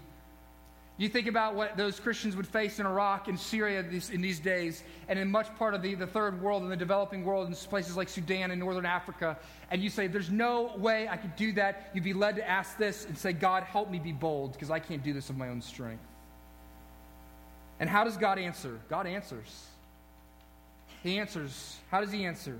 You 0.98 1.11
think 1.11 1.26
about 1.26 1.54
what 1.54 1.76
those 1.76 2.00
Christians 2.00 2.37
would 2.37 2.46
face 2.46 2.80
in 2.80 2.87
Iraq 2.87 3.28
and 3.28 3.38
Syria 3.38 3.82
these, 3.82 4.09
in 4.09 4.22
these 4.22 4.40
days, 4.40 4.82
and 5.09 5.18
in 5.18 5.30
much 5.30 5.54
part 5.56 5.74
of 5.74 5.82
the, 5.82 5.94
the 5.94 6.06
third 6.06 6.40
world 6.40 6.62
and 6.62 6.72
the 6.72 6.76
developing 6.76 7.22
world, 7.22 7.48
in 7.48 7.54
places 7.54 7.98
like 7.98 8.09
Sudan 8.09 8.50
and 8.50 8.59
northern 8.59 8.87
Africa, 8.87 9.37
and 9.70 9.82
you 9.82 9.90
say, 9.90 10.06
There's 10.06 10.30
no 10.30 10.72
way 10.78 11.06
I 11.06 11.18
could 11.18 11.37
do 11.37 11.52
that. 11.52 11.90
You'd 11.92 12.04
be 12.04 12.14
led 12.14 12.37
to 12.37 12.48
ask 12.48 12.78
this 12.78 13.04
and 13.04 13.16
say, 13.16 13.35
God, 13.35 13.62
help 13.64 13.90
me 13.90 13.98
be 13.98 14.12
bold, 14.12 14.52
because 14.52 14.70
I 14.70 14.78
can't 14.78 15.04
do 15.04 15.12
this 15.12 15.28
of 15.28 15.37
my 15.37 15.48
own 15.48 15.61
strength. 15.61 16.02
And 17.78 17.90
how 17.90 18.04
does 18.04 18.16
God 18.16 18.38
answer? 18.38 18.80
God 18.88 19.06
answers. 19.06 19.66
He 21.02 21.18
answers. 21.18 21.76
How 21.90 22.00
does 22.00 22.11
He 22.11 22.24
answer? 22.24 22.59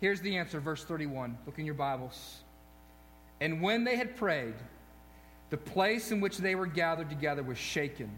Here's 0.00 0.20
the 0.20 0.36
answer, 0.36 0.58
verse 0.58 0.82
31. 0.82 1.38
Look 1.46 1.60
in 1.60 1.64
your 1.64 1.74
Bibles. 1.74 2.38
And 3.40 3.62
when 3.62 3.84
they 3.84 3.94
had 3.94 4.16
prayed, 4.16 4.54
the 5.50 5.56
place 5.56 6.10
in 6.10 6.20
which 6.20 6.38
they 6.38 6.54
were 6.54 6.66
gathered 6.66 7.08
together 7.08 7.42
was 7.42 7.58
shaken, 7.58 8.10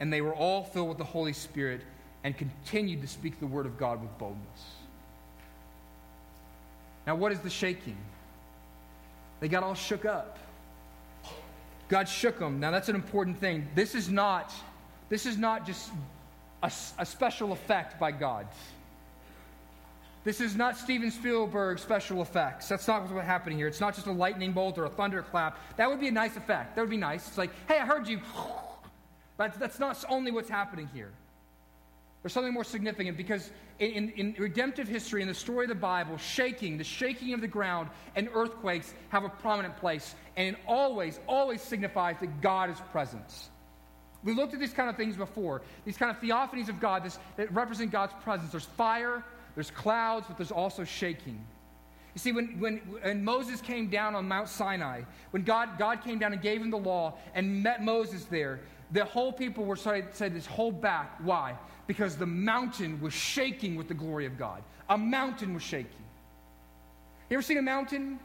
and 0.00 0.12
they 0.12 0.20
were 0.20 0.34
all 0.34 0.64
filled 0.64 0.88
with 0.88 0.98
the 0.98 1.04
Holy 1.04 1.32
Spirit 1.32 1.82
and 2.24 2.36
continued 2.36 3.00
to 3.02 3.08
speak 3.08 3.38
the 3.40 3.46
word 3.46 3.66
of 3.66 3.78
God 3.78 4.00
with 4.00 4.16
boldness. 4.18 4.64
Now, 7.06 7.14
what 7.14 7.32
is 7.32 7.40
the 7.40 7.50
shaking? 7.50 7.96
They 9.40 9.48
got 9.48 9.62
all 9.62 9.74
shook 9.74 10.04
up. 10.04 10.38
God 11.88 12.08
shook 12.08 12.38
them. 12.38 12.60
Now, 12.60 12.70
that's 12.70 12.88
an 12.88 12.94
important 12.94 13.38
thing. 13.38 13.66
This 13.74 13.94
is 13.94 14.10
not, 14.10 14.52
this 15.08 15.24
is 15.24 15.38
not 15.38 15.66
just 15.66 15.90
a, 16.62 16.70
a 16.98 17.06
special 17.06 17.52
effect 17.52 17.98
by 17.98 18.10
God. 18.12 18.46
This 20.28 20.42
is 20.42 20.56
not 20.56 20.76
Steven 20.76 21.10
Spielberg 21.10 21.78
special 21.78 22.20
effects. 22.20 22.68
That's 22.68 22.86
not 22.86 23.10
what's 23.10 23.26
happening 23.26 23.56
here. 23.56 23.66
It's 23.66 23.80
not 23.80 23.94
just 23.94 24.06
a 24.08 24.12
lightning 24.12 24.52
bolt 24.52 24.76
or 24.76 24.84
a 24.84 24.90
thunderclap. 24.90 25.58
That 25.78 25.88
would 25.88 26.00
be 26.00 26.08
a 26.08 26.12
nice 26.12 26.36
effect. 26.36 26.76
That 26.76 26.82
would 26.82 26.90
be 26.90 26.98
nice. 26.98 27.26
It's 27.26 27.38
like, 27.38 27.50
hey, 27.66 27.78
I 27.78 27.86
heard 27.86 28.06
you. 28.06 28.20
But 29.38 29.58
that's 29.58 29.78
not 29.78 30.04
only 30.10 30.30
what's 30.30 30.50
happening 30.50 30.90
here. 30.92 31.12
There's 32.20 32.34
something 32.34 32.52
more 32.52 32.64
significant 32.64 33.16
because 33.16 33.50
in, 33.78 34.10
in, 34.10 34.34
redemptive 34.36 34.86
history, 34.86 35.22
in 35.22 35.28
the 35.28 35.34
story 35.34 35.64
of 35.64 35.70
the 35.70 35.76
Bible, 35.76 36.18
shaking, 36.18 36.76
the 36.76 36.84
shaking 36.84 37.32
of 37.32 37.40
the 37.40 37.48
ground, 37.48 37.88
and 38.14 38.28
earthquakes 38.34 38.92
have 39.08 39.24
a 39.24 39.30
prominent 39.30 39.78
place. 39.78 40.14
And 40.36 40.48
it 40.48 40.62
always, 40.66 41.20
always 41.26 41.62
signifies 41.62 42.16
that 42.20 42.42
God 42.42 42.68
is 42.68 42.78
present. 42.92 43.48
We 44.24 44.34
looked 44.34 44.52
at 44.52 44.60
these 44.60 44.74
kind 44.74 44.90
of 44.90 44.96
things 44.96 45.16
before. 45.16 45.62
These 45.86 45.96
kind 45.96 46.10
of 46.10 46.20
theophanies 46.20 46.68
of 46.68 46.80
God 46.80 47.04
this, 47.04 47.18
that 47.36 47.50
represent 47.54 47.92
God's 47.92 48.12
presence. 48.24 48.50
There's 48.50 48.64
fire, 48.64 49.24
there's 49.58 49.72
clouds, 49.72 50.26
but 50.28 50.36
there's 50.36 50.52
also 50.52 50.84
shaking. 50.84 51.44
You 52.14 52.20
see, 52.20 52.30
when, 52.30 52.60
when, 52.60 52.76
when, 53.02 53.24
Moses 53.24 53.60
came 53.60 53.90
down 53.90 54.14
on 54.14 54.28
Mount 54.28 54.48
Sinai, 54.48 55.02
when 55.32 55.42
God, 55.42 55.70
God 55.80 56.04
came 56.04 56.20
down 56.20 56.32
and 56.32 56.40
gave 56.40 56.62
him 56.62 56.70
the 56.70 56.78
law 56.78 57.14
and 57.34 57.60
met 57.60 57.82
Moses 57.82 58.24
there, 58.26 58.60
the 58.92 59.04
whole 59.04 59.32
people 59.32 59.64
were 59.64 59.74
said, 59.74 60.14
said 60.14 60.32
this 60.32 60.46
hold 60.46 60.80
back. 60.80 61.18
Why? 61.24 61.56
Because 61.88 62.16
the 62.16 62.24
mountain 62.24 63.00
was 63.00 63.12
shaking 63.12 63.74
with 63.74 63.88
the 63.88 63.94
glory 63.94 64.26
of 64.26 64.38
God. 64.38 64.62
A 64.90 64.96
mountain 64.96 65.54
was 65.54 65.64
shaking. 65.64 66.04
You 67.28 67.38
ever 67.38 67.42
seen 67.42 67.58
a 67.58 67.62
mountain? 67.62 68.20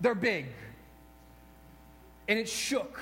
They're 0.00 0.16
big. 0.16 0.46
And 2.26 2.40
it 2.40 2.48
shook. 2.48 2.98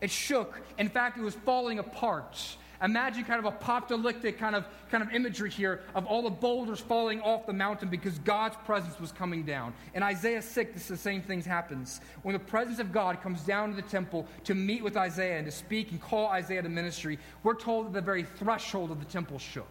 It 0.00 0.12
shook. 0.12 0.60
In 0.78 0.88
fact, 0.88 1.18
it 1.18 1.22
was 1.22 1.34
falling 1.34 1.80
apart. 1.80 2.38
Imagine 2.82 3.24
kind 3.24 3.38
of 3.38 3.46
apocalyptic 3.46 4.38
kind 4.38 4.54
of, 4.54 4.66
kind 4.90 5.02
of 5.02 5.12
imagery 5.12 5.50
here 5.50 5.80
of 5.94 6.06
all 6.06 6.22
the 6.22 6.30
boulders 6.30 6.80
falling 6.80 7.20
off 7.22 7.46
the 7.46 7.52
mountain 7.52 7.88
because 7.88 8.18
God's 8.20 8.56
presence 8.64 9.00
was 9.00 9.12
coming 9.12 9.44
down. 9.44 9.72
In 9.94 10.02
Isaiah 10.02 10.42
6, 10.42 10.74
this, 10.74 10.88
the 10.88 10.96
same 10.96 11.22
thing 11.22 11.42
happens. 11.42 12.00
When 12.22 12.34
the 12.34 12.38
presence 12.38 12.78
of 12.78 12.92
God 12.92 13.22
comes 13.22 13.42
down 13.42 13.70
to 13.70 13.76
the 13.76 13.82
temple 13.82 14.26
to 14.44 14.54
meet 14.54 14.82
with 14.82 14.96
Isaiah 14.96 15.38
and 15.38 15.46
to 15.46 15.52
speak 15.52 15.90
and 15.90 16.00
call 16.00 16.28
Isaiah 16.28 16.62
to 16.62 16.68
ministry, 16.68 17.18
we're 17.42 17.54
told 17.54 17.86
that 17.86 17.92
the 17.94 18.00
very 18.00 18.24
threshold 18.24 18.90
of 18.90 18.98
the 18.98 19.06
temple 19.06 19.38
shook. 19.38 19.68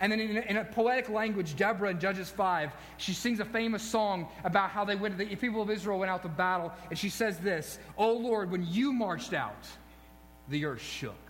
And 0.00 0.10
then 0.10 0.20
in 0.20 0.36
a, 0.38 0.40
in 0.40 0.56
a, 0.56 0.64
poetic 0.64 1.10
language, 1.10 1.56
Deborah 1.56 1.90
in 1.90 2.00
Judges 2.00 2.30
5, 2.30 2.72
she 2.96 3.12
sings 3.12 3.38
a 3.38 3.44
famous 3.44 3.82
song 3.82 4.28
about 4.44 4.70
how 4.70 4.82
they 4.82 4.96
went, 4.96 5.18
the 5.18 5.36
people 5.36 5.60
of 5.60 5.68
Israel 5.68 5.98
went 5.98 6.10
out 6.10 6.22
to 6.22 6.28
battle. 6.28 6.72
And 6.88 6.98
she 6.98 7.10
says 7.10 7.36
this, 7.38 7.78
Oh 7.98 8.14
Lord, 8.14 8.50
when 8.50 8.66
you 8.66 8.94
marched 8.94 9.34
out, 9.34 9.66
the 10.48 10.64
earth 10.64 10.80
shook 10.80 11.29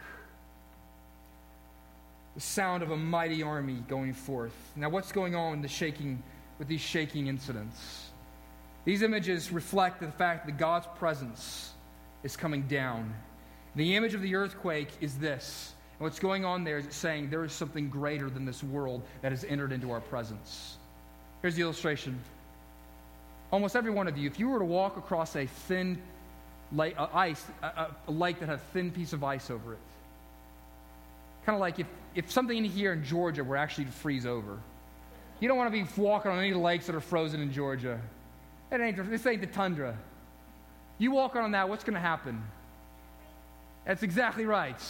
the 2.41 2.47
sound 2.47 2.83
of 2.83 2.91
a 2.91 2.97
mighty 2.97 3.43
army 3.43 3.83
going 3.87 4.15
forth. 4.15 4.55
Now, 4.75 4.89
what's 4.89 5.13
going 5.13 5.35
on 5.35 5.61
the 5.61 5.69
shaking, 5.69 6.23
with 6.59 6.69
these 6.69 6.81
shaking 6.81 7.27
incidents? 7.27 8.07
These 8.87 9.03
images 9.03 9.53
reflect 9.53 10.01
the 10.01 10.11
fact 10.11 10.47
that 10.47 10.57
God's 10.57 10.87
presence 10.97 11.75
is 12.23 12.39
coming 12.39 12.63
down. 12.63 13.13
The 13.77 13.95
image 13.95 14.15
of 14.15 14.23
the 14.23 14.37
earthquake 14.37 14.89
is 15.03 15.19
this. 15.19 15.75
And 15.99 16.05
what's 16.07 16.19
going 16.19 16.47
on 16.47 16.65
there 16.65 16.79
is 16.79 16.87
it's 16.87 16.97
saying 16.97 17.29
there 17.29 17.45
is 17.45 17.53
something 17.53 17.91
greater 17.91 18.31
than 18.31 18.47
this 18.47 18.65
world 18.65 19.03
that 19.21 19.33
has 19.33 19.45
entered 19.45 19.71
into 19.71 19.91
our 19.91 20.01
presence. 20.01 20.79
Here's 21.43 21.57
the 21.57 21.63
illustration. 21.63 22.19
Almost 23.53 23.77
every 23.77 23.91
one 23.91 24.09
of 24.09 24.17
you, 24.17 24.27
if 24.27 24.39
you 24.39 24.49
were 24.49 24.61
to 24.61 24.65
walk 24.65 24.97
across 24.97 25.37
a 25.37 25.45
thin 25.45 26.01
uh, 26.79 27.07
ice, 27.13 27.45
a, 27.63 27.89
a 28.09 28.11
lake 28.11 28.41
that 28.41 28.49
had 28.49 28.55
a 28.57 28.63
thin 28.73 28.91
piece 28.91 29.13
of 29.13 29.23
ice 29.23 29.51
over 29.51 29.75
it, 29.75 29.79
kind 31.45 31.55
of 31.57 31.61
like 31.61 31.79
if, 31.79 31.87
if 32.15 32.31
something 32.31 32.57
in 32.57 32.65
here 32.65 32.93
in 32.93 33.05
Georgia 33.05 33.45
were 33.45 33.57
actually 33.57 33.87
to 33.87 33.93
freeze 33.93 34.27
over. 34.27 34.59
You 35.41 35.49
don't 35.49 35.57
want 35.57 35.73
to 35.73 35.83
be 35.83 35.89
walking 35.97 36.31
on 36.31 36.39
any 36.39 36.53
lakes 36.53 36.87
that 36.87 36.95
are 36.95 37.01
frozen 37.01 37.41
in 37.41 37.53
Georgia. 37.53 38.01
It 38.71 38.81
ain't, 38.81 39.11
this 39.11 39.27
ain't 39.27 39.41
the 39.41 39.47
tundra. 39.47 39.97
You 40.99 41.13
walk 41.13 41.35
on 41.35 41.53
that, 41.53 41.69
what's 41.69 41.83
going 41.83 41.95
to 41.95 42.01
happen? 42.01 42.43
That's 43.87 44.03
exactly 44.03 44.45
right. 44.45 44.81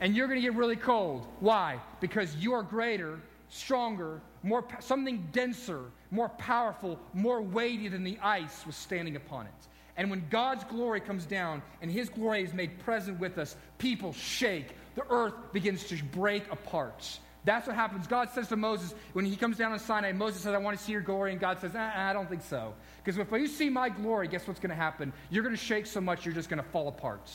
And 0.00 0.14
you're 0.14 0.28
going 0.28 0.40
to 0.40 0.46
get 0.46 0.54
really 0.54 0.76
cold. 0.76 1.26
Why? 1.40 1.80
Because 2.00 2.34
you 2.36 2.52
are 2.52 2.62
greater, 2.62 3.18
stronger, 3.48 4.20
more 4.42 4.64
something 4.80 5.26
denser, 5.32 5.86
more 6.10 6.28
powerful, 6.28 6.98
more 7.12 7.42
weighty 7.42 7.88
than 7.88 8.04
the 8.04 8.18
ice 8.22 8.64
was 8.66 8.76
standing 8.76 9.16
upon 9.16 9.46
it. 9.46 9.52
And 9.96 10.10
when 10.10 10.24
God's 10.28 10.64
glory 10.64 11.00
comes 11.00 11.24
down 11.24 11.62
and 11.80 11.90
his 11.90 12.08
glory 12.08 12.42
is 12.42 12.52
made 12.52 12.78
present 12.80 13.18
with 13.18 13.38
us, 13.38 13.56
people 13.78 14.12
shake. 14.12 14.68
The 14.94 15.04
earth 15.10 15.34
begins 15.52 15.84
to 15.84 16.02
break 16.04 16.50
apart. 16.50 17.18
That's 17.44 17.66
what 17.66 17.76
happens. 17.76 18.06
God 18.06 18.30
says 18.30 18.48
to 18.48 18.56
Moses, 18.56 18.94
when 19.12 19.26
he 19.26 19.36
comes 19.36 19.58
down 19.58 19.72
on 19.72 19.78
Sinai, 19.78 20.12
Moses 20.12 20.42
says, 20.42 20.54
I 20.54 20.58
want 20.58 20.78
to 20.78 20.82
see 20.82 20.92
your 20.92 21.02
glory. 21.02 21.32
And 21.32 21.40
God 21.40 21.60
says, 21.60 21.72
ah, 21.74 22.08
I 22.08 22.12
don't 22.12 22.28
think 22.28 22.42
so. 22.42 22.72
Because 23.02 23.18
if 23.18 23.30
you 23.30 23.46
see 23.46 23.68
my 23.68 23.90
glory, 23.90 24.28
guess 24.28 24.46
what's 24.46 24.60
going 24.60 24.70
to 24.70 24.76
happen? 24.76 25.12
You're 25.30 25.42
going 25.42 25.54
to 25.54 25.60
shake 25.60 25.86
so 25.86 26.00
much, 26.00 26.24
you're 26.24 26.34
just 26.34 26.48
going 26.48 26.62
to 26.62 26.68
fall 26.70 26.88
apart. 26.88 27.30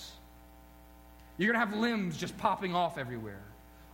You're 1.37 1.53
going 1.53 1.63
to 1.63 1.71
have 1.71 1.79
limbs 1.79 2.17
just 2.17 2.37
popping 2.37 2.75
off 2.75 2.97
everywhere, 2.97 3.41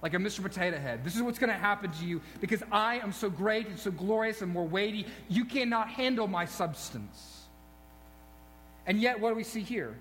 like 0.02 0.14
a 0.14 0.18
Mr. 0.18 0.42
Potato 0.42 0.80
Head. 0.80 1.04
This 1.04 1.16
is 1.16 1.22
what's 1.22 1.38
going 1.38 1.52
to 1.52 1.60
happen 1.60 1.92
to 1.92 2.06
you 2.06 2.22
because 2.40 2.64
I 2.72 3.00
am 3.00 3.12
so 3.12 3.30
great 3.30 3.68
and 3.68 3.78
so 3.78 3.92
glorious 3.92 4.42
and 4.42 4.52
more 4.52 4.66
weighty. 4.66 5.06
You 5.28 5.44
cannot 5.44 5.90
handle 5.90 6.28
my 6.28 6.46
substance. 6.46 7.44
And 8.88 9.02
yet, 9.02 9.20
what 9.20 9.30
do 9.30 9.36
we 9.36 9.44
see 9.44 9.62
here? 9.62 9.96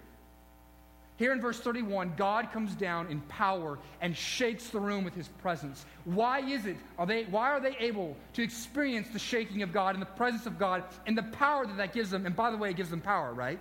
Here 1.17 1.33
in 1.33 1.41
verse 1.41 1.61
31, 1.61 2.15
God 2.17 2.51
comes 2.51 2.75
down 2.75 3.07
in 3.07 3.21
power 3.23 3.79
and 4.01 4.17
shakes 4.17 4.71
the 4.71 4.81
room 4.81 5.05
with 5.05 5.15
his 5.15 5.29
presence. 5.29 5.87
Why 6.05 6.41
is 6.41 6.67
it? 6.67 6.77
Are 6.99 7.07
they, 7.07 7.25
why 7.25 7.51
are 7.51 7.61
they 7.61 7.77
able 7.79 8.17
to 8.33 8.43
experience 8.43 9.09
the 9.13 9.21
shaking 9.21 9.63
of 9.63 9.73
God 9.73 9.95
and 9.95 10.03
the 10.03 10.07
presence 10.07 10.47
of 10.47 10.59
God 10.59 10.83
and 11.07 11.17
the 11.17 11.23
power 11.23 11.67
that 11.67 11.77
that 11.77 11.93
gives 11.93 12.11
them? 12.11 12.27
And 12.27 12.35
by 12.35 12.51
the 12.51 12.57
way, 12.57 12.71
it 12.71 12.77
gives 12.77 12.91
them 12.91 13.01
power, 13.01 13.33
right? 13.33 13.61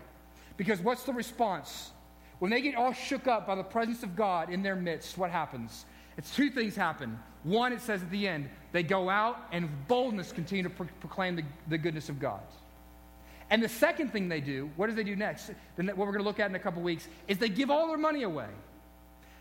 Because 0.57 0.79
what's 0.79 1.03
the 1.03 1.13
response? 1.13 1.91
When 2.39 2.49
they 2.49 2.59
get 2.59 2.75
all 2.75 2.91
shook 2.91 3.27
up 3.27 3.45
by 3.45 3.55
the 3.55 3.63
presence 3.63 4.01
of 4.01 4.15
God 4.15 4.49
in 4.49 4.63
their 4.63 4.75
midst, 4.75 5.17
what 5.19 5.29
happens? 5.29 5.85
It's 6.17 6.35
two 6.35 6.49
things 6.49 6.75
happen. 6.75 7.19
One, 7.43 7.71
it 7.71 7.81
says 7.81 8.01
at 8.01 8.09
the 8.09 8.27
end, 8.27 8.49
they 8.71 8.83
go 8.83 9.09
out 9.09 9.37
and 9.51 9.69
boldness 9.87 10.31
continue 10.31 10.63
to 10.63 10.69
pro- 10.69 10.87
proclaim 10.99 11.35
the, 11.35 11.43
the 11.67 11.77
goodness 11.77 12.09
of 12.09 12.19
God. 12.19 12.41
And 13.53 13.61
the 13.61 13.69
second 13.69 14.11
thing 14.11 14.29
they 14.29 14.41
do, 14.41 14.71
what 14.77 14.89
do 14.89 14.95
they 14.95 15.03
do 15.03 15.15
next? 15.15 15.51
What 15.75 15.95
we're 15.95 16.05
going 16.05 16.17
to 16.17 16.23
look 16.23 16.39
at 16.39 16.49
in 16.49 16.55
a 16.55 16.59
couple 16.59 16.81
weeks 16.81 17.07
is 17.27 17.37
they 17.37 17.49
give 17.49 17.69
all 17.69 17.87
their 17.87 17.99
money 17.99 18.23
away. 18.23 18.47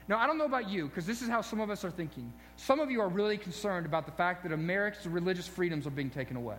Now, 0.06 0.18
I 0.18 0.26
don't 0.26 0.36
know 0.36 0.44
about 0.44 0.68
you, 0.68 0.86
because 0.86 1.06
this 1.06 1.22
is 1.22 1.30
how 1.30 1.40
some 1.40 1.60
of 1.60 1.70
us 1.70 1.82
are 1.82 1.90
thinking. 1.90 2.30
Some 2.56 2.78
of 2.78 2.90
you 2.90 3.00
are 3.00 3.08
really 3.08 3.38
concerned 3.38 3.86
about 3.86 4.04
the 4.04 4.12
fact 4.12 4.42
that 4.42 4.52
America's 4.52 5.06
religious 5.06 5.48
freedoms 5.48 5.86
are 5.86 5.90
being 5.90 6.10
taken 6.10 6.36
away. 6.36 6.58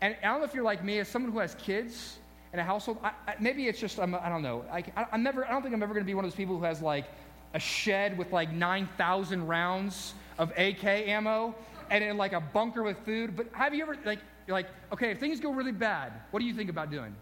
And 0.00 0.14
I 0.22 0.28
don't 0.28 0.38
know 0.38 0.44
if 0.44 0.54
you're 0.54 0.62
like 0.62 0.84
me, 0.84 1.00
as 1.00 1.08
someone 1.08 1.32
who 1.32 1.40
has 1.40 1.56
kids 1.56 2.18
in 2.52 2.60
a 2.60 2.64
household, 2.64 2.98
I, 3.02 3.10
I, 3.26 3.34
maybe 3.40 3.66
it's 3.66 3.80
just, 3.80 3.98
I'm, 3.98 4.14
I 4.14 4.26
do 4.26 4.34
not 4.34 4.42
know. 4.42 4.64
I, 4.70 4.84
am 5.10 5.24
never, 5.24 5.44
I 5.48 5.50
don't 5.50 5.62
think 5.62 5.74
I'm 5.74 5.82
ever 5.82 5.94
going 5.94 6.04
to 6.04 6.08
be 6.08 6.14
one 6.14 6.24
of 6.24 6.30
those 6.30 6.36
people 6.36 6.56
who 6.56 6.64
has 6.64 6.80
like 6.80 7.06
a 7.54 7.58
shed 7.58 8.16
with 8.16 8.30
like 8.30 8.52
9,000 8.52 9.48
rounds 9.48 10.14
of 10.38 10.52
AK 10.56 10.84
ammo 10.84 11.56
and 11.90 12.04
in 12.04 12.16
like 12.16 12.34
a 12.34 12.40
bunker 12.40 12.84
with 12.84 12.98
food. 12.98 13.36
But 13.36 13.48
have 13.52 13.74
you 13.74 13.82
ever, 13.82 13.98
like, 14.04 14.20
you're 14.48 14.56
like, 14.56 14.68
okay, 14.90 15.10
if 15.10 15.20
things 15.20 15.40
go 15.40 15.52
really 15.52 15.72
bad, 15.72 16.10
what 16.30 16.40
do 16.40 16.46
you 16.46 16.54
think 16.54 16.70
about 16.70 16.90
doing? 16.90 17.14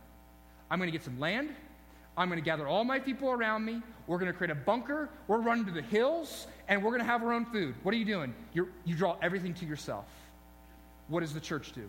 I'm 0.71 0.79
going 0.79 0.87
to 0.87 0.97
get 0.97 1.05
some 1.05 1.19
land. 1.19 1.51
I'm 2.17 2.29
going 2.29 2.41
to 2.41 2.45
gather 2.45 2.69
all 2.69 2.85
my 2.85 3.01
people 3.01 3.31
around 3.31 3.65
me. 3.65 3.83
We're 4.07 4.19
going 4.19 4.31
to 4.31 4.39
create 4.39 4.53
a 4.53 4.55
bunker. 4.55 5.11
We're 5.27 5.41
running 5.41 5.65
to 5.67 5.73
the 5.73 5.83
hills, 5.83 6.47
and 6.69 6.83
we're 6.83 6.91
going 6.91 7.01
to 7.01 7.07
have 7.07 7.25
our 7.25 7.33
own 7.33 7.45
food. 7.45 7.75
What 7.83 7.93
are 7.93 7.99
you 7.99 8.05
doing? 8.05 8.33
You're, 8.55 8.69
you 8.85 8.95
draw 8.95 9.17
everything 9.21 9.55
to 9.55 9.67
yourself. 9.67 10.05
What 11.09 11.21
does 11.21 11.35
the 11.35 11.41
church 11.41 11.73
do? 11.73 11.83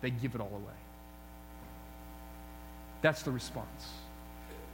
They 0.00 0.10
give 0.10 0.34
it 0.34 0.40
all 0.40 0.50
away. 0.52 0.78
That's 3.02 3.22
the 3.22 3.30
response. 3.30 3.92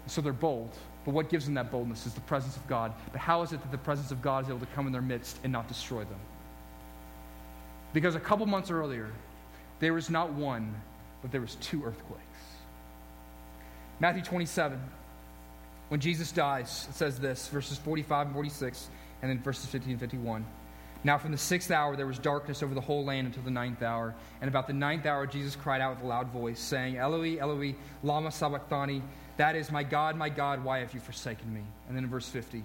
So 0.06 0.22
they're 0.22 0.32
bold. 0.32 0.70
But 1.04 1.12
what 1.12 1.28
gives 1.28 1.44
them 1.44 1.52
that 1.54 1.70
boldness 1.70 2.06
is 2.06 2.14
the 2.14 2.20
presence 2.22 2.56
of 2.56 2.66
God. 2.66 2.94
But 3.12 3.20
how 3.20 3.42
is 3.42 3.52
it 3.52 3.60
that 3.60 3.70
the 3.70 3.78
presence 3.78 4.10
of 4.10 4.22
God 4.22 4.44
is 4.44 4.48
able 4.48 4.60
to 4.60 4.66
come 4.66 4.86
in 4.86 4.92
their 4.92 5.02
midst 5.02 5.38
and 5.44 5.52
not 5.52 5.68
destroy 5.68 6.04
them? 6.04 6.20
Because 7.92 8.14
a 8.14 8.20
couple 8.20 8.46
months 8.46 8.70
earlier, 8.70 9.10
there 9.82 9.92
was 9.92 10.08
not 10.08 10.32
one, 10.32 10.72
but 11.22 11.32
there 11.32 11.40
was 11.40 11.56
two 11.56 11.82
earthquakes. 11.84 12.22
Matthew 13.98 14.22
27, 14.22 14.80
when 15.88 15.98
Jesus 15.98 16.30
dies, 16.30 16.86
it 16.88 16.94
says 16.94 17.18
this, 17.18 17.48
verses 17.48 17.78
45 17.78 18.26
and 18.28 18.34
46, 18.36 18.88
and 19.20 19.30
then 19.30 19.42
verses 19.42 19.66
50 19.66 19.90
and 19.90 19.98
51. 19.98 20.46
Now, 21.02 21.18
from 21.18 21.32
the 21.32 21.38
sixth 21.38 21.72
hour, 21.72 21.96
there 21.96 22.06
was 22.06 22.20
darkness 22.20 22.62
over 22.62 22.74
the 22.74 22.80
whole 22.80 23.04
land 23.04 23.26
until 23.26 23.42
the 23.42 23.50
ninth 23.50 23.82
hour. 23.82 24.14
And 24.40 24.46
about 24.46 24.68
the 24.68 24.72
ninth 24.72 25.04
hour, 25.04 25.26
Jesus 25.26 25.56
cried 25.56 25.80
out 25.80 25.96
with 25.96 26.04
a 26.04 26.06
loud 26.06 26.28
voice, 26.28 26.60
saying, 26.60 26.96
Eloi, 26.96 27.38
Eloi, 27.40 27.74
lama 28.04 28.30
sabachthani. 28.30 29.02
That 29.36 29.56
is, 29.56 29.72
my 29.72 29.82
God, 29.82 30.14
my 30.14 30.28
God, 30.28 30.62
why 30.62 30.78
have 30.78 30.94
you 30.94 31.00
forsaken 31.00 31.52
me? 31.52 31.62
And 31.88 31.96
then 31.96 32.04
in 32.04 32.10
verse 32.10 32.28
50. 32.28 32.62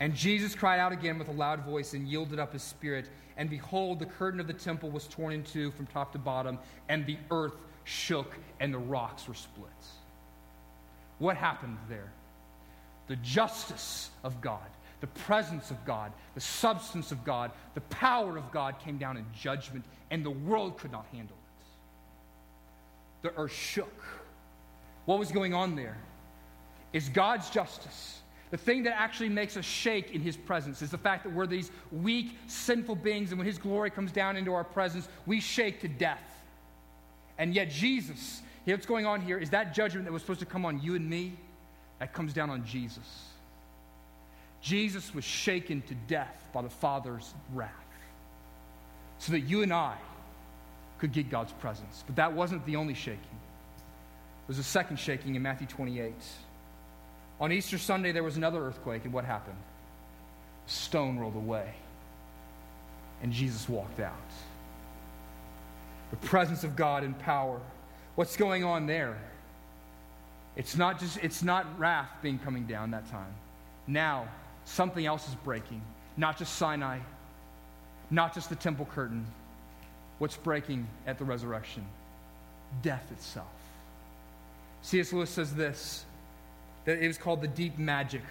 And 0.00 0.14
Jesus 0.14 0.54
cried 0.54 0.80
out 0.80 0.92
again 0.92 1.18
with 1.18 1.28
a 1.28 1.32
loud 1.32 1.60
voice 1.60 1.92
and 1.92 2.08
yielded 2.08 2.38
up 2.38 2.54
his 2.54 2.62
spirit. 2.62 3.06
And 3.36 3.50
behold, 3.50 3.98
the 3.98 4.06
curtain 4.06 4.40
of 4.40 4.46
the 4.46 4.54
temple 4.54 4.90
was 4.90 5.06
torn 5.06 5.34
in 5.34 5.44
two 5.44 5.70
from 5.72 5.86
top 5.86 6.12
to 6.12 6.18
bottom, 6.18 6.58
and 6.88 7.04
the 7.06 7.18
earth 7.30 7.54
shook, 7.84 8.34
and 8.60 8.72
the 8.72 8.78
rocks 8.78 9.28
were 9.28 9.34
split. 9.34 9.68
What 11.18 11.36
happened 11.36 11.76
there? 11.88 12.10
The 13.08 13.16
justice 13.16 14.10
of 14.24 14.40
God, 14.40 14.66
the 15.00 15.06
presence 15.06 15.70
of 15.70 15.84
God, 15.84 16.12
the 16.34 16.40
substance 16.40 17.12
of 17.12 17.22
God, 17.24 17.50
the 17.74 17.80
power 17.82 18.38
of 18.38 18.50
God 18.52 18.76
came 18.78 18.96
down 18.96 19.18
in 19.18 19.26
judgment, 19.38 19.84
and 20.10 20.24
the 20.24 20.30
world 20.30 20.78
could 20.78 20.92
not 20.92 21.06
handle 21.12 21.36
it. 21.36 23.28
The 23.28 23.38
earth 23.38 23.52
shook. 23.52 24.02
What 25.04 25.18
was 25.18 25.30
going 25.30 25.52
on 25.52 25.76
there? 25.76 25.98
Is 26.92 27.08
God's 27.10 27.50
justice 27.50 28.19
the 28.50 28.56
thing 28.56 28.82
that 28.84 29.00
actually 29.00 29.28
makes 29.28 29.56
us 29.56 29.64
shake 29.64 30.12
in 30.12 30.20
His 30.20 30.36
presence 30.36 30.82
is 30.82 30.90
the 30.90 30.98
fact 30.98 31.24
that 31.24 31.32
we're 31.32 31.46
these 31.46 31.70
weak, 31.92 32.36
sinful 32.46 32.96
beings, 32.96 33.30
and 33.30 33.38
when 33.38 33.46
His 33.46 33.58
glory 33.58 33.90
comes 33.90 34.10
down 34.10 34.36
into 34.36 34.52
our 34.52 34.64
presence, 34.64 35.08
we 35.26 35.40
shake 35.40 35.80
to 35.82 35.88
death. 35.88 36.22
And 37.38 37.54
yet, 37.54 37.70
Jesus, 37.70 38.42
what's 38.64 38.86
going 38.86 39.06
on 39.06 39.20
here 39.20 39.38
is 39.38 39.50
that 39.50 39.72
judgment 39.74 40.04
that 40.04 40.12
was 40.12 40.22
supposed 40.22 40.40
to 40.40 40.46
come 40.46 40.66
on 40.66 40.80
you 40.80 40.94
and 40.94 41.08
me, 41.08 41.32
that 42.00 42.12
comes 42.12 42.32
down 42.32 42.50
on 42.50 42.64
Jesus. 42.64 43.26
Jesus 44.60 45.14
was 45.14 45.24
shaken 45.24 45.82
to 45.82 45.94
death 46.06 46.44
by 46.52 46.62
the 46.62 46.68
Father's 46.68 47.32
wrath 47.54 47.70
so 49.18 49.32
that 49.32 49.40
you 49.40 49.62
and 49.62 49.72
I 49.72 49.96
could 50.98 51.12
get 51.12 51.30
God's 51.30 51.52
presence. 51.52 52.02
But 52.06 52.16
that 52.16 52.32
wasn't 52.32 52.64
the 52.66 52.76
only 52.76 52.94
shaking. 52.94 53.20
There 53.20 54.48
was 54.48 54.58
a 54.58 54.64
second 54.64 54.98
shaking 54.98 55.34
in 55.34 55.42
Matthew 55.42 55.66
28. 55.66 56.12
On 57.40 57.50
Easter 57.50 57.78
Sunday, 57.78 58.12
there 58.12 58.22
was 58.22 58.36
another 58.36 58.60
earthquake, 58.60 59.04
and 59.04 59.12
what 59.12 59.24
happened? 59.24 59.56
Stone 60.66 61.18
rolled 61.18 61.36
away, 61.36 61.72
and 63.22 63.32
Jesus 63.32 63.68
walked 63.68 63.98
out. 63.98 64.14
The 66.10 66.16
presence 66.16 66.64
of 66.64 66.76
God 66.76 67.02
in 67.02 67.14
power. 67.14 67.60
What's 68.14 68.36
going 68.36 68.62
on 68.62 68.86
there? 68.86 69.16
It's 70.56 70.76
not 70.76 71.00
just 71.00 71.18
it's 71.18 71.42
not 71.42 71.66
wrath 71.78 72.10
being 72.22 72.38
coming 72.38 72.66
down 72.66 72.90
that 72.90 73.08
time. 73.10 73.32
Now, 73.86 74.28
something 74.64 75.06
else 75.06 75.26
is 75.28 75.34
breaking. 75.36 75.80
Not 76.16 76.36
just 76.36 76.56
Sinai, 76.56 76.98
not 78.10 78.34
just 78.34 78.50
the 78.50 78.56
temple 78.56 78.86
curtain. 78.92 79.26
What's 80.18 80.36
breaking 80.36 80.86
at 81.06 81.18
the 81.18 81.24
resurrection? 81.24 81.86
Death 82.82 83.06
itself. 83.10 83.46
C.S. 84.82 85.12
Lewis 85.12 85.30
says 85.30 85.54
this 85.54 86.04
that 86.84 86.98
it 86.98 87.06
was 87.06 87.18
called 87.18 87.40
the 87.40 87.48
deep 87.48 87.78
magic. 87.78 88.22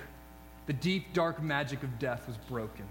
The 0.67 0.73
deep, 0.73 1.13
dark 1.13 1.41
magic 1.41 1.83
of 1.83 1.99
death 1.99 2.27
was 2.27 2.37
broken. 2.37 2.85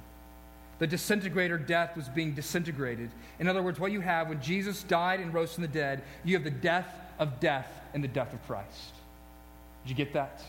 The 0.78 0.86
disintegrator 0.86 1.58
death 1.58 1.96
was 1.96 2.08
being 2.08 2.34
disintegrated. 2.34 3.10
In 3.40 3.48
other 3.48 3.62
words, 3.62 3.80
what 3.80 3.90
you 3.90 4.00
have 4.00 4.28
when 4.28 4.40
Jesus 4.40 4.82
died 4.84 5.20
and 5.20 5.34
rose 5.34 5.54
from 5.54 5.62
the 5.62 5.68
dead, 5.68 6.02
you 6.24 6.34
have 6.34 6.44
the 6.44 6.50
death 6.50 6.94
of 7.18 7.40
death 7.40 7.68
and 7.94 8.02
the 8.02 8.08
death 8.08 8.32
of 8.32 8.44
Christ. 8.46 8.94
Did 9.84 9.90
you 9.90 9.96
get 9.96 10.12
that? 10.12 10.42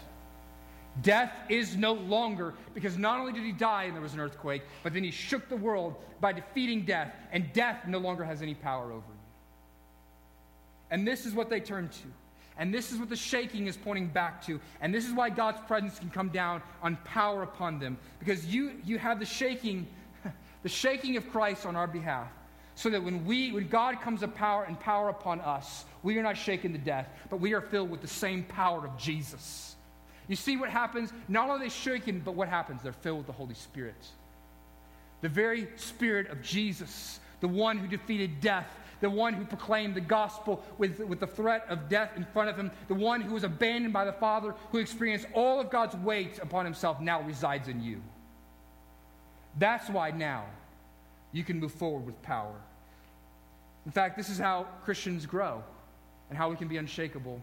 Death 1.01 1.31
is 1.49 1.77
no 1.77 1.93
longer, 1.93 2.53
because 2.73 2.97
not 2.97 3.19
only 3.19 3.31
did 3.31 3.43
he 3.43 3.51
die 3.51 3.83
and 3.85 3.95
there 3.95 4.01
was 4.01 4.13
an 4.13 4.19
earthquake, 4.19 4.63
but 4.83 4.93
then 4.93 5.03
he 5.03 5.11
shook 5.11 5.47
the 5.49 5.55
world 5.55 5.95
by 6.19 6.33
defeating 6.33 6.83
death, 6.83 7.13
and 7.31 7.51
death 7.53 7.87
no 7.87 7.99
longer 7.99 8.23
has 8.23 8.41
any 8.41 8.53
power 8.53 8.85
over 8.85 8.95
you. 8.95 9.19
And 10.91 11.07
this 11.07 11.25
is 11.25 11.33
what 11.33 11.49
they 11.49 11.59
turned 11.59 11.91
to. 11.91 12.07
And 12.59 12.73
this 12.73 12.91
is 12.91 12.99
what 12.99 13.07
the 13.07 13.15
shaking 13.15 13.67
is 13.67 13.77
pointing 13.77 14.07
back 14.07 14.45
to. 14.45 14.59
And 14.81 14.93
this 14.93 15.07
is 15.07 15.13
why 15.13 15.29
God's 15.29 15.61
presence 15.61 15.97
can 15.97 16.09
come 16.09 16.27
down 16.27 16.61
on 16.83 16.97
power 17.05 17.41
upon 17.41 17.79
them. 17.79 17.97
Because 18.19 18.45
you, 18.45 18.73
you 18.83 18.99
have 18.99 19.17
the 19.17 19.25
shaking, 19.25 19.87
the 20.63 20.69
shaking 20.69 21.15
of 21.15 21.27
Christ 21.31 21.65
on 21.65 21.77
our 21.77 21.87
behalf. 21.87 22.27
So 22.75 22.89
that 22.89 23.01
when 23.01 23.25
we 23.25 23.51
when 23.51 23.67
God 23.67 23.99
comes 23.99 24.23
of 24.23 24.33
power 24.35 24.63
and 24.65 24.79
power 24.79 25.09
upon 25.09 25.41
us, 25.41 25.85
we 26.03 26.17
are 26.17 26.23
not 26.23 26.37
shaken 26.37 26.71
to 26.73 26.77
death, 26.77 27.09
but 27.29 27.41
we 27.41 27.53
are 27.53 27.61
filled 27.61 27.89
with 27.89 28.01
the 28.01 28.07
same 28.07 28.43
power 28.43 28.85
of 28.85 28.97
Jesus. 28.97 29.75
You 30.29 30.35
see 30.35 30.55
what 30.55 30.69
happens? 30.69 31.11
Not 31.27 31.49
only 31.49 31.55
are 31.55 31.63
they 31.63 31.69
shaken, 31.69 32.21
but 32.23 32.35
what 32.35 32.47
happens? 32.47 32.83
They're 32.83 32.93
filled 32.93 33.17
with 33.17 33.27
the 33.27 33.33
Holy 33.33 33.55
Spirit. 33.55 34.07
The 35.21 35.27
very 35.27 35.67
Spirit 35.75 36.29
of 36.29 36.41
Jesus, 36.41 37.19
the 37.41 37.47
one 37.47 37.77
who 37.77 37.87
defeated 37.87 38.39
death, 38.39 38.69
the 39.01 39.09
one 39.09 39.33
who 39.33 39.45
proclaimed 39.45 39.95
the 39.95 40.01
gospel 40.01 40.63
with, 40.77 40.99
with 40.99 41.19
the 41.19 41.27
threat 41.27 41.65
of 41.69 41.89
death 41.89 42.11
in 42.15 42.25
front 42.25 42.49
of 42.49 42.57
him, 42.57 42.71
the 42.87 42.93
one 42.93 43.21
who 43.21 43.33
was 43.33 43.43
abandoned 43.43 43.93
by 43.93 44.05
the 44.05 44.13
Father, 44.13 44.53
who 44.71 44.77
experienced 44.77 45.27
all 45.33 45.59
of 45.59 45.69
God's 45.69 45.95
weight 45.95 46.39
upon 46.41 46.65
himself, 46.65 46.99
now 46.99 47.21
resides 47.21 47.67
in 47.67 47.81
you. 47.81 48.01
That's 49.57 49.89
why 49.89 50.11
now 50.11 50.45
you 51.31 51.43
can 51.43 51.59
move 51.59 51.71
forward 51.71 52.05
with 52.05 52.21
power. 52.21 52.55
In 53.85 53.91
fact, 53.91 54.17
this 54.17 54.29
is 54.29 54.37
how 54.37 54.67
Christians 54.83 55.25
grow 55.25 55.63
and 56.29 56.37
how 56.37 56.49
we 56.49 56.55
can 56.55 56.67
be 56.67 56.77
unshakable. 56.77 57.41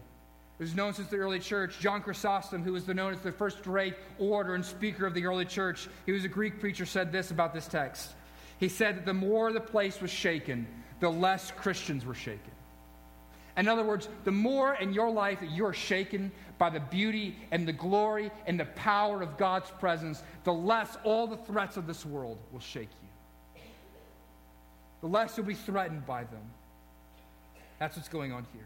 It 0.59 0.63
was 0.63 0.75
known 0.75 0.93
since 0.93 1.09
the 1.09 1.17
early 1.17 1.39
church. 1.39 1.79
John 1.79 2.01
Chrysostom, 2.01 2.63
who 2.63 2.73
was 2.73 2.87
known 2.87 3.13
as 3.13 3.19
the 3.19 3.31
first 3.31 3.61
great 3.63 3.95
orator 4.17 4.55
and 4.55 4.65
speaker 4.65 5.05
of 5.05 5.13
the 5.13 5.25
early 5.25 5.45
church, 5.45 5.87
he 6.05 6.11
was 6.11 6.25
a 6.25 6.29
Greek 6.29 6.59
preacher, 6.59 6.85
said 6.85 7.11
this 7.11 7.29
about 7.29 7.53
this 7.53 7.67
text. 7.67 8.13
He 8.59 8.69
said 8.69 8.97
that 8.97 9.05
the 9.05 9.13
more 9.13 9.53
the 9.53 9.59
place 9.59 10.01
was 10.01 10.09
shaken, 10.09 10.65
the 10.99 11.09
less 11.09 11.51
Christians 11.51 12.05
were 12.05 12.15
shaken. 12.15 12.51
In 13.57 13.67
other 13.67 13.83
words, 13.83 14.07
the 14.23 14.31
more 14.31 14.75
in 14.75 14.93
your 14.93 15.09
life 15.09 15.39
that 15.39 15.51
you're 15.51 15.73
shaken 15.73 16.31
by 16.59 16.69
the 16.69 16.79
beauty 16.79 17.35
and 17.51 17.67
the 17.67 17.73
glory 17.73 18.29
and 18.45 18.59
the 18.59 18.65
power 18.65 19.21
of 19.21 19.37
God's 19.37 19.71
presence, 19.79 20.21
the 20.43 20.53
less 20.53 20.95
all 21.03 21.25
the 21.25 21.37
threats 21.37 21.75
of 21.75 21.87
this 21.87 22.05
world 22.05 22.37
will 22.51 22.59
shake 22.59 22.89
you. 23.01 23.61
The 25.01 25.07
less 25.07 25.37
you'll 25.37 25.47
be 25.47 25.55
threatened 25.55 26.05
by 26.05 26.23
them. 26.23 26.43
That's 27.79 27.95
what's 27.95 28.09
going 28.09 28.31
on 28.31 28.45
here. 28.53 28.65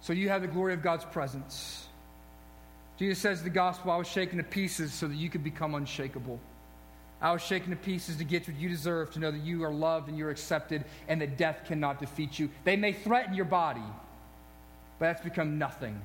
So 0.00 0.12
you 0.12 0.28
have 0.28 0.42
the 0.42 0.48
glory 0.48 0.74
of 0.74 0.82
God's 0.82 1.04
presence. 1.06 1.86
Jesus 2.98 3.18
says 3.18 3.42
the 3.42 3.50
gospel, 3.50 3.90
I 3.90 3.96
was 3.96 4.06
shaken 4.06 4.38
to 4.38 4.44
pieces 4.44 4.92
so 4.92 5.08
that 5.08 5.16
you 5.16 5.30
could 5.30 5.44
become 5.44 5.74
unshakable. 5.74 6.38
I 7.20 7.32
was 7.32 7.42
shaken 7.42 7.70
to 7.70 7.76
pieces 7.76 8.16
to 8.16 8.24
get 8.24 8.46
what 8.46 8.56
you 8.56 8.68
deserve, 8.68 9.10
to 9.12 9.18
know 9.18 9.30
that 9.30 9.42
you 9.42 9.64
are 9.64 9.72
loved 9.72 10.08
and 10.08 10.16
you're 10.16 10.30
accepted, 10.30 10.84
and 11.08 11.20
that 11.20 11.36
death 11.36 11.62
cannot 11.66 11.98
defeat 11.98 12.38
you. 12.38 12.48
They 12.64 12.76
may 12.76 12.92
threaten 12.92 13.34
your 13.34 13.44
body, 13.44 13.82
but 14.98 15.06
that's 15.06 15.22
become 15.22 15.58
nothing. 15.58 16.00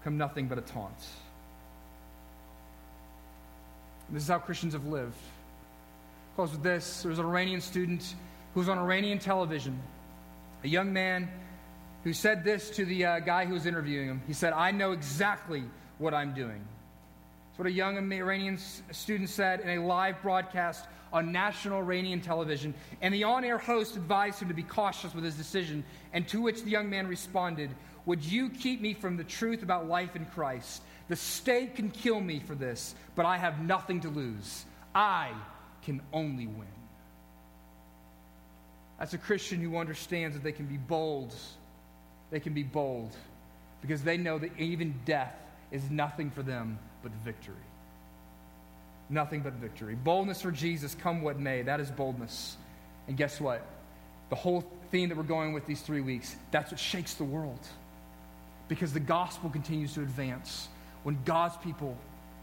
Become 0.00 0.16
nothing 0.16 0.46
but 0.46 0.58
a 0.58 0.60
taunt. 0.60 0.94
And 4.06 4.16
this 4.16 4.22
is 4.22 4.28
how 4.28 4.38
Christians 4.38 4.72
have 4.72 4.86
lived. 4.86 5.16
Close 6.36 6.52
with 6.52 6.62
this. 6.62 7.02
There 7.02 7.10
was 7.10 7.18
an 7.18 7.26
Iranian 7.26 7.60
student 7.60 8.14
who 8.54 8.60
was 8.60 8.68
on 8.68 8.78
Iranian 8.78 9.18
television, 9.18 9.80
a 10.62 10.68
young 10.68 10.92
man 10.92 11.28
who 12.04 12.12
said 12.12 12.44
this 12.44 12.70
to 12.70 12.84
the 12.84 13.04
uh, 13.04 13.18
guy 13.18 13.44
who 13.44 13.54
was 13.54 13.66
interviewing 13.66 14.06
him. 14.06 14.22
He 14.28 14.32
said, 14.32 14.52
I 14.52 14.70
know 14.70 14.92
exactly 14.92 15.64
what 15.98 16.14
I'm 16.14 16.34
doing. 16.34 16.64
What 17.58 17.66
a 17.66 17.72
young 17.72 17.96
Iranian 18.12 18.56
student 18.92 19.28
said 19.28 19.58
in 19.58 19.68
a 19.68 19.84
live 19.84 20.22
broadcast 20.22 20.86
on 21.12 21.32
national 21.32 21.80
Iranian 21.80 22.20
television. 22.20 22.72
And 23.02 23.12
the 23.12 23.24
on 23.24 23.42
air 23.42 23.58
host 23.58 23.96
advised 23.96 24.40
him 24.40 24.46
to 24.46 24.54
be 24.54 24.62
cautious 24.62 25.12
with 25.12 25.24
his 25.24 25.34
decision, 25.34 25.82
and 26.12 26.28
to 26.28 26.40
which 26.40 26.62
the 26.62 26.70
young 26.70 26.88
man 26.88 27.08
responded, 27.08 27.70
Would 28.06 28.24
you 28.24 28.48
keep 28.48 28.80
me 28.80 28.94
from 28.94 29.16
the 29.16 29.24
truth 29.24 29.64
about 29.64 29.88
life 29.88 30.14
in 30.14 30.24
Christ? 30.26 30.82
The 31.08 31.16
state 31.16 31.74
can 31.74 31.90
kill 31.90 32.20
me 32.20 32.38
for 32.38 32.54
this, 32.54 32.94
but 33.16 33.26
I 33.26 33.38
have 33.38 33.60
nothing 33.60 34.02
to 34.02 34.08
lose. 34.08 34.64
I 34.94 35.32
can 35.82 36.00
only 36.12 36.46
win. 36.46 36.68
That's 39.00 39.14
a 39.14 39.18
Christian 39.18 39.60
who 39.60 39.78
understands 39.78 40.36
that 40.36 40.44
they 40.44 40.52
can 40.52 40.66
be 40.66 40.76
bold 40.76 41.34
they 42.30 42.40
can 42.40 42.52
be 42.52 42.62
bold 42.62 43.16
because 43.80 44.02
they 44.02 44.16
know 44.16 44.38
that 44.38 44.50
even 44.58 44.94
death 45.04 45.34
is 45.70 45.90
nothing 45.90 46.30
for 46.30 46.42
them 46.42 46.78
but 47.02 47.12
victory. 47.24 47.54
Nothing 49.10 49.40
but 49.40 49.54
victory. 49.54 49.94
Boldness 49.94 50.42
for 50.42 50.50
Jesus, 50.50 50.94
come 50.94 51.22
what 51.22 51.38
may. 51.38 51.62
That 51.62 51.80
is 51.80 51.90
boldness. 51.90 52.56
And 53.06 53.16
guess 53.16 53.40
what? 53.40 53.64
The 54.28 54.36
whole 54.36 54.64
theme 54.90 55.08
that 55.08 55.16
we're 55.16 55.22
going 55.22 55.52
with 55.52 55.66
these 55.66 55.80
three 55.80 56.02
weeks, 56.02 56.36
that's 56.50 56.70
what 56.70 56.78
shakes 56.78 57.14
the 57.14 57.24
world. 57.24 57.66
Because 58.68 58.92
the 58.92 59.00
gospel 59.00 59.48
continues 59.48 59.94
to 59.94 60.02
advance. 60.02 60.68
When 61.04 61.18
God's 61.24 61.56
people 61.56 61.96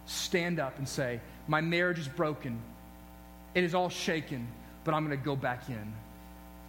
stand 0.07 0.59
up 0.59 0.77
and 0.79 0.89
say, 0.89 1.19
My 1.47 1.61
marriage 1.61 1.99
is 1.99 2.07
broken, 2.07 2.59
it 3.53 3.63
is 3.63 3.75
all 3.75 3.89
shaken, 3.89 4.47
but 4.83 4.93
I'm 4.95 5.05
going 5.05 5.17
to 5.17 5.23
go 5.23 5.35
back 5.35 5.69
in 5.69 5.93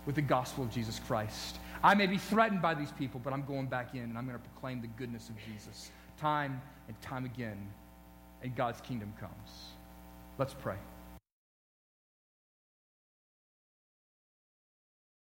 with 0.04 0.14
the 0.14 0.22
gospel 0.22 0.64
of 0.64 0.70
Jesus 0.70 1.00
Christ. 1.06 1.58
I 1.82 1.94
may 1.94 2.06
be 2.06 2.18
threatened 2.18 2.60
by 2.60 2.74
these 2.74 2.92
people, 2.92 3.20
but 3.22 3.32
I'm 3.32 3.44
going 3.44 3.66
back 3.66 3.94
in 3.94 4.02
and 4.02 4.18
I'm 4.18 4.26
going 4.26 4.38
to 4.38 4.44
proclaim 4.44 4.80
the 4.80 4.88
goodness 4.88 5.28
of 5.28 5.36
Jesus 5.50 5.90
time 6.18 6.60
and 6.88 7.00
time 7.00 7.24
again, 7.24 7.58
and 8.42 8.54
God's 8.54 8.80
kingdom 8.80 9.12
comes. 9.20 9.50
Let's 10.38 10.54
pray. 10.54 10.76